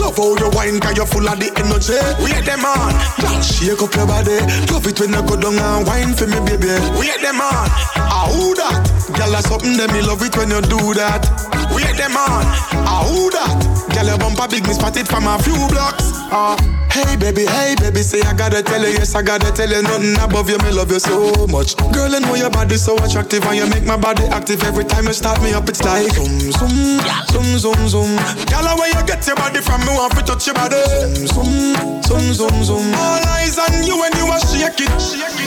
[0.10, 1.94] Love how you wine, cause you're full of the energy.
[2.26, 2.98] Wait them on,
[3.46, 4.42] shake up your body.
[4.74, 6.74] Love it when you go down and wine for me, baby.
[6.98, 8.82] Wait them on, ah who that?
[9.14, 11.30] Girl, that's something that me love it when you do that.
[11.70, 12.42] Wait them on,
[12.90, 13.54] ah who that?
[13.94, 16.10] Girl, your bumper big, me spot it from a few blocks.
[16.34, 16.58] Ah,
[16.90, 20.18] hey baby, hey baby, say I gotta tell you, yes I gotta tell you, nothing
[20.18, 21.78] above you, me love you so much.
[22.00, 25.06] Girl, I know your body so attractive and you make my body active every time
[25.08, 25.68] you start me up.
[25.68, 28.12] It's like zoom, zoom, zoom, zoom, zoom.
[28.48, 29.82] Girl, where you get your body from?
[29.84, 30.80] Me want to touch your body.
[31.28, 31.76] Zoom,
[32.08, 32.64] zoom, zoom, zoom.
[32.64, 32.94] zoom.
[32.96, 34.96] All eyes on you when you a shake it.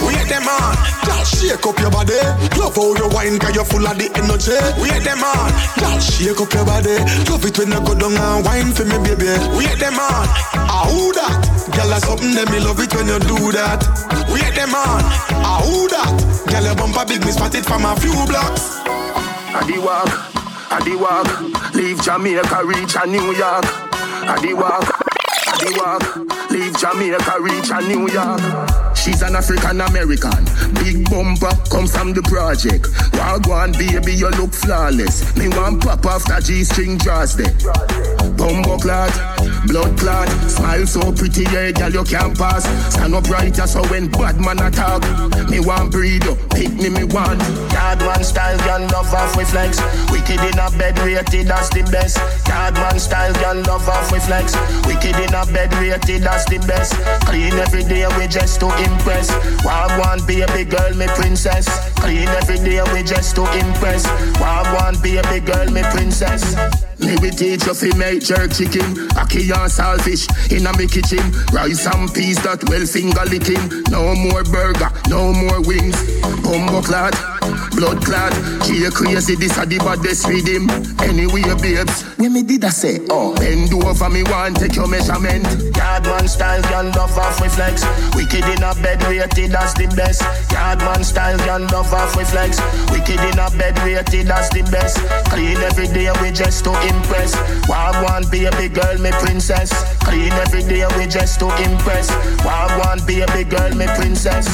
[0.04, 0.76] Wait them on,
[1.08, 2.20] girl, shake up your body.
[2.60, 4.52] Love how you wine, cause you're full of the energy.
[4.76, 5.48] Wait them on,
[5.80, 7.00] girl, shake up your body.
[7.32, 9.32] Love it when you go down and wine for me, baby.
[9.56, 10.28] Wait them on,
[10.68, 11.48] ah who that?
[11.72, 13.80] Girl, that's something that me love it when you do that.
[14.28, 15.00] Wait them on,
[15.40, 16.41] ah who that?
[16.46, 18.80] Girl, your bumper big, me spot it from a few blocks.
[18.84, 20.10] I walk,
[20.70, 21.74] I walk.
[21.74, 23.64] Leave Jamaica, reach a New York.
[24.24, 24.86] I walk,
[25.46, 26.50] I walk.
[26.50, 28.91] Leave Jamaica, reach a New York.
[28.94, 30.44] She's an African American.
[30.74, 32.86] Big bumper, comes from the project.
[33.18, 35.34] Wagwan, baby, you look flawless.
[35.36, 37.52] Me want pop off the G-string draws there.
[38.36, 39.12] Bumbo clad,
[39.66, 40.28] blood clad.
[40.50, 42.64] Smile so pretty, yeah, girl, you can't pass.
[42.92, 45.02] Stand up right, so when bad man attack.
[45.50, 47.40] Me want breed, you pick me, me want.
[47.72, 49.80] Yard one style, girl, love off with flex.
[50.10, 52.18] Wicked in a bed, rated as the best.
[52.48, 54.54] Yard one style, girl, love off with flex.
[54.86, 56.94] Wicked in a bed, rated as the best.
[57.26, 59.30] Clean every day, we just to impress.
[59.64, 61.66] Wagwan, baby girl, me princess.
[62.00, 64.06] Clean every day, we just to impress.
[64.38, 66.42] Wagwan, baby girl, me princess.
[66.98, 71.22] Me we teach you fi make jerk chicken, ackee and saltfish in a me kitchen.
[71.52, 73.82] Rice and peas that well finger licking.
[73.90, 75.98] No more burger, no more wings.
[76.42, 77.14] Bumbo clad,
[77.76, 78.32] blood clad.
[78.64, 80.70] She crazy, this a the baddest rhythm.
[81.00, 85.44] Anyway, babes, when me did I say, oh, bend over me want take your measurement.
[85.76, 87.84] Yard man style, girl love off with flex.
[88.14, 90.22] Wicked in a bed, rated as the best.
[90.52, 92.60] Yard man style, girl love off with flex.
[92.90, 94.98] Wicked in a bed, rated as the best.
[95.30, 97.34] Clean every day, we just to impress.
[97.66, 99.70] Wagwan, baby girl, me princess.
[100.04, 102.10] Clean every day, we just to impress.
[102.46, 104.46] Wagwan, baby girl, me princess.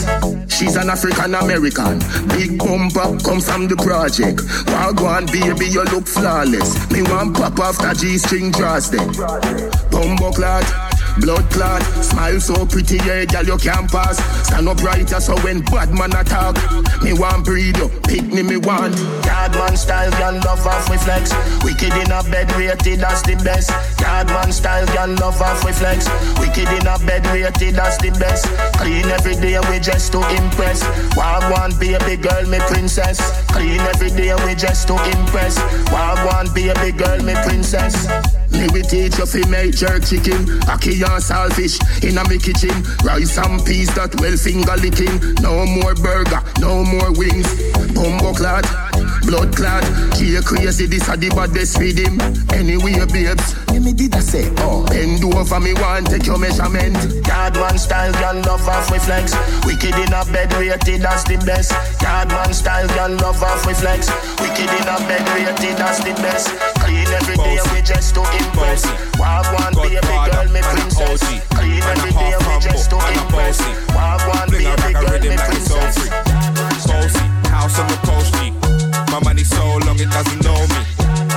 [0.48, 2.00] She's an African American.
[2.28, 4.38] Big bumper, come from the project.
[4.70, 6.90] Wagwan, baby, you look flawless.
[6.90, 9.06] Me want pop off the G-string draws there.
[9.90, 10.97] Bumbo clad.
[11.20, 14.18] Blood clot, smile so pretty, yeah, girl, you can't pass.
[14.46, 16.56] Stand up right, so when bad man attack,
[17.02, 17.76] me want breed
[18.08, 18.96] pick me, me want.
[19.24, 21.30] Yard man style, girl, love off with flex.
[21.62, 23.70] Wicked in a bed, rated as the best.
[24.00, 26.08] Yard man style, girl, love off with flex.
[26.40, 28.46] Wicked in a bed, rated as the best.
[28.80, 30.82] Clean every day, we just to impress.
[31.14, 33.20] Wagwan, baby girl, me princess.
[33.52, 35.58] Clean every day, we just to impress.
[35.92, 38.08] Wagwan, baby girl, me princess.
[38.50, 42.74] Me we teach you fi make jerk chicken, ackee and saltfish in a me kitchen.
[43.04, 45.16] Rice and peas that well finger licking.
[45.40, 47.48] No more burger, no more wings.
[47.94, 48.64] Bumbo clad,
[49.24, 49.84] blood clad.
[50.16, 52.20] She crazy, this a the baddest rhythm.
[52.52, 56.96] Anyway, babes, when me did I say, oh, bend over me want take your measurement.
[57.26, 59.34] Yard man style, girl love off with flex.
[59.64, 61.72] Wicked in a bed, rated as the best.
[62.02, 64.08] Yard man style, girl love off with flex.
[64.40, 66.77] Wicked in a bed, rated as the best.
[66.88, 68.80] Clean every day, we just to impress.
[69.20, 71.20] Wagwan, baby girl, me princess.
[71.52, 73.60] Clean every day, we just to impress.
[73.92, 76.08] Wagwan, baby girl, me princess.
[76.88, 78.56] Bossy, house on the coast G.
[79.12, 80.80] My money so long it doesn't know me.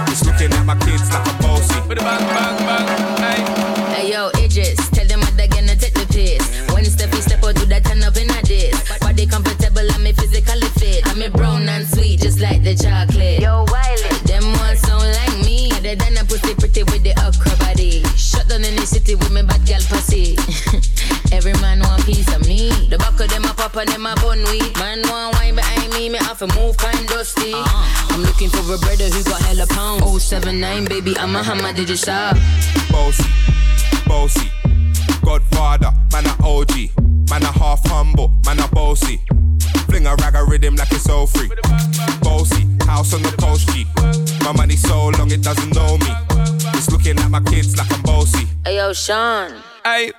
[0.08, 1.76] It's looking at my kids like a bossy.
[2.00, 2.58] Bang, bang,
[3.20, 3.46] bang,
[3.92, 6.48] Hey yo, Idris, tell them what they're gonna take the piss.
[6.72, 8.80] When Steffi step out, do that turn up in a diss.
[9.00, 11.04] Body comfortable I'm physically fit.
[11.12, 11.86] I'm brown and
[21.44, 21.54] me
[22.04, 22.72] physically
[23.82, 24.78] of them a bun weed.
[24.78, 27.54] Man want wine behind me, me have to move kind dusty.
[27.54, 28.14] Uh-huh.
[28.14, 30.04] I'm looking for a brother who got hella pound.
[30.04, 32.36] 079, baby, I'm a hammer, did you stop?
[32.90, 33.24] Bossy,
[34.06, 34.52] bossy,
[35.24, 36.92] Godfather, man a OG,
[37.30, 39.22] man a half humble, man a bossy.
[39.88, 41.50] Fling a rag a rhythm like it's all free.
[42.22, 43.86] Bossy, house on the coast G.
[44.44, 46.12] My money so long it doesn't know me.
[46.76, 48.48] It's looking at my kids like I'm bossy.
[48.66, 49.52] Hey yo, Sean.
[49.84, 50.12] Hey,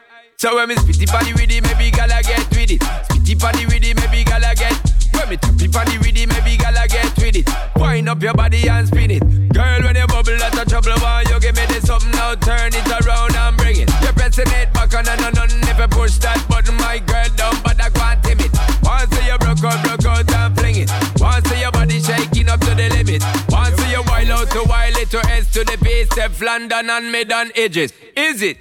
[0.42, 2.82] so when me spitty body with it, maybe gala get with it.
[2.82, 4.74] Spitty body with it, maybe gala get.
[5.14, 7.46] When me tappy body with it, maybe gala get with it.
[7.76, 9.22] Wind up your body and spin it.
[9.54, 10.98] Girl, when you bubble, that's a trouble.
[10.98, 12.34] Why you give me this something now?
[12.34, 13.90] Turn it around and bring it.
[14.02, 17.30] You're pressing it back on and on and if you push that button, my girl
[17.62, 18.50] but I can't timid.
[18.82, 20.90] Once you broke out, broke out and fling it.
[21.22, 23.22] Once your body shaking up to the limit.
[23.46, 26.10] Once you wild out to wild it to S to the base,
[26.42, 27.92] London and mid on edges.
[28.16, 28.58] Is it?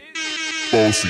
[0.71, 1.09] Bossy,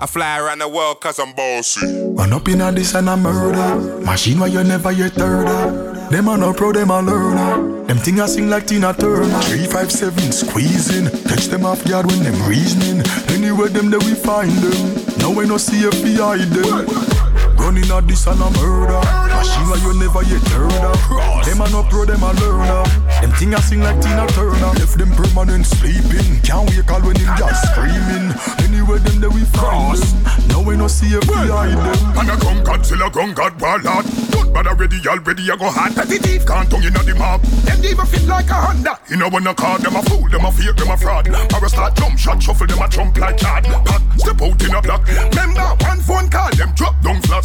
[0.00, 1.84] I fly around the world cause I'm bossy.
[2.14, 4.04] Run up in a this and a murder.
[4.04, 6.10] Machine where you never yet of.
[6.10, 7.84] Them are no pro, them a learner.
[7.84, 9.40] Them thing I sing like Tina Turner.
[9.42, 11.10] Three five seven squeezing.
[11.24, 13.02] Touch them off guard when them reasoning.
[13.28, 15.18] Anywhere them there we find them.
[15.18, 17.27] Now we no see if we hide them.
[17.68, 18.96] Running a this and a murder.
[19.28, 21.44] Machine like you never yet heard of.
[21.44, 22.82] Them are no pro, them a learner.
[23.20, 24.72] Them thing I sing like Tina Turner.
[24.80, 26.40] Left them permanent sleeping.
[26.40, 28.32] Can't wake all when him just screaming.
[28.64, 30.48] Anywhere them there we find them.
[30.48, 32.16] Now we no see we hide them.
[32.16, 34.06] And a gun Godzilla, gun God warlord.
[34.32, 35.94] Don't bother ready, already I go hard.
[35.94, 37.42] Petty thief can't tongue inna the mob.
[37.68, 38.98] Them even fit like a Honda.
[39.10, 41.28] You know when I call them a fool, them a fake, them a fraud.
[41.28, 43.64] Or a start jump shot, shuffle them a jump like chad.
[43.84, 45.06] Pat, step out in a block.
[45.36, 47.44] Remember one phone call, them drop down flat.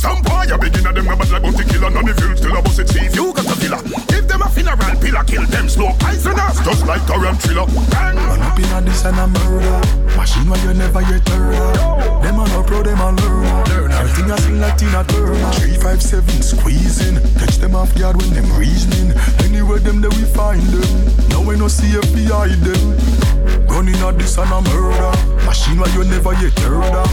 [0.51, 1.89] A begin at them bad like bounty killer.
[1.89, 3.15] None of you still a it thief.
[3.15, 4.12] You got a villa.
[4.63, 5.91] Give them a funeral pillar, kill them slow.
[5.99, 7.65] Poisonous, just like a ram thriller.
[7.91, 8.15] Bang.
[8.15, 10.15] Run up in a this and a murder.
[10.15, 12.23] Machine where you never yet heard.
[12.23, 13.91] Them a no pro, them a learner.
[13.91, 15.51] Everything I sing like Tina Turner.
[15.59, 17.15] Three five seven squeezing.
[17.39, 19.11] Touch them off guard when them reasoning.
[19.43, 21.27] Anywhere them there we find them.
[21.29, 23.67] Now we no see hide them.
[23.67, 25.11] Running a this and a murder.
[25.45, 27.07] Machine where you never yet heard.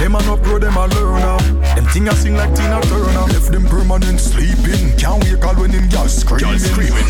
[0.00, 1.38] Them a no pro, them a learner.
[1.74, 3.26] Them thing I sing like Tina Turner.
[3.30, 4.96] Left them permanent sleeping.
[4.98, 6.56] Can't wake all when them girls screaming.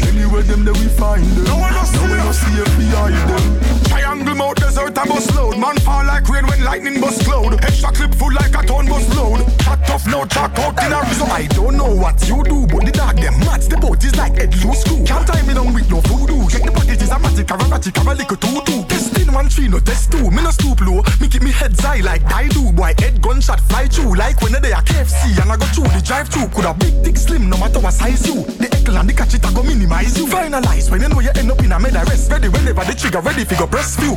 [0.08, 1.44] Anywhere them there we find them.
[1.44, 3.44] Now we no see if we hide them.
[3.88, 5.58] Triangle mouth desert and bus load.
[5.58, 7.54] Man fall like rain when lightning bust cloud.
[7.64, 9.40] Extra clip full like a ton bus load.
[9.60, 11.30] Chat tough now, chat out in a result.
[11.30, 13.62] I don't know what you do, but the dog them mad.
[13.62, 15.04] The boat is like head loose screw.
[15.04, 16.48] Can't tie me down with no voodoo.
[16.48, 18.84] Check the packages, a magic, a ratic, a little tutu.
[18.86, 20.30] Testing one three, no test two.
[20.30, 21.02] Me no stoop low.
[21.20, 22.72] Me keep me head high like I do.
[22.72, 26.02] Boy, head gunshot fly through like when they are KFC and I go through the
[26.04, 26.48] drive through.
[26.48, 28.42] Could a big, thick, slim, no matter what size you.
[28.42, 30.26] The and the catch it, I go minimize you.
[30.26, 32.30] Finalize when you know you end up in a med arrest.
[32.30, 34.16] Ready whenever the trigger ready, figure press few.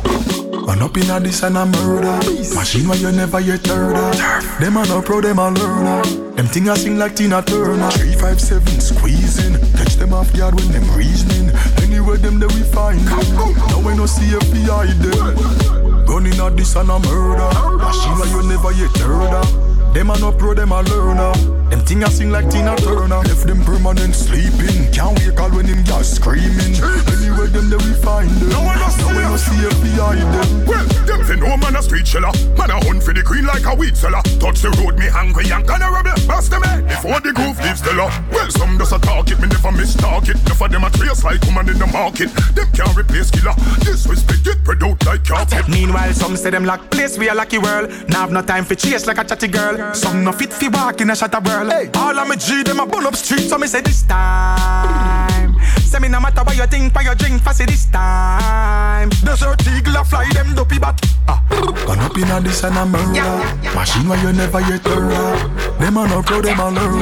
[0.66, 2.16] Run up in a this and a murder.
[2.54, 4.60] Machine where you never yet heard of.
[4.60, 6.02] Them a no pro, them a learner.
[6.36, 7.90] Them thing I sing like Tina Turner.
[7.92, 9.54] Three five seven squeezing.
[9.76, 11.50] Touch them off guard when them reasoning.
[11.82, 13.04] Anywhere them there we find.
[13.04, 16.06] Now we no see hide them.
[16.06, 17.50] Running a this and a murder.
[17.76, 19.69] Machine where you never yet heard of.
[19.92, 21.32] Them a no pro, them a learner.
[21.70, 23.22] Them thing I sing like Tina Turner.
[23.26, 24.90] Left them permanent sleeping.
[24.92, 26.74] Can't wake all when them girls screaming.
[26.78, 28.50] Anywhere them there we find them.
[28.50, 30.66] No one else Now we no see if we hide them.
[30.66, 32.30] Well, them say no man a street seller.
[32.58, 34.22] Man a hunt for the queen like a weed seller.
[34.38, 36.14] Touch the road, me hungry and gonna rebel.
[36.26, 38.10] Bust them head before the groove leaves the law.
[38.30, 40.38] Well, some does a talk it, me never miss target.
[40.42, 42.30] Enough of them a trace like woman in the market.
[42.54, 43.54] Them can't replace killer.
[43.82, 45.68] Disrespect get spread out like carpet.
[45.68, 47.90] Meanwhile, some say them like place we a lucky world.
[48.10, 49.79] Now I have no time for chase like a chatty girl.
[49.94, 51.72] Some no fit fi walk in a shatter world.
[51.72, 51.90] Hey.
[51.94, 55.56] All of me G them a burn up street, so me say this time.
[55.80, 59.08] Say me no matter what you think, what you drink, for say this time.
[59.24, 61.00] Desert eagle a fly them dopey bat.
[61.26, 61.42] Ah,
[61.86, 63.74] gone up in a this and a murder.
[63.74, 67.00] Machine where you never yet heard Them a no pro, them a learn.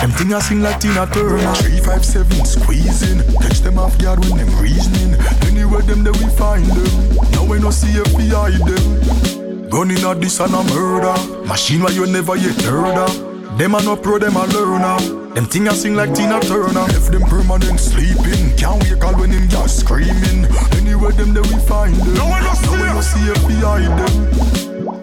[0.00, 1.54] Them thing a sing like Tina Turner.
[1.56, 5.14] Three five seven squeezing, catch them off guard when them reasoning.
[5.46, 7.16] Anywhere them there we find them.
[7.32, 9.43] Now we no see hide them.
[9.70, 11.46] Gun in a this and a murder.
[11.46, 13.33] Machine where you never yet heard.
[13.56, 14.98] Them a no pro, them a learner.
[15.34, 16.80] Them thing a sing like Tina Turner.
[16.90, 18.56] Left them permanent sleeping.
[18.56, 20.46] Can't wake all when them just screaming.
[20.76, 22.14] Anywhere them there we find them.
[22.14, 24.54] No one no see if we hide them.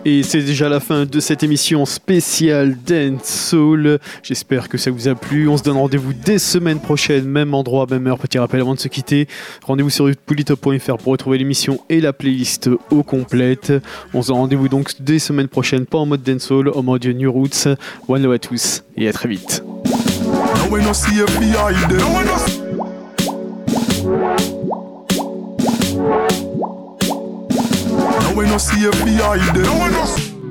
[0.03, 3.99] Et c'est déjà la fin de cette émission spéciale Dance Soul.
[4.23, 5.47] J'espère que ça vous a plu.
[5.47, 8.17] On se donne rendez-vous dès semaine prochaine, même endroit, même heure.
[8.17, 9.27] Petit rappel avant de se quitter.
[9.63, 13.73] Rendez-vous sur polytop.fr pour retrouver l'émission et la playlist au complète.
[14.15, 17.05] On se donne rendez-vous donc dès semaine prochaine, pas en mode Dance Soul, en mode
[17.05, 17.67] New Roots.
[18.07, 19.63] One love tous et à très vite.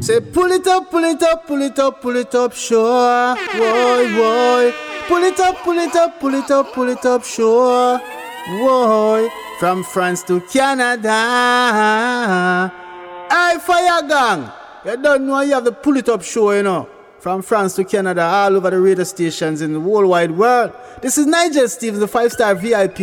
[0.00, 3.36] Say pull it up, pull it up, pull it up, pull it up, sure.
[3.52, 4.72] Boy, boy.
[5.08, 8.00] Pull it up, pull it up, pull it up, pull it up, sure.
[8.58, 9.28] Boy.
[9.58, 11.12] From France to Canada.
[13.30, 14.50] Hey, fire gang.
[14.86, 16.88] You don't know you have the pull it up show, you know.
[17.20, 20.72] From France to Canada, all over the radio stations in the whole wide world.
[21.02, 22.98] This is Nigel Stevens, the five star VIP.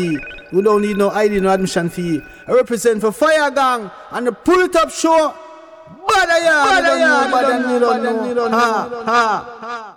[0.51, 2.21] We don't need no ID, no admission fee.
[2.47, 5.35] I represent for Fire Gang and the Pull It Up Show.
[6.07, 7.61] Bada ya, bada ya, bada
[9.05, 9.93] ya.